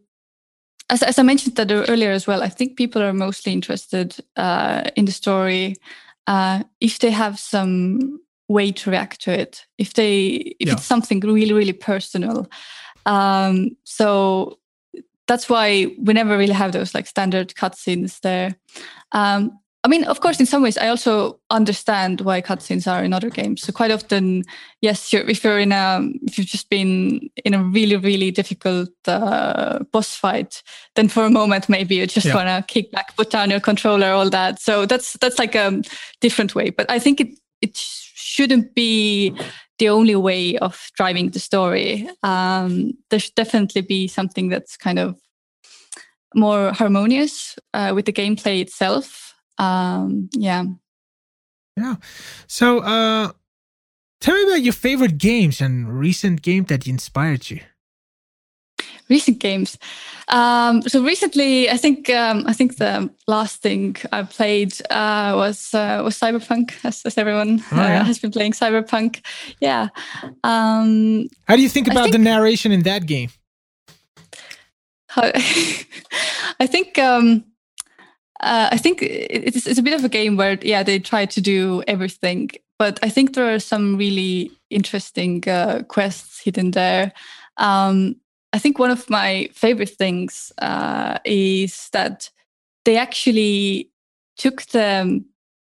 as, 0.89 1.01
as 1.01 1.17
i 1.17 1.23
mentioned 1.23 1.55
that 1.55 1.71
earlier 1.71 2.11
as 2.11 2.27
well 2.27 2.43
i 2.43 2.49
think 2.49 2.77
people 2.77 3.01
are 3.01 3.13
mostly 3.13 3.53
interested 3.53 4.15
uh, 4.35 4.83
in 4.95 5.05
the 5.05 5.11
story 5.11 5.75
uh, 6.27 6.63
if 6.81 6.99
they 6.99 7.11
have 7.11 7.39
some 7.39 8.19
way 8.47 8.71
to 8.71 8.91
react 8.91 9.21
to 9.21 9.31
it 9.31 9.65
if 9.77 9.93
they 9.93 10.55
if 10.59 10.67
yeah. 10.67 10.73
it's 10.73 10.83
something 10.83 11.19
really 11.21 11.53
really 11.53 11.73
personal 11.73 12.47
um, 13.05 13.77
so 13.83 14.57
that's 15.28 15.49
why 15.49 15.88
we 15.99 16.13
never 16.13 16.38
really 16.38 16.53
have 16.53 16.71
those 16.71 16.93
like 16.93 17.07
standard 17.07 17.53
cutscenes 17.55 18.19
there. 18.21 18.55
Um, 19.11 19.59
I 19.84 19.88
mean, 19.88 20.03
of 20.05 20.19
course, 20.19 20.39
in 20.39 20.47
some 20.47 20.63
ways, 20.63 20.80
I 20.80 20.88
also 20.88 21.39
understand 21.51 22.21
why 22.21 22.41
cutscenes 22.41 22.91
are 22.91 23.03
in 23.03 23.13
other 23.13 23.30
games. 23.30 23.61
So 23.61 23.71
quite 23.71 23.91
often, 23.91 24.43
yes, 24.82 25.13
you're, 25.13 25.30
if 25.30 25.43
you're 25.43 25.59
in 25.59 25.71
a, 25.71 26.01
if 26.23 26.39
you've 26.39 26.47
just 26.47 26.71
been 26.71 27.30
in 27.43 27.53
a 27.53 27.61
really, 27.63 27.95
really 27.95 28.32
difficult 28.32 28.89
uh, 29.07 29.84
boss 29.91 30.15
fight, 30.15 30.63
then 30.95 31.07
for 31.07 31.23
a 31.23 31.30
moment 31.30 31.69
maybe 31.69 31.97
you 31.97 32.07
just 32.07 32.26
yeah. 32.26 32.34
want 32.34 32.47
to 32.47 32.73
kick 32.73 32.91
back, 32.91 33.15
put 33.15 33.30
down 33.30 33.51
your 33.51 33.59
controller, 33.59 34.07
all 34.07 34.28
that. 34.32 34.59
So 34.59 34.88
that's 34.88 35.13
that's 35.21 35.38
like 35.38 35.53
a 35.53 35.84
different 36.19 36.55
way. 36.55 36.71
But 36.71 36.89
I 36.89 36.97
think 36.97 37.21
it 37.21 37.38
it 37.61 37.78
shouldn't 38.26 38.73
be 38.73 39.38
the 39.78 39.89
only 39.89 40.15
way 40.15 40.57
of 40.57 40.89
driving 40.97 41.30
the 41.30 41.39
story. 41.39 42.09
Um, 42.23 42.93
there 43.09 43.19
should 43.19 43.36
definitely 43.36 43.82
be 43.82 44.07
something 44.07 44.49
that's 44.49 44.76
kind 44.78 44.97
of 44.97 45.19
more 46.34 46.73
harmonious 46.73 47.55
uh, 47.76 47.91
with 47.93 48.05
the 48.05 48.13
gameplay 48.13 48.61
itself. 48.61 49.36
Um, 49.59 50.30
yeah. 50.34 50.63
Yeah. 51.78 51.95
So, 52.47 52.80
uh, 52.80 53.32
tell 54.21 54.36
me 54.36 54.43
about 54.43 54.63
your 54.63 54.73
favorite 54.73 55.19
games 55.19 55.61
and 55.61 55.88
recent 55.88 56.41
game 56.41 56.63
that 56.65 56.88
inspired 56.88 57.51
you 57.51 57.59
recent 59.10 59.39
games. 59.39 59.78
Um, 60.28 60.82
so 60.84 61.03
recently, 61.03 61.70
I 61.70 61.78
think 61.78 62.10
um, 62.10 62.43
I 62.47 62.53
think 62.53 62.78
the 62.78 63.10
last 63.28 63.62
thing 63.62 63.95
I 64.12 64.24
played 64.24 64.74
uh, 64.89 65.34
was 65.36 65.74
uh, 65.74 66.01
was 66.03 66.20
Cyberpunk, 66.20 66.74
as, 66.84 67.03
as 67.06 67.18
everyone 67.18 67.64
oh, 67.72 67.76
yeah. 67.76 68.01
uh, 68.01 68.03
has 68.03 68.20
been 68.20 68.32
playing 68.32 68.53
Cyberpunk. 68.53 69.22
Yeah. 69.60 69.89
Um, 70.43 71.28
How 71.47 71.56
do 71.56 71.62
you 71.62 71.70
think 71.70 71.88
about 71.88 72.03
think, 72.03 72.14
the 72.14 72.20
narration 72.20 72.72
in 72.72 72.84
that 72.84 73.06
game? 73.06 73.30
How, 75.08 75.32
I 76.60 76.68
think. 76.68 76.97
Um, 76.97 77.45
uh, 78.41 78.70
I 78.70 78.78
think 78.78 79.01
it's, 79.01 79.66
it's 79.66 79.80
a 79.80 79.82
bit 79.82 79.93
of 79.93 80.03
a 80.03 80.10
game 80.10 80.36
where, 80.36 80.60
yeah, 80.62 80.84
they 80.84 80.99
try 80.99 81.26
to 81.26 81.41
do 81.41 81.82
everything, 81.88 82.51
but 82.78 82.99
I 83.01 83.10
think 83.10 83.34
there 83.34 83.53
are 83.53 83.60
some 83.60 83.95
really 83.95 84.51
interesting 84.70 85.47
uh, 85.47 85.84
quests 85.88 86.41
hidden 86.41 86.72
there. 86.72 87.14
Um, 87.58 88.18
I 88.56 88.58
think 88.58 88.80
one 88.80 88.89
of 88.89 89.10
my 89.10 89.49
favorite 89.51 89.89
things 89.89 90.53
uh, 90.60 91.20
is 91.26 91.89
that 91.91 92.30
they 92.86 92.95
actually 92.95 93.91
took 94.38 94.62
the 94.68 95.22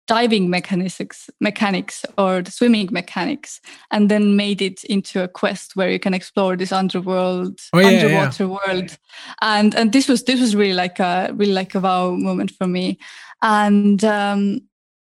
diving 0.08 0.50
mechanics, 0.50 1.30
mechanics 1.42 2.06
or 2.18 2.42
the 2.42 2.52
swimming 2.52 2.88
mechanics, 2.90 3.60
and 3.92 4.10
then 4.10 4.38
made 4.38 4.62
it 4.62 4.86
into 4.86 5.22
a 5.22 5.28
quest 5.28 5.76
where 5.76 5.92
you 5.92 6.00
can 6.00 6.14
explore 6.14 6.56
this 6.56 6.72
underworld, 6.72 7.60
oh, 7.74 7.80
yeah, 7.80 7.88
underwater 7.88 8.46
yeah. 8.46 8.58
world. 8.58 8.98
And 9.42 9.76
and 9.76 9.92
this 9.92 10.08
was 10.08 10.24
this 10.24 10.40
was 10.40 10.56
really 10.56 10.74
like 10.74 11.02
a 11.02 11.34
really 11.36 11.52
like 11.52 11.76
a 11.76 11.82
wow 11.82 12.12
moment 12.12 12.52
for 12.52 12.66
me. 12.66 12.98
And 13.42 14.02
um, 14.06 14.62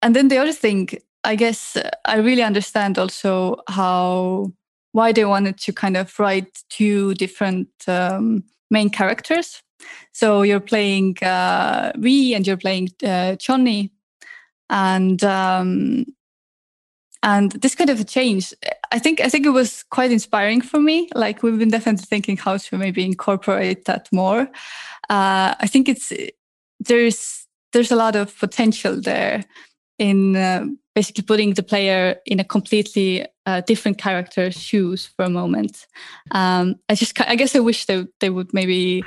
and 0.01 0.15
then 0.15 0.29
the 0.29 0.39
other 0.39 0.53
thing, 0.53 0.89
I 1.23 1.35
guess, 1.35 1.77
I 2.03 2.17
really 2.17 2.41
understand 2.41 2.97
also 2.97 3.57
how 3.67 4.53
why 4.91 5.11
they 5.11 5.25
wanted 5.25 5.57
to 5.59 5.73
kind 5.73 5.97
of 5.97 6.17
write 6.19 6.63
two 6.69 7.13
different 7.15 7.69
um, 7.87 8.43
main 8.69 8.89
characters. 8.89 9.61
So 10.11 10.41
you're 10.41 10.59
playing 10.59 11.17
uh, 11.21 11.91
and 11.95 12.47
you're 12.47 12.57
playing 12.57 12.89
uh, 13.03 13.35
Johnny, 13.35 13.91
and 14.69 15.23
um, 15.23 16.05
and 17.23 17.51
this 17.51 17.75
kind 17.75 17.89
of 17.89 17.99
a 17.99 18.03
change. 18.03 18.53
I 18.91 18.99
think 18.99 19.21
I 19.21 19.29
think 19.29 19.45
it 19.45 19.51
was 19.51 19.83
quite 19.83 20.11
inspiring 20.11 20.61
for 20.61 20.79
me. 20.79 21.09
Like 21.15 21.43
we've 21.43 21.57
been 21.57 21.69
definitely 21.69 22.05
thinking 22.05 22.37
how 22.37 22.57
to 22.57 22.77
maybe 22.77 23.05
incorporate 23.05 23.85
that 23.85 24.09
more. 24.11 24.41
Uh, 25.09 25.55
I 25.59 25.67
think 25.67 25.89
it's 25.89 26.11
there's 26.79 27.47
there's 27.73 27.91
a 27.91 27.95
lot 27.95 28.15
of 28.15 28.37
potential 28.39 28.99
there 28.99 29.45
in 29.97 30.35
uh, 30.35 30.65
basically 30.99 31.23
putting 31.23 31.53
the 31.53 31.63
player 31.63 32.15
in 32.25 32.39
a 32.39 32.43
completely 32.43 33.25
uh, 33.45 33.61
different 33.61 33.97
character's 33.97 34.57
shoes 34.67 35.09
for 35.15 35.23
a 35.25 35.29
moment. 35.29 35.87
Um, 36.31 36.75
I 36.89 36.95
just, 36.95 37.13
I 37.21 37.35
guess, 37.35 37.55
I 37.55 37.59
wish 37.59 37.85
they 37.85 38.05
they 38.19 38.29
would 38.29 38.53
maybe 38.53 39.03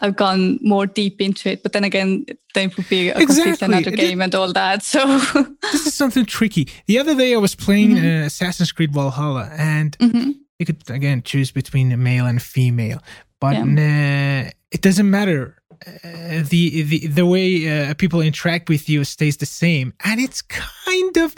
have 0.00 0.14
gone 0.14 0.58
more 0.62 0.86
deep 0.86 1.20
into 1.20 1.50
it, 1.50 1.62
but 1.62 1.72
then 1.72 1.84
again, 1.84 2.26
they 2.54 2.66
would 2.68 2.88
be 2.88 3.08
a 3.08 3.18
exactly. 3.18 3.56
completely 3.56 3.66
another 3.66 3.96
game 3.96 4.20
and 4.22 4.34
all 4.34 4.52
that. 4.52 4.82
So 4.84 5.00
this 5.72 5.86
is 5.86 5.94
something 5.94 6.26
tricky. 6.26 6.68
The 6.86 6.98
other 7.00 7.14
day, 7.16 7.34
I 7.34 7.38
was 7.38 7.56
playing 7.56 7.90
mm-hmm. 7.96 8.22
uh, 8.22 8.26
Assassin's 8.26 8.70
Creed 8.70 8.92
Valhalla, 8.92 9.50
and 9.58 9.98
mm-hmm. 9.98 10.30
you 10.58 10.66
could 10.66 10.88
again 10.88 11.22
choose 11.22 11.50
between 11.50 11.88
male 12.00 12.26
and 12.26 12.40
female, 12.40 13.00
but 13.40 13.56
yeah. 13.56 14.50
it 14.70 14.80
doesn't 14.80 15.10
matter 15.10 15.56
uh, 15.86 16.42
the 16.48 16.82
the 16.82 17.06
the 17.06 17.26
way 17.26 17.88
uh, 17.90 17.94
people 17.94 18.20
interact 18.20 18.68
with 18.68 18.88
you 18.88 19.04
stays 19.04 19.36
the 19.36 19.46
same, 19.46 19.92
and 20.04 20.20
it's 20.20 20.42
kind 20.42 21.16
of 21.16 21.34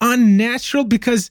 unnatural 0.00 0.84
because 0.84 1.30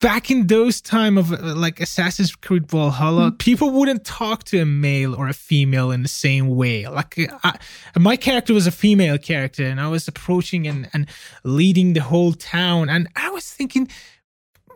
back 0.00 0.30
in 0.30 0.46
those 0.46 0.80
time 0.80 1.18
of 1.18 1.32
uh, 1.32 1.54
like 1.54 1.80
Assassin's 1.80 2.34
Creed 2.34 2.70
Valhalla, 2.70 3.28
mm-hmm. 3.28 3.36
people 3.36 3.70
wouldn't 3.70 4.04
talk 4.04 4.44
to 4.44 4.58
a 4.60 4.66
male 4.66 5.14
or 5.14 5.28
a 5.28 5.34
female 5.34 5.90
in 5.90 6.02
the 6.02 6.08
same 6.08 6.48
way. 6.48 6.86
Like 6.88 7.18
I, 7.44 7.58
my 7.98 8.16
character 8.16 8.54
was 8.54 8.66
a 8.66 8.72
female 8.72 9.18
character, 9.18 9.64
and 9.64 9.80
I 9.80 9.88
was 9.88 10.08
approaching 10.08 10.66
and 10.66 10.88
and 10.92 11.06
leading 11.44 11.92
the 11.92 12.02
whole 12.02 12.32
town, 12.32 12.88
and 12.88 13.08
I 13.14 13.30
was 13.30 13.50
thinking 13.50 13.88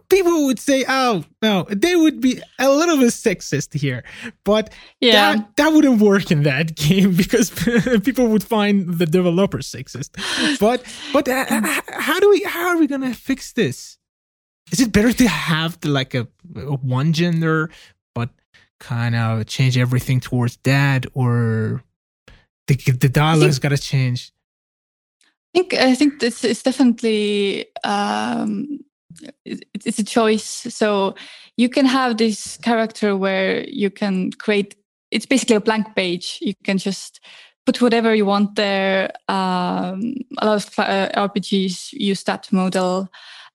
people 0.08 0.46
would 0.46 0.58
say, 0.58 0.84
"Oh 0.88 1.24
no," 1.42 1.66
they 1.70 1.96
would 1.96 2.20
be 2.20 2.40
a 2.58 2.70
little 2.70 2.96
bit 2.96 3.08
sexist 3.08 3.78
here, 3.78 4.04
but 4.44 4.72
yeah, 5.00 5.36
that, 5.36 5.56
that 5.56 5.72
wouldn't 5.72 6.00
work 6.00 6.30
in 6.30 6.42
that 6.42 6.74
game 6.76 7.14
because 7.14 7.50
people 8.04 8.28
would 8.28 8.44
find 8.44 8.98
the 8.98 9.06
developers 9.06 9.70
sexist. 9.70 10.10
But 10.58 10.82
but 11.12 11.28
uh, 11.28 11.46
uh, 11.48 11.80
how 11.92 12.20
do 12.20 12.30
we 12.30 12.42
how 12.42 12.68
are 12.68 12.78
we 12.78 12.86
gonna 12.86 13.14
fix 13.14 13.52
this? 13.52 13.98
Is 14.72 14.80
it 14.80 14.92
better 14.92 15.12
to 15.12 15.28
have 15.28 15.78
the, 15.80 15.90
like 15.90 16.14
a, 16.14 16.26
a 16.56 16.74
one 16.76 17.12
gender, 17.12 17.70
but 18.14 18.30
kind 18.80 19.14
of 19.14 19.46
change 19.46 19.76
everything 19.76 20.20
towards 20.20 20.56
that, 20.64 21.06
or 21.14 21.82
the 22.66 22.74
the 22.76 23.08
dialogue's 23.08 23.58
got 23.58 23.70
to 23.70 23.78
change? 23.78 24.32
I 25.54 25.58
think 25.58 25.74
I 25.74 25.94
think 25.94 26.20
this 26.20 26.44
is 26.44 26.62
definitely 26.62 27.66
um, 27.84 28.80
it's 29.44 29.98
a 29.98 30.04
choice. 30.04 30.44
So 30.44 31.14
you 31.56 31.68
can 31.68 31.86
have 31.86 32.16
this 32.16 32.56
character 32.58 33.16
where 33.16 33.64
you 33.68 33.90
can 33.90 34.32
create. 34.32 34.76
It's 35.10 35.26
basically 35.26 35.56
a 35.56 35.60
blank 35.60 35.94
page. 35.94 36.38
You 36.40 36.54
can 36.64 36.78
just 36.78 37.20
put 37.66 37.80
whatever 37.80 38.14
you 38.14 38.26
want 38.26 38.56
there. 38.56 39.12
Um, 39.28 40.14
a 40.38 40.46
lot 40.46 40.66
of 40.66 40.78
uh, 40.78 41.08
RPGs 41.16 41.92
use 41.92 42.22
that 42.24 42.52
model. 42.52 43.08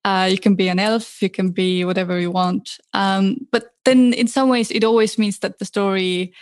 Uh, 0.05 0.27
you 0.31 0.39
can 0.39 0.55
be 0.55 0.69
an 0.69 0.79
elf, 0.79 1.21
you 1.21 1.29
can 1.29 1.51
be 1.51 1.83
whatever 1.83 2.19
you 2.19 2.31
want. 2.31 2.77
Um, 2.93 3.47
but 3.51 3.73
then, 3.83 4.13
in 4.13 4.27
some 4.27 4.47
ways, 4.49 4.71
it 4.71 4.83
always 4.83 5.17
means 5.17 5.39
that 5.39 5.59
the 5.59 5.65
story, 5.65 6.33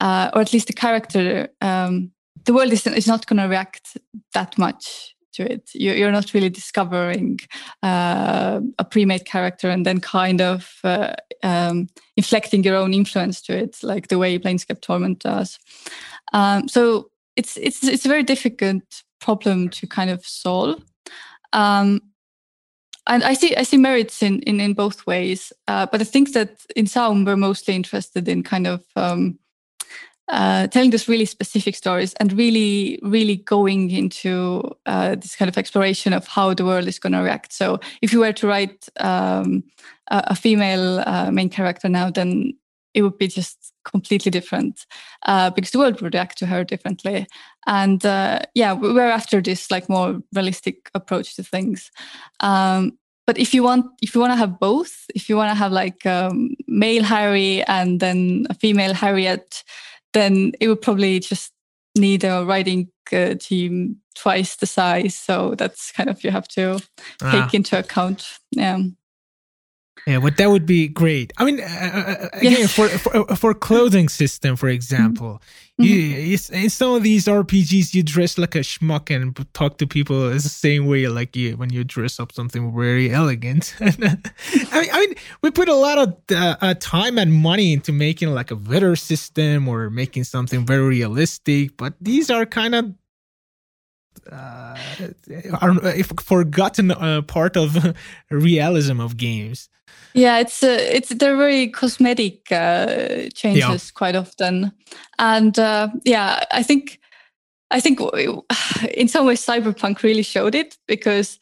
uh, 0.00 0.30
or 0.34 0.42
at 0.42 0.52
least 0.52 0.66
the 0.66 0.74
character, 0.74 1.48
um, 1.62 2.12
the 2.44 2.52
world 2.52 2.72
is, 2.72 2.86
is 2.86 3.06
not 3.06 3.26
going 3.26 3.38
to 3.38 3.48
react 3.48 3.96
that 4.34 4.58
much 4.58 5.14
to 5.32 5.50
it. 5.50 5.70
You're 5.74 6.12
not 6.12 6.34
really 6.34 6.50
discovering 6.50 7.40
uh, 7.82 8.60
a 8.78 8.84
pre-made 8.84 9.24
character 9.24 9.70
and 9.70 9.84
then 9.84 10.00
kind 10.00 10.40
of 10.40 10.78
uh, 10.84 11.14
um, 11.42 11.88
inflecting 12.16 12.64
your 12.64 12.76
own 12.76 12.94
influence 12.94 13.40
to 13.42 13.56
it, 13.56 13.78
like 13.82 14.08
the 14.08 14.18
way 14.18 14.38
Planescape 14.38 14.80
Torment 14.80 15.20
does. 15.20 15.58
Um, 16.32 16.68
so 16.68 17.10
it's 17.36 17.56
it's 17.56 17.84
it's 17.84 18.04
a 18.04 18.08
very 18.08 18.22
difficult 18.22 19.02
problem 19.20 19.68
to 19.70 19.86
kind 19.86 20.10
of 20.10 20.26
solve. 20.26 20.82
Um, 21.52 22.00
and 23.06 23.24
I 23.24 23.34
see 23.34 23.56
I 23.56 23.62
see 23.62 23.78
merits 23.78 24.22
in 24.22 24.40
in, 24.42 24.60
in 24.60 24.74
both 24.74 25.06
ways, 25.06 25.52
uh, 25.66 25.86
but 25.86 26.00
I 26.00 26.04
think 26.04 26.32
that 26.32 26.66
in 26.76 26.86
some 26.86 27.24
we're 27.24 27.36
mostly 27.36 27.74
interested 27.74 28.28
in 28.28 28.42
kind 28.42 28.66
of 28.66 28.84
um, 28.96 29.38
uh, 30.28 30.66
telling 30.68 30.90
these 30.90 31.08
really 31.08 31.24
specific 31.24 31.74
stories 31.74 32.14
and 32.14 32.32
really, 32.32 32.98
really 33.02 33.36
going 33.36 33.90
into 33.90 34.62
uh, 34.86 35.14
this 35.14 35.34
kind 35.34 35.48
of 35.48 35.56
exploration 35.56 36.12
of 36.12 36.26
how 36.26 36.52
the 36.52 36.64
world 36.64 36.86
is 36.86 36.98
going 36.98 37.14
to 37.14 37.20
react. 37.20 37.52
So, 37.52 37.80
if 38.02 38.12
you 38.12 38.20
were 38.20 38.32
to 38.32 38.46
write 38.46 38.88
um, 39.00 39.64
a, 40.10 40.24
a, 40.28 40.34
female 40.34 41.02
uh, 41.06 41.30
main 41.30 41.48
character 41.48 41.88
now, 41.88 42.10
then 42.10 42.52
it 42.94 43.02
would 43.02 43.16
be 43.16 43.28
just 43.28 43.72
completely 43.84 44.30
different 44.30 44.86
uh, 45.26 45.50
because 45.50 45.70
the 45.70 45.78
world 45.78 46.00
would 46.00 46.14
react 46.14 46.36
to 46.38 46.46
her 46.46 46.64
differently. 46.64 47.26
And 47.66 48.04
uh, 48.04 48.40
yeah, 48.54 48.72
we're 48.72 49.10
after 49.10 49.40
this 49.40 49.70
like 49.70 49.88
more 49.88 50.20
realistic 50.34 50.90
approach 50.94 51.36
to 51.36 51.42
things. 51.42 51.90
Um, 52.40 52.98
but 53.26 53.38
if 53.38 53.52
you 53.52 53.62
want, 53.62 53.86
if 54.00 54.14
you 54.14 54.20
want 54.20 54.32
to 54.32 54.36
have 54.36 54.58
both, 54.58 55.04
if 55.14 55.28
you 55.28 55.36
want 55.36 55.50
to 55.50 55.54
have 55.54 55.70
like 55.70 56.06
um, 56.06 56.54
male 56.66 57.02
Harry 57.02 57.62
and 57.64 58.00
then 58.00 58.46
a 58.48 58.54
female 58.54 58.94
Harriet, 58.94 59.64
then 60.12 60.52
it 60.60 60.68
would 60.68 60.82
probably 60.82 61.20
just 61.20 61.52
need 61.96 62.24
a 62.24 62.44
writing 62.44 62.90
uh, 63.12 63.34
team 63.38 63.96
twice 64.14 64.56
the 64.56 64.66
size. 64.66 65.14
So 65.14 65.54
that's 65.56 65.92
kind 65.92 66.08
of 66.08 66.22
you 66.24 66.30
have 66.30 66.48
to 66.48 66.80
ah. 67.22 67.42
take 67.44 67.54
into 67.54 67.78
account. 67.78 68.38
Yeah. 68.50 68.78
Yeah, 70.08 70.20
but 70.20 70.38
that 70.38 70.48
would 70.48 70.64
be 70.64 70.88
great. 70.88 71.34
I 71.36 71.44
mean, 71.44 71.60
uh, 71.60 71.64
uh, 71.64 71.98
uh 71.98 72.28
again, 72.32 72.52
yes. 72.52 72.72
for, 72.72 72.88
for, 72.88 73.36
for 73.36 73.52
clothing 73.68 74.08
system, 74.08 74.56
for 74.56 74.70
example, 74.70 75.42
mm-hmm. 75.78 75.84
you, 75.84 76.38
in 76.62 76.70
some 76.70 76.94
of 76.94 77.02
these 77.02 77.26
RPGs, 77.26 77.92
you 77.92 78.02
dress 78.02 78.38
like 78.38 78.54
a 78.54 78.60
schmuck 78.60 79.14
and 79.14 79.36
talk 79.52 79.76
to 79.78 79.86
people 79.86 80.30
the 80.30 80.40
same 80.40 80.86
way, 80.86 81.08
like 81.08 81.36
you 81.36 81.58
when 81.58 81.68
you 81.68 81.84
dress 81.84 82.18
up 82.18 82.32
something 82.32 82.74
very 82.74 83.10
elegant. 83.10 83.74
I 83.80 83.84
mean, 83.98 84.22
I 84.72 85.06
mean, 85.06 85.14
we 85.42 85.50
put 85.50 85.68
a 85.68 85.74
lot 85.74 85.98
of 85.98 86.16
uh, 86.32 86.56
uh, 86.62 86.74
time 86.80 87.18
and 87.18 87.30
money 87.30 87.74
into 87.74 87.92
making 87.92 88.30
like 88.30 88.50
a 88.50 88.56
better 88.56 88.96
system 88.96 89.68
or 89.68 89.90
making 89.90 90.24
something 90.24 90.64
very 90.64 90.86
realistic, 90.86 91.76
but 91.76 91.92
these 92.00 92.30
are 92.30 92.46
kind 92.46 92.74
of 92.74 92.94
uh, 94.32 94.74
if 95.84 96.10
forgotten 96.22 96.92
uh, 96.92 97.20
part 97.20 97.58
of 97.58 97.94
realism 98.30 99.00
of 99.00 99.18
games. 99.18 99.68
Yeah, 100.14 100.38
it's 100.38 100.62
uh, 100.62 100.78
it's 100.80 101.10
they're 101.10 101.36
very 101.36 101.68
cosmetic 101.68 102.50
uh, 102.50 103.28
changes 103.34 103.84
yeah. 103.86 103.94
quite 103.94 104.16
often, 104.16 104.72
and 105.18 105.58
uh, 105.58 105.88
yeah, 106.04 106.44
I 106.50 106.62
think 106.62 106.98
I 107.70 107.80
think 107.80 108.00
in 108.94 109.08
some 109.08 109.26
ways 109.26 109.44
Cyberpunk 109.44 110.02
really 110.02 110.22
showed 110.22 110.54
it 110.54 110.76
because 110.86 111.38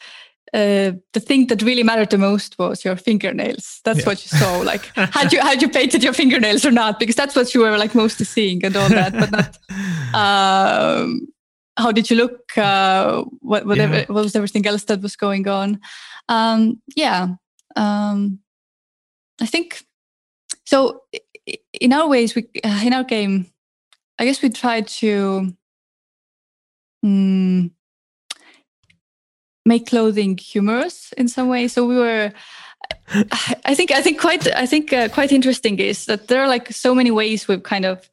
uh, 0.55 0.92
the 1.12 1.20
thing 1.20 1.47
that 1.49 1.62
really 1.62 1.82
mattered 1.82 2.11
the 2.11 2.18
most 2.18 2.59
was 2.59 2.84
your 2.84 2.97
fingernails. 2.97 3.80
That's 3.84 4.01
yeah. 4.01 4.07
what 4.07 4.24
you 4.24 4.38
saw. 4.38 4.59
Like, 4.59 4.84
had 4.94 5.32
you 5.32 5.40
had 5.40 5.62
you 5.62 5.68
painted 5.68 6.03
your 6.03 6.12
fingernails 6.12 6.64
or 6.64 6.70
not? 6.70 6.99
Because 6.99 7.16
that's 7.16 7.36
what 7.36 7.55
you 7.55 7.61
were 7.61 7.76
like 7.78 7.94
mostly 7.94 8.26
seeing 8.26 8.64
and 8.64 8.76
all 8.76 8.88
that, 8.88 9.12
but 9.12 9.30
not. 9.30 9.59
Um, 10.14 11.28
how 11.76 11.92
did 11.92 12.09
you 12.09 12.16
look? 12.16 12.57
Uh, 12.57 13.24
what 13.40 13.66
whatever 13.66 13.97
yeah. 13.97 14.05
what 14.07 14.22
was 14.22 14.34
everything 14.34 14.66
else 14.66 14.84
that 14.84 15.03
was 15.03 15.14
going 15.14 15.47
on? 15.47 15.78
Um, 16.28 16.80
yeah. 16.94 17.34
Um, 17.76 18.40
I 19.40 19.46
think 19.46 19.84
so. 20.64 21.02
In 21.80 21.92
our 21.92 22.08
ways, 22.08 22.34
we 22.34 22.48
uh, 22.64 22.82
in 22.84 22.92
our 22.92 23.04
game, 23.04 23.46
I 24.18 24.24
guess 24.24 24.42
we 24.42 24.50
try 24.50 24.80
to 24.80 25.54
um, 27.04 27.70
make 29.64 29.86
clothing 29.86 30.38
humorous 30.38 31.12
in 31.12 31.28
some 31.28 31.48
way. 31.48 31.68
So 31.68 31.86
we 31.86 31.96
were. 31.96 32.32
I 33.64 33.74
think 33.74 33.92
I 33.92 34.02
think 34.02 34.20
quite 34.20 34.48
I 34.54 34.66
think 34.66 34.92
uh, 34.92 35.08
quite 35.08 35.30
interesting 35.30 35.78
is 35.78 36.06
that 36.06 36.26
there 36.26 36.40
are 36.40 36.48
like 36.48 36.72
so 36.72 36.94
many 36.94 37.10
ways 37.10 37.46
we've 37.46 37.62
kind 37.62 37.84
of 37.84 38.08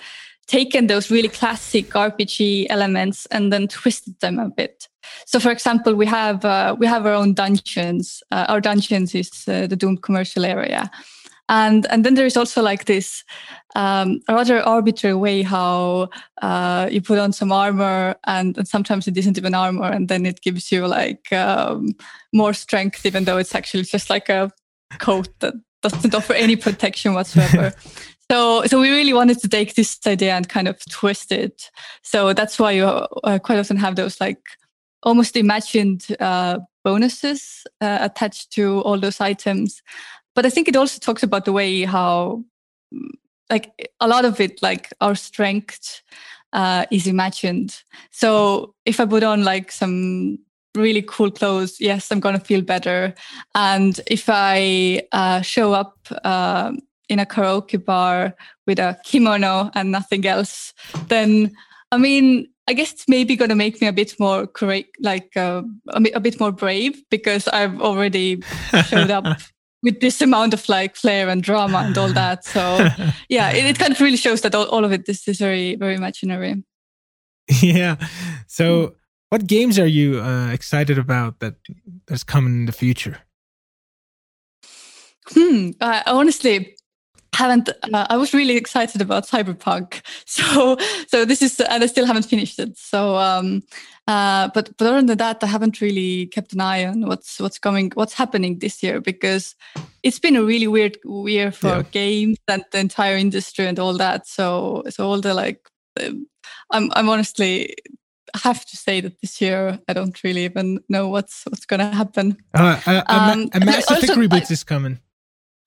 taken 0.48 0.88
those 0.88 1.10
really 1.10 1.30
classic 1.30 1.90
RPG 1.90 2.68
elements 2.70 3.26
and 3.28 3.52
then 3.52 3.68
twisted 3.68 4.20
them 4.20 4.40
a 4.40 4.50
bit. 4.50 4.88
So, 5.26 5.40
for 5.40 5.52
example, 5.52 5.96
we 5.96 6.06
have 6.06 6.46
uh, 6.46 6.76
we 6.78 6.88
have 6.88 7.06
our 7.06 7.14
own 7.14 7.34
dungeons. 7.34 8.24
Uh, 8.32 8.46
our 8.48 8.62
dungeons 8.62 9.16
is 9.16 9.32
uh, 9.48 9.68
the 9.68 9.76
Doomed 9.76 10.02
commercial 10.02 10.46
area, 10.46 10.90
and 11.50 11.86
and 11.90 12.06
then 12.06 12.16
there 12.16 12.26
is 12.26 12.38
also 12.38 12.62
like 12.62 12.86
this 12.86 13.24
um, 13.76 14.22
rather 14.30 14.62
arbitrary 14.62 15.16
way 15.16 15.42
how 15.42 16.10
uh, 16.42 16.88
you 16.92 17.02
put 17.02 17.20
on 17.20 17.34
some 17.34 17.52
armor 17.52 18.16
and, 18.26 18.58
and, 18.58 18.68
sometimes 18.68 19.08
it 19.08 19.18
isn't 19.18 19.38
even 19.38 19.56
armor 19.56 19.92
and 19.92 20.08
then 20.10 20.26
it 20.26 20.42
gives 20.42 20.72
you 20.72 20.88
like 20.88 21.32
um, 21.34 21.96
more 22.34 22.54
strength 22.54 23.06
even 23.06 23.24
though 23.24 23.38
it's 23.38 23.56
actually 23.56 23.84
just 23.84 24.10
like 24.10 24.30
a 24.30 24.52
coat 25.00 25.28
that 25.40 25.54
doesn't 25.82 26.14
offer 26.16 26.34
any 26.34 26.56
protection 26.56 27.14
whatsoever 27.14 27.74
so 28.34 28.64
so 28.66 28.80
we 28.80 28.90
really 28.90 29.14
wanted 29.14 29.40
to 29.40 29.48
take 29.48 29.76
this 29.76 30.00
idea 30.08 30.34
and 30.34 30.50
kind 30.50 30.68
of 30.68 30.78
twist 30.90 31.32
it 31.32 31.70
so 32.02 32.34
that's 32.34 32.58
why 32.60 32.72
you 32.72 32.86
uh, 32.86 33.40
quite 33.40 33.60
often 33.60 33.78
have 33.78 33.96
those 33.96 34.20
like 34.20 34.42
almost 35.04 35.36
imagined 35.36 36.08
uh, 36.20 36.60
bonuses 36.84 37.66
uh, 37.82 38.00
attached 38.02 38.52
to 38.52 38.82
all 38.82 39.00
those 39.00 39.22
items 39.22 39.82
but 40.36 40.46
I 40.46 40.50
think 40.50 40.68
it 40.68 40.76
also 40.76 41.00
talks 41.00 41.24
about 41.24 41.46
the 41.46 41.54
way 41.54 41.84
how, 41.84 42.44
like, 43.50 43.92
a 44.00 44.08
lot 44.08 44.26
of 44.26 44.40
it, 44.40 44.62
like 44.62 44.92
our 45.00 45.16
strength 45.16 46.02
uh, 46.54 46.86
is 46.92 47.08
imagined. 47.08 47.84
So 48.12 48.74
if 48.86 49.00
I 49.00 49.06
put 49.06 49.24
on 49.24 49.44
like 49.44 49.72
some 49.72 50.40
really 50.76 51.04
cool 51.04 51.30
clothes, 51.30 51.80
yes, 51.80 52.12
I'm 52.12 52.20
gonna 52.20 52.40
feel 52.40 52.62
better. 52.62 53.14
And 53.54 54.00
if 54.08 54.26
I 54.28 55.04
uh, 55.12 55.42
show 55.42 55.74
up 55.74 55.98
uh, 56.24 56.74
in 57.14 57.20
a 57.20 57.26
karaoke 57.26 57.84
bar 57.84 58.36
with 58.68 58.80
a 58.80 58.98
kimono 59.04 59.72
and 59.74 59.92
nothing 59.92 60.26
else, 60.26 60.74
then 61.08 61.56
I 61.92 61.98
mean, 61.98 62.48
I 62.68 62.74
guess 62.74 62.94
it's 62.94 63.08
maybe 63.08 63.36
going 63.36 63.50
to 63.50 63.56
make 63.56 63.80
me 63.82 63.88
a 63.88 63.94
bit 63.94 64.20
more 64.20 64.48
correct, 64.48 64.98
like 65.00 65.36
uh, 65.38 65.64
a, 65.90 66.20
bit 66.20 66.40
more 66.40 66.52
brave 66.52 67.04
because 67.10 67.48
I've 67.50 67.80
already 67.82 68.42
showed 68.88 69.12
up 69.12 69.26
with 69.84 70.00
this 70.00 70.22
amount 70.22 70.54
of 70.54 70.68
like 70.70 70.96
flair 70.96 71.30
and 71.30 71.44
drama 71.44 71.80
and 71.80 71.98
all 71.98 72.12
that. 72.14 72.46
So 72.46 72.88
yeah, 73.30 73.52
it, 73.52 73.66
it, 73.66 73.78
kind 73.80 73.92
of 73.92 74.00
really 74.00 74.18
shows 74.18 74.42
that 74.42 74.56
all, 74.56 74.66
all 74.70 74.86
of 74.86 74.94
it 74.94 75.08
is, 75.08 75.28
is 75.28 75.40
very, 75.40 75.76
very 75.76 75.96
imaginary. 75.96 76.64
Yeah. 77.62 77.98
So 78.48 78.96
what 79.30 79.48
games 79.48 79.78
are 79.78 79.88
you 79.88 80.22
uh, 80.22 80.52
excited 80.52 80.98
about 80.98 81.40
that 81.42 81.56
that's 82.08 82.24
coming 82.24 82.54
in 82.54 82.66
the 82.66 82.72
future? 82.72 83.18
Hmm. 85.28 85.72
Uh, 85.82 86.02
honestly, 86.06 86.76
haven't 87.34 87.70
uh, 87.70 88.08
i 88.10 88.18
was 88.18 88.34
really 88.34 88.56
excited 88.56 89.02
about 89.02 89.28
cyberpunk 89.28 90.02
so 90.26 90.78
so 91.08 91.26
this 91.26 91.42
is 91.42 91.60
and 91.60 91.84
i 91.84 91.88
still 91.88 92.06
haven't 92.06 92.26
finished 92.26 92.60
it 92.60 92.78
so 92.78 93.16
um 93.16 93.62
uh 94.08 94.50
but 94.54 94.76
but 94.78 94.88
other 94.88 95.02
than 95.02 95.18
that 95.18 95.44
i 95.44 95.48
haven't 95.48 95.82
really 95.82 96.28
kept 96.28 96.54
an 96.54 96.62
eye 96.62 96.86
on 96.86 97.02
what's 97.08 97.40
what's 97.40 97.60
coming 97.60 97.92
what's 97.96 98.14
happening 98.14 98.60
this 98.60 98.84
year 98.84 99.00
because 99.02 99.56
it's 100.04 100.20
been 100.20 100.36
a 100.36 100.44
really 100.44 100.68
weird 100.68 100.98
year 101.06 101.52
for 101.52 101.68
yeah. 101.68 101.84
games 101.92 102.38
and 102.48 102.64
the 102.72 102.80
entire 102.80 103.16
industry 103.16 103.66
and 103.66 103.80
all 103.80 103.94
that 103.94 104.28
so 104.28 104.84
so 104.90 105.08
all 105.08 105.22
the 105.22 105.34
like 105.34 105.68
um, 106.02 106.28
i'm 106.72 106.92
i'm 106.96 107.10
honestly 107.10 107.74
I 108.36 108.40
have 108.40 108.66
to 108.66 108.78
say 108.78 109.00
that 109.00 109.22
this 109.22 109.40
year 109.42 109.80
I 109.88 109.94
don't 109.94 110.24
really 110.24 110.46
even 110.46 110.80
know 110.90 111.08
what's 111.08 111.44
what's 111.46 111.68
going 111.68 111.82
to 111.82 111.96
happen. 111.96 112.38
Uh, 112.54 112.80
a, 112.88 112.92
a, 112.92 113.04
um, 113.08 113.50
a 113.54 113.60
Mass 113.60 113.90
Effect 113.92 114.14
reboot 114.14 114.50
is 114.50 114.64
coming. 114.64 114.98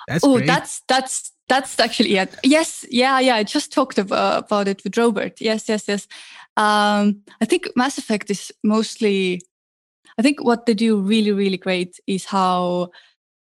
That's 0.07 0.25
oh, 0.25 0.39
that's 0.41 0.83
that's 0.89 1.33
that's 1.49 1.79
actually 1.79 2.17
it. 2.17 2.35
Yes, 2.43 2.85
yeah, 2.91 3.21
yeah. 3.21 3.37
I 3.37 3.45
just 3.45 3.73
talked 3.73 3.99
about, 3.99 4.45
about 4.45 4.69
it 4.69 4.83
with 4.83 4.97
Robert. 4.97 5.41
Yes, 5.41 5.69
yes, 5.69 5.87
yes. 5.89 6.09
Um, 6.57 7.23
I 7.41 7.45
think 7.45 7.69
Mass 7.77 7.99
Effect 7.99 8.31
is 8.31 8.53
mostly. 8.65 9.41
I 10.19 10.23
think 10.23 10.43
what 10.43 10.65
they 10.65 10.75
do 10.75 10.99
really, 10.99 11.33
really 11.33 11.59
great 11.59 12.01
is 12.07 12.25
how 12.25 12.91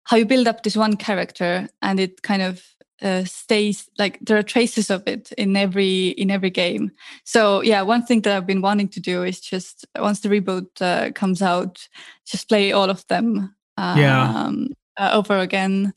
how 0.05 0.17
you 0.17 0.25
build 0.25 0.47
up 0.47 0.63
this 0.63 0.75
one 0.75 0.97
character 0.97 1.67
and 1.81 1.99
it 1.99 2.21
kind 2.21 2.41
of 2.41 2.63
uh, 3.01 3.23
stays 3.23 3.89
like 3.97 4.19
there 4.21 4.37
are 4.37 4.43
traces 4.43 4.89
of 4.89 5.07
it 5.07 5.31
in 5.33 5.55
every 5.55 6.09
in 6.09 6.31
every 6.31 6.49
game. 6.49 6.91
So 7.23 7.61
yeah, 7.61 7.81
one 7.81 8.03
thing 8.03 8.21
that 8.21 8.35
I've 8.35 8.47
been 8.47 8.61
wanting 8.61 8.89
to 8.89 8.99
do 8.99 9.23
is 9.23 9.39
just 9.39 9.85
once 9.97 10.21
the 10.21 10.29
reboot 10.29 10.67
uh, 10.81 11.11
comes 11.11 11.41
out, 11.41 11.87
just 12.25 12.49
play 12.49 12.71
all 12.71 12.89
of 12.89 13.05
them. 13.07 13.55
Um, 13.77 13.99
yeah. 13.99 14.49
Uh, 14.97 15.09
over 15.13 15.37
again 15.37 15.93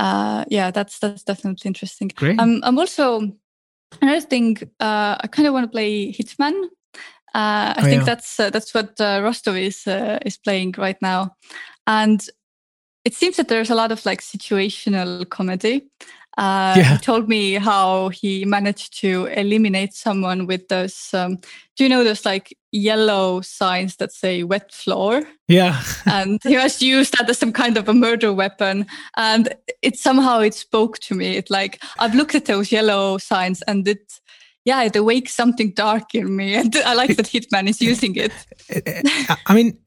uh, 0.00 0.44
yeah, 0.48 0.70
that's 0.70 0.98
that's 0.98 1.22
definitely 1.22 1.68
interesting. 1.68 2.10
Great. 2.14 2.40
Um, 2.40 2.60
I'm 2.64 2.78
also 2.78 3.30
another 4.00 4.22
thing. 4.22 4.56
Uh, 4.80 5.16
I 5.20 5.26
kind 5.30 5.46
of 5.46 5.52
want 5.52 5.64
to 5.64 5.70
play 5.70 6.10
Hitman. 6.10 6.54
Uh, 7.34 7.74
I 7.76 7.76
oh, 7.78 7.82
think 7.82 8.00
yeah. 8.00 8.04
that's 8.06 8.40
uh, 8.40 8.48
that's 8.48 8.72
what 8.72 8.98
uh, 8.98 9.20
Rostov 9.22 9.56
is 9.56 9.86
uh, 9.86 10.18
is 10.24 10.38
playing 10.38 10.74
right 10.78 11.00
now, 11.02 11.36
and 11.86 12.26
it 13.04 13.14
seems 13.14 13.36
that 13.36 13.48
there's 13.48 13.70
a 13.70 13.74
lot 13.74 13.92
of 13.92 14.06
like 14.06 14.22
situational 14.22 15.28
comedy. 15.28 15.86
Uh, 16.40 16.72
yeah. 16.74 16.92
He 16.92 16.98
told 16.98 17.28
me 17.28 17.52
how 17.54 18.08
he 18.08 18.46
managed 18.46 18.98
to 19.00 19.26
eliminate 19.26 19.92
someone 19.92 20.46
with 20.46 20.66
those. 20.68 21.12
Um, 21.12 21.36
do 21.76 21.84
you 21.84 21.88
know 21.90 22.02
those 22.02 22.24
like 22.24 22.56
yellow 22.72 23.42
signs 23.42 23.96
that 23.96 24.10
say 24.10 24.42
"wet 24.42 24.72
floor"? 24.72 25.22
Yeah. 25.48 25.82
and 26.06 26.40
he 26.42 26.54
has 26.54 26.80
used 26.80 27.18
that 27.18 27.28
as 27.28 27.36
some 27.36 27.52
kind 27.52 27.76
of 27.76 27.90
a 27.90 27.92
murder 27.92 28.32
weapon, 28.32 28.86
and 29.18 29.54
it 29.82 29.98
somehow 29.98 30.40
it 30.40 30.54
spoke 30.54 30.98
to 31.00 31.14
me. 31.14 31.36
It 31.36 31.50
like 31.50 31.82
I've 31.98 32.14
looked 32.14 32.34
at 32.34 32.46
those 32.46 32.72
yellow 32.72 33.18
signs, 33.18 33.60
and 33.68 33.86
it 33.86 34.20
yeah, 34.64 34.82
it 34.84 34.96
awakes 34.96 35.34
something 35.34 35.74
dark 35.74 36.14
in 36.14 36.34
me, 36.34 36.54
and 36.60 36.74
I 36.74 36.94
like 36.94 37.16
that 37.16 37.26
Hitman 37.26 37.68
is 37.68 37.82
using 37.82 38.16
it. 38.16 38.32
I 39.46 39.54
mean, 39.54 39.78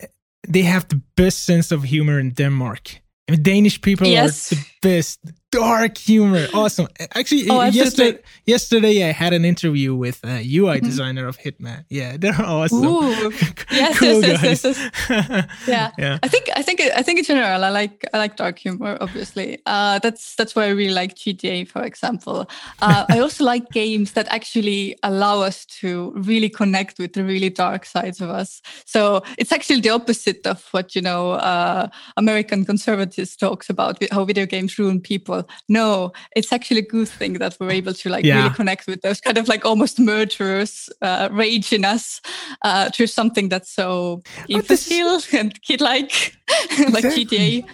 they 0.47 0.61
have 0.61 0.87
the 0.87 1.01
best 1.15 1.45
sense 1.45 1.71
of 1.71 1.81
humor 1.83 2.19
in 2.19 2.29
Denmark. 2.29 3.01
I 3.27 3.31
mean, 3.31 3.41
Danish 3.41 3.81
people 3.81 4.05
yes. 4.05 4.51
are 4.51 4.55
the 4.55 4.65
best 4.81 5.19
dark 5.53 5.97
humor. 5.97 6.47
Awesome. 6.53 6.87
Actually, 7.15 7.49
oh, 7.49 7.63
yesterday, 7.63 8.19
yesterday 8.45 9.03
I 9.07 9.11
had 9.11 9.33
an 9.33 9.45
interview 9.45 9.95
with 9.95 10.23
a 10.23 10.41
UI 10.41 10.77
mm-hmm. 10.77 10.85
designer 10.85 11.27
of 11.27 11.37
Hitman. 11.37 11.85
Yeah, 11.89 12.17
they're 12.19 12.39
awesome. 12.39 12.85
Ooh. 12.85 13.31
yes, 13.71 13.99
cool 13.99 14.21
yes, 14.21 14.43
yes, 14.43 14.63
yes, 14.63 14.91
yes, 15.09 15.45
yeah. 15.67 15.91
yeah. 15.97 16.19
I 16.23 16.27
think 16.27 16.49
I 16.55 16.61
think 16.61 16.81
I 16.81 17.01
think 17.01 17.19
in 17.19 17.25
general 17.25 17.63
I 17.63 17.69
like 17.69 18.05
I 18.13 18.17
like 18.17 18.35
dark 18.35 18.59
humor. 18.59 18.97
Obviously, 18.99 19.59
uh, 19.65 19.99
that's 19.99 20.35
that's 20.35 20.55
why 20.55 20.65
I 20.65 20.69
really 20.69 20.93
like 20.93 21.15
GTA, 21.15 21.67
for 21.67 21.83
example. 21.83 22.49
Uh, 22.81 23.05
I 23.09 23.19
also 23.19 23.43
like 23.43 23.69
games 23.69 24.13
that 24.13 24.27
actually 24.29 24.97
allow 25.03 25.41
us 25.41 25.65
to 25.81 26.13
really 26.15 26.49
connect 26.49 26.99
with 26.99 27.13
the 27.13 27.23
really 27.23 27.49
dark 27.49 27.85
sides 27.85 28.21
of 28.21 28.29
us. 28.29 28.61
So 28.85 29.23
it's 29.37 29.51
actually 29.51 29.81
the 29.81 29.89
opposite 29.89 30.45
of 30.47 30.67
what 30.71 30.95
you 30.95 31.01
know 31.01 31.31
uh, 31.31 31.87
American 32.17 32.65
conservatives 32.65 33.35
talks 33.35 33.69
about 33.69 34.03
how 34.11 34.25
video 34.25 34.45
games 34.45 34.77
ruin 34.79 34.99
people 34.99 35.42
no 35.69 36.11
it's 36.35 36.51
actually 36.51 36.79
a 36.79 36.87
good 36.87 37.07
thing 37.07 37.33
that 37.33 37.55
we're 37.59 37.71
able 37.71 37.93
to 37.93 38.09
like 38.09 38.25
yeah. 38.25 38.43
really 38.43 38.55
connect 38.55 38.87
with 38.87 39.01
those 39.01 39.21
kind 39.21 39.37
of 39.37 39.47
like 39.47 39.65
almost 39.65 39.99
murderous 39.99 40.89
uh, 41.01 41.29
rage 41.31 41.73
in 41.73 41.85
us 41.85 42.21
uh, 42.63 42.89
to 42.89 43.07
something 43.07 43.49
that's 43.49 43.71
so 43.71 44.21
imbecile 44.49 45.19
and 45.33 45.61
kid-like 45.61 46.35
like 46.91 47.03
gta 47.05 47.65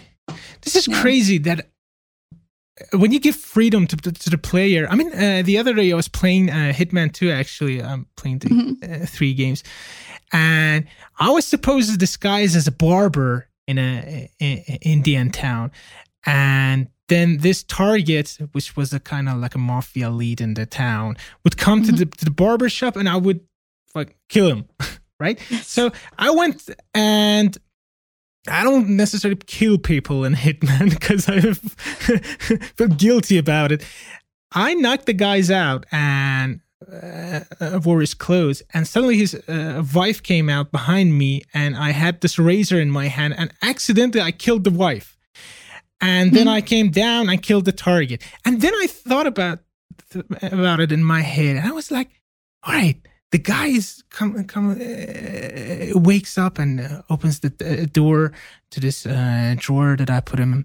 this 0.62 0.76
is 0.76 0.86
yeah. 0.86 1.00
crazy 1.00 1.38
that 1.38 1.68
when 2.92 3.12
you 3.12 3.20
give 3.20 3.36
freedom 3.36 3.86
to, 3.86 3.96
to, 3.96 4.12
to 4.12 4.30
the 4.30 4.38
player 4.38 4.86
i 4.90 4.94
mean 4.94 5.12
uh, 5.14 5.42
the 5.44 5.58
other 5.58 5.74
day 5.74 5.92
i 5.92 5.94
was 5.94 6.08
playing 6.08 6.50
uh, 6.50 6.72
hitman 6.74 7.12
2 7.12 7.30
actually 7.30 7.82
i'm 7.82 8.06
playing 8.16 8.38
the 8.38 8.48
mm-hmm. 8.48 9.02
uh, 9.02 9.06
three 9.06 9.34
games 9.34 9.62
and 10.32 10.86
i 11.18 11.30
was 11.30 11.46
supposed 11.46 11.90
to 11.90 11.98
disguise 11.98 12.56
as 12.56 12.66
a 12.66 12.72
barber 12.72 13.48
in 13.66 13.78
a, 13.78 14.30
a, 14.40 14.44
a 14.44 14.78
indian 14.82 15.30
town 15.30 15.70
and 16.26 16.88
then 17.10 17.38
this 17.38 17.64
target, 17.64 18.38
which 18.52 18.76
was 18.76 18.92
a 18.92 19.00
kind 19.00 19.28
of 19.28 19.36
like 19.38 19.56
a 19.56 19.58
mafia 19.58 20.08
lead 20.08 20.40
in 20.40 20.54
the 20.54 20.64
town, 20.64 21.16
would 21.44 21.58
come 21.58 21.82
mm-hmm. 21.82 21.96
to 21.96 22.04
the 22.04 22.16
to 22.16 22.24
the 22.24 22.30
barber 22.30 22.68
shop 22.70 22.96
and 22.96 23.08
I 23.08 23.16
would 23.16 23.40
like 23.94 24.16
kill 24.28 24.48
him, 24.48 24.64
right? 25.20 25.38
So 25.62 25.90
I 26.18 26.30
went 26.30 26.70
and 26.94 27.58
I 28.48 28.62
don't 28.62 28.90
necessarily 28.90 29.40
kill 29.44 29.76
people 29.76 30.24
in 30.24 30.34
Hitman 30.46 30.88
because 30.88 31.28
I 31.28 31.40
feel 32.76 32.88
guilty 32.88 33.36
about 33.36 33.72
it. 33.72 33.84
I 34.52 34.74
knocked 34.74 35.06
the 35.06 35.12
guys 35.12 35.50
out 35.50 35.86
and 35.92 36.60
uh, 36.90 37.80
wore 37.84 38.00
his 38.00 38.14
clothes, 38.14 38.62
and 38.72 38.86
suddenly 38.86 39.16
his 39.16 39.34
uh, 39.34 39.84
wife 39.94 40.22
came 40.22 40.48
out 40.48 40.72
behind 40.72 41.16
me, 41.16 41.42
and 41.52 41.76
I 41.76 41.90
had 41.90 42.20
this 42.20 42.38
razor 42.38 42.80
in 42.80 42.90
my 42.90 43.08
hand, 43.08 43.34
and 43.36 43.52
accidentally 43.62 44.22
I 44.22 44.32
killed 44.32 44.64
the 44.64 44.70
wife 44.70 45.19
and 46.00 46.32
then 46.32 46.46
hmm. 46.46 46.54
I 46.54 46.60
came 46.60 46.90
down 46.90 47.28
and 47.28 47.42
killed 47.42 47.64
the 47.64 47.72
target. 47.72 48.22
And 48.44 48.60
then 48.60 48.74
I 48.74 48.86
thought 48.86 49.26
about 49.26 49.60
about 50.42 50.80
it 50.80 50.92
in 50.92 51.04
my 51.04 51.20
head, 51.20 51.56
and 51.56 51.66
I 51.66 51.72
was 51.72 51.90
like, 51.90 52.10
"All 52.64 52.74
right, 52.74 53.00
the 53.30 53.38
guy 53.38 53.66
is 53.66 54.02
come 54.10 54.44
come 54.44 54.70
uh, 54.70 55.98
wakes 55.98 56.36
up 56.36 56.58
and 56.58 56.80
uh, 56.80 57.02
opens 57.08 57.40
the 57.40 57.52
uh, 57.60 57.86
door 57.92 58.32
to 58.70 58.80
this 58.80 59.06
uh, 59.06 59.54
drawer 59.56 59.96
that 59.96 60.10
I 60.10 60.20
put 60.20 60.38
him 60.38 60.64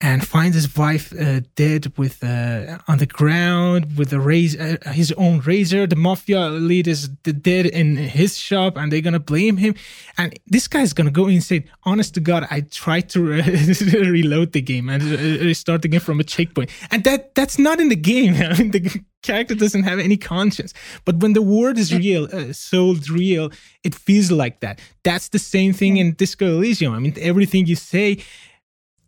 and 0.00 0.26
finds 0.26 0.54
his 0.54 0.74
wife 0.76 1.12
uh, 1.12 1.40
dead 1.56 1.92
with 1.98 2.24
uh, 2.24 2.78
on 2.88 2.98
the 2.98 3.06
ground 3.06 3.98
with 3.98 4.12
a 4.12 4.20
razor, 4.20 4.78
uh, 4.86 4.92
his 4.92 5.12
own 5.12 5.40
razor. 5.40 5.86
The 5.86 5.96
mafia 5.96 6.48
lead 6.48 6.88
is 6.88 7.08
dead 7.08 7.66
in 7.66 7.96
his 7.96 8.38
shop, 8.38 8.76
and 8.76 8.90
they're 8.90 9.02
gonna 9.02 9.20
blame 9.20 9.58
him. 9.58 9.74
And 10.16 10.38
this 10.46 10.68
guy's 10.68 10.94
gonna 10.94 11.10
go 11.10 11.28
insane. 11.28 11.64
Honest 11.84 12.14
to 12.14 12.20
God, 12.20 12.46
I 12.50 12.62
tried 12.62 13.10
to 13.10 13.20
reload 13.22 14.52
the 14.52 14.62
game 14.62 14.88
and 14.88 15.02
restart 15.02 15.82
the 15.82 15.88
game 15.88 16.00
from 16.00 16.18
a 16.18 16.24
checkpoint, 16.24 16.70
and 16.90 17.04
that 17.04 17.34
that's 17.34 17.58
not 17.58 17.78
in 17.78 17.90
the 17.90 17.96
game. 17.96 18.34
I 18.40 18.56
mean, 18.56 18.70
the 18.70 19.04
character 19.22 19.54
doesn't 19.54 19.82
have 19.82 19.98
any 19.98 20.16
conscience. 20.16 20.72
But 21.04 21.16
when 21.16 21.34
the 21.34 21.42
word 21.42 21.76
is 21.76 21.94
real, 21.94 22.26
uh, 22.32 22.54
sold 22.54 23.10
real, 23.10 23.50
it 23.84 23.94
feels 23.94 24.30
like 24.30 24.60
that. 24.60 24.80
That's 25.04 25.28
the 25.28 25.38
same 25.38 25.74
thing 25.74 25.98
in 25.98 26.12
Disco 26.12 26.46
Elysium. 26.46 26.94
I 26.94 26.98
mean, 26.98 27.14
everything 27.20 27.66
you 27.66 27.76
say 27.76 28.24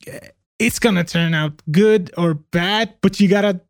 uh, 0.06 0.18
it's 0.62 0.78
gonna 0.78 1.04
turn 1.04 1.34
out 1.34 1.62
good 1.70 2.12
or 2.16 2.34
bad, 2.34 2.94
but 3.00 3.20
you 3.20 3.28
gotta 3.28 3.60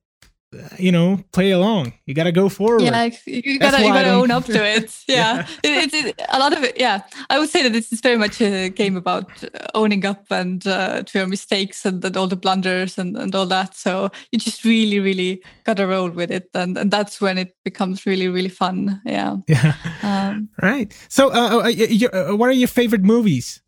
you 0.79 0.93
know 0.93 1.19
play 1.33 1.51
along. 1.51 1.93
You 2.07 2.15
gotta 2.15 2.33
go 2.33 2.49
forward. 2.49 2.83
Yeah 2.83 3.11
you 3.27 3.59
gotta 3.59 3.83
you 3.83 3.93
gotta 3.93 4.11
own 4.11 4.31
up 4.31 4.45
to 4.47 4.65
it. 4.65 4.95
Yeah, 5.09 5.47
yeah. 5.65 5.83
It, 5.83 5.95
it, 5.95 6.05
it, 6.05 6.27
a 6.29 6.39
lot 6.39 6.57
of 6.57 6.63
it 6.63 6.79
yeah. 6.79 7.03
I 7.31 7.39
would 7.39 7.49
say 7.49 7.63
that 7.63 7.73
this 7.73 7.93
is 7.93 8.01
very 8.01 8.17
much 8.17 8.41
a 8.41 8.69
game 8.69 8.97
about 8.97 9.31
owning 9.75 10.05
up 10.05 10.27
and 10.31 10.67
uh, 10.67 11.03
to 11.03 11.19
your 11.19 11.27
mistakes 11.27 11.85
and, 11.85 12.05
and 12.05 12.17
all 12.17 12.27
the 12.29 12.37
blunders 12.37 12.99
and, 12.99 13.17
and 13.17 13.35
all 13.35 13.47
that. 13.47 13.77
So 13.77 14.11
you 14.31 14.39
just 14.39 14.65
really 14.65 15.01
really 15.01 15.43
gotta 15.65 15.87
roll 15.87 16.11
with 16.11 16.31
it. 16.31 16.49
And, 16.55 16.77
and 16.77 16.91
that's 16.91 17.21
when 17.21 17.39
it 17.39 17.57
becomes 17.65 18.07
really 18.07 18.29
really 18.29 18.51
fun. 18.51 19.01
Yeah. 19.05 19.37
Yeah. 19.49 19.75
Um, 20.03 20.49
right. 20.63 20.93
So 21.09 21.31
uh, 21.31 21.63
uh, 21.63 22.31
uh, 22.33 22.37
what 22.37 22.49
are 22.49 22.53
your 22.53 22.69
favorite 22.69 23.03
movies? 23.03 23.61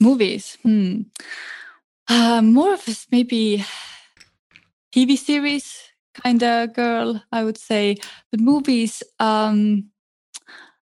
Movies? 0.00 0.56
Hmm 0.62 1.02
uh, 2.08 2.42
more 2.42 2.74
of 2.74 2.86
a 2.88 2.94
maybe 3.10 3.64
TV 4.94 5.16
series 5.16 5.92
kind 6.14 6.42
of 6.42 6.72
girl, 6.72 7.22
I 7.32 7.44
would 7.44 7.58
say. 7.58 7.96
But 8.30 8.40
movies, 8.40 9.02
um, 9.18 9.90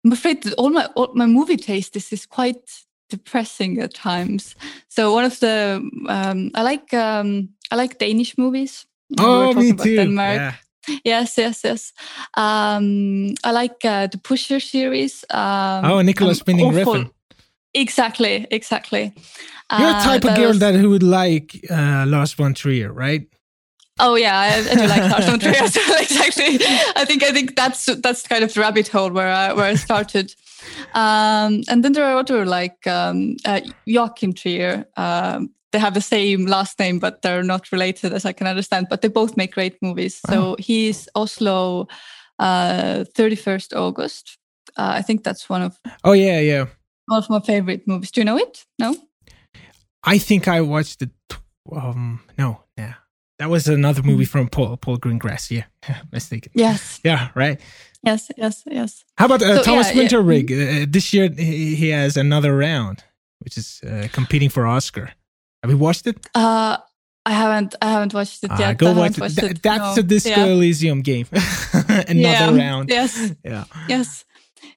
I'm 0.05 0.13
afraid 0.13 0.43
that 0.43 0.55
all 0.55 0.71
my 0.71 0.87
all 0.95 1.13
my 1.15 1.27
movie 1.27 1.57
taste 1.57 1.97
is 1.97 2.13
is 2.13 2.27
quite 2.27 2.85
depressing 3.11 3.81
at 3.81 3.95
times. 3.95 4.55
So 4.89 5.13
one 5.13 5.25
of 5.25 5.41
the 5.41 5.83
um, 6.09 6.51
I 6.55 6.63
like 6.63 6.95
um, 6.95 7.49
I 7.71 7.77
like 7.77 7.99
Danish 7.99 8.39
movies. 8.39 8.87
Oh, 9.19 9.53
me 9.55 9.73
too. 9.73 9.97
Denmark. 9.97 10.37
Yeah. 10.37 10.55
Yes, 11.05 11.37
yes, 11.37 11.65
yes. 11.65 11.93
Um, 12.35 13.35
I 13.45 13.51
like 13.51 13.85
uh, 13.85 14.07
the 14.07 14.17
Pusher 14.17 14.59
series. 14.59 15.23
Um, 15.29 15.85
oh, 15.85 16.01
Nicolas 16.01 16.43
Winding 16.47 16.73
Refn. 16.73 17.11
Exactly, 17.81 18.47
exactly. 18.51 19.13
You're 19.79 19.89
a 19.89 20.01
type 20.01 20.25
uh, 20.25 20.31
of 20.31 20.37
girl 20.37 20.49
was... 20.49 20.59
that 20.61 20.75
who 20.75 20.91
would 20.91 21.03
like 21.03 21.65
uh, 21.71 22.05
Lars 22.07 22.33
von 22.33 22.55
Trier, 22.55 22.93
right? 22.93 23.27
Oh 24.01 24.15
yeah, 24.15 24.39
I, 24.39 24.71
I 24.71 24.75
do 24.75 24.87
like 24.87 25.11
Lars 25.11 25.27
von 25.27 25.39
Trier. 25.39 25.65
exactly. 25.65 26.59
I 26.97 27.05
think 27.05 27.23
I 27.23 27.33
think 27.33 27.55
that's 27.55 27.87
that's 27.87 28.27
kind 28.27 28.43
of 28.43 28.53
the 28.53 28.61
rabbit 28.61 28.89
hole 28.89 29.11
where 29.11 29.29
I 29.29 29.53
where 29.53 29.67
I 29.67 29.75
started. 29.75 30.35
Um, 30.95 31.63
and 31.69 31.85
then 31.85 31.93
there 31.93 32.05
are 32.05 32.19
other 32.19 32.47
like 32.47 32.87
um, 32.87 33.37
uh, 33.45 33.61
Joachim 33.87 34.33
Trier. 34.33 34.87
Um, 34.97 35.51
they 35.71 35.79
have 35.79 35.95
the 35.95 36.01
same 36.01 36.47
last 36.47 36.79
name, 36.79 36.99
but 36.99 37.21
they're 37.21 37.43
not 37.43 37.71
related, 37.71 38.13
as 38.15 38.25
I 38.25 38.33
can 38.33 38.47
understand. 38.47 38.87
But 38.89 39.03
they 39.03 39.09
both 39.09 39.37
make 39.37 39.53
great 39.53 39.77
movies. 39.83 40.21
So 40.27 40.53
oh. 40.53 40.57
he's 40.59 41.09
Oslo, 41.15 41.89
uh, 42.39 43.05
thirty 43.15 43.37
first 43.37 43.75
August. 43.75 44.39
Uh, 44.79 44.93
I 44.95 45.03
think 45.03 45.25
that's 45.25 45.49
one 45.49 45.63
of. 45.63 45.79
Oh 46.05 46.13
yeah, 46.13 46.41
yeah. 46.41 46.67
One 47.09 47.19
of 47.19 47.31
my 47.31 47.41
favorite 47.41 47.89
movies. 47.89 48.11
Do 48.11 48.21
you 48.21 48.25
know 48.25 48.37
it? 48.37 48.65
No. 48.79 48.95
I 50.05 50.19
think 50.19 50.47
I 50.47 50.61
watched 50.61 51.03
it. 51.03 51.11
Um, 51.75 52.21
no, 52.39 52.63
yeah, 52.77 52.95
that 53.39 53.51
was 53.51 53.69
another 53.69 54.03
movie 54.03 54.25
mm. 54.25 54.29
from 54.29 54.49
Paul 54.49 54.77
Paul 54.77 54.99
Greengrass. 54.99 55.51
Yeah, 55.51 55.65
mistaken. 56.13 56.53
Yes. 56.55 57.01
Yeah. 57.05 57.29
Right. 57.35 57.61
Yes. 58.03 58.31
Yes. 58.37 58.63
Yes. 58.67 59.05
How 59.17 59.27
about 59.27 59.43
uh, 59.43 59.57
so, 59.57 59.63
Thomas 59.63 59.95
yeah, 59.95 60.03
Vinterberg? 60.03 60.51
Yeah. 60.51 60.83
Uh, 60.83 60.87
this 60.89 61.13
year 61.13 61.29
he, 61.31 61.75
he, 61.75 61.89
has 61.91 62.17
another 62.17 62.57
round, 62.57 63.05
which 63.41 63.57
is 63.57 63.81
uh, 63.83 64.09
competing 64.13 64.51
for 64.51 64.67
Oscar. 64.67 65.11
Have 65.63 65.71
you 65.71 65.79
watched 65.79 66.07
it? 66.07 66.25
Uh, 66.35 66.79
I 67.27 67.33
haven't. 67.33 67.75
I 67.83 67.91
haven't 67.91 68.15
watched 68.15 68.45
it 68.45 68.51
ah, 68.51 68.59
yet. 68.59 68.79
go 68.79 68.93
watch 68.93 69.19
it. 69.19 69.37
Th- 69.37 69.61
that's 69.61 69.97
no. 69.97 70.01
a 70.01 70.03
Disco 70.03 70.31
yeah. 70.31 70.47
Elysium 70.47 71.03
game. 71.03 71.27
another 72.09 72.57
round. 72.57 72.89
Yes. 72.89 73.35
Yeah. 73.45 73.65
Yes. 73.89 74.25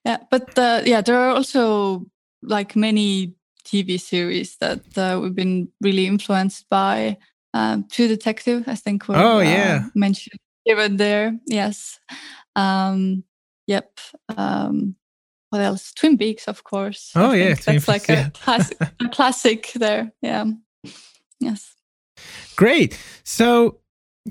Yeah, 0.06 0.18
but 0.30 0.58
uh, 0.58 0.82
yeah, 0.86 1.02
there 1.02 1.18
are 1.18 1.36
also 1.36 2.06
like 2.42 2.76
many 2.76 3.36
TV 3.64 4.00
series 4.00 4.58
that 4.58 4.82
uh, 4.98 5.20
we've 5.22 5.36
been 5.36 5.70
really 5.82 6.08
influenced 6.08 6.70
by. 6.70 7.18
Um, 7.54 7.86
True 7.92 8.08
Detective, 8.08 8.64
I 8.68 8.76
think, 8.76 9.08
were 9.08 9.18
oh 9.18 9.40
yeah 9.40 9.84
uh, 9.86 9.90
mentioned 9.94 10.40
here 10.64 10.80
and 10.80 11.00
there. 11.00 11.38
Yes. 11.48 12.00
Um, 12.56 13.24
yep. 13.68 14.00
Um, 14.36 14.96
what 15.50 15.62
else? 15.62 15.92
Twin 15.92 16.18
Peaks, 16.18 16.48
of 16.48 16.64
course. 16.64 17.12
Oh 17.16 17.34
yeah, 17.34 17.50
that's 17.50 17.66
Peaks, 17.66 17.88
like 17.88 18.08
yeah. 18.08 18.28
a, 18.28 18.32
classic, 18.44 18.78
a 18.82 19.10
classic 19.10 19.72
there. 19.76 20.12
Yeah. 20.22 20.46
Yes. 21.40 21.76
Great. 22.56 22.98
So, 23.24 23.80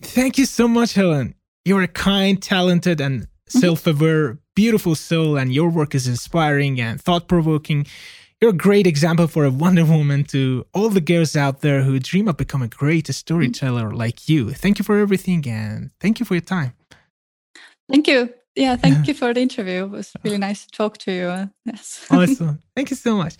thank 0.00 0.38
you 0.38 0.46
so 0.46 0.68
much, 0.68 0.94
Helen. 0.94 1.34
You're 1.64 1.82
a 1.82 1.88
kind, 1.88 2.40
talented, 2.40 3.00
and 3.00 3.26
mm-hmm. 3.50 3.58
self-aware, 3.58 4.38
beautiful 4.54 4.94
soul, 4.94 5.36
and 5.36 5.52
your 5.52 5.68
work 5.68 5.94
is 5.94 6.06
inspiring 6.06 6.80
and 6.80 7.00
thought-provoking. 7.00 7.86
You're 8.40 8.50
a 8.50 8.54
great 8.54 8.86
example 8.86 9.26
for 9.26 9.44
a 9.44 9.50
Wonder 9.50 9.84
Woman 9.84 10.24
to 10.24 10.64
all 10.72 10.88
the 10.88 11.02
girls 11.02 11.36
out 11.36 11.60
there 11.60 11.82
who 11.82 11.98
dream 11.98 12.26
of 12.26 12.38
becoming 12.38 12.66
a 12.66 12.76
great 12.76 13.06
storyteller 13.08 13.90
like 13.90 14.28
you. 14.30 14.50
Thank 14.52 14.78
you 14.78 14.84
for 14.84 14.98
everything 14.98 15.46
and 15.46 15.90
thank 16.00 16.20
you 16.20 16.26
for 16.26 16.34
your 16.34 16.40
time. 16.40 16.72
Thank 17.90 18.08
you. 18.08 18.32
Yeah, 18.56 18.76
thank 18.76 19.06
you 19.08 19.14
for 19.14 19.32
the 19.32 19.40
interview. 19.40 19.84
It 19.84 19.90
was 19.90 20.12
really 20.24 20.38
nice 20.38 20.66
to 20.66 20.70
talk 20.70 20.98
to 20.98 21.12
you. 21.12 21.50
Yes. 21.64 22.06
awesome. 22.10 22.60
Thank 22.76 22.90
you 22.90 22.96
so 22.96 23.16
much. 23.16 23.36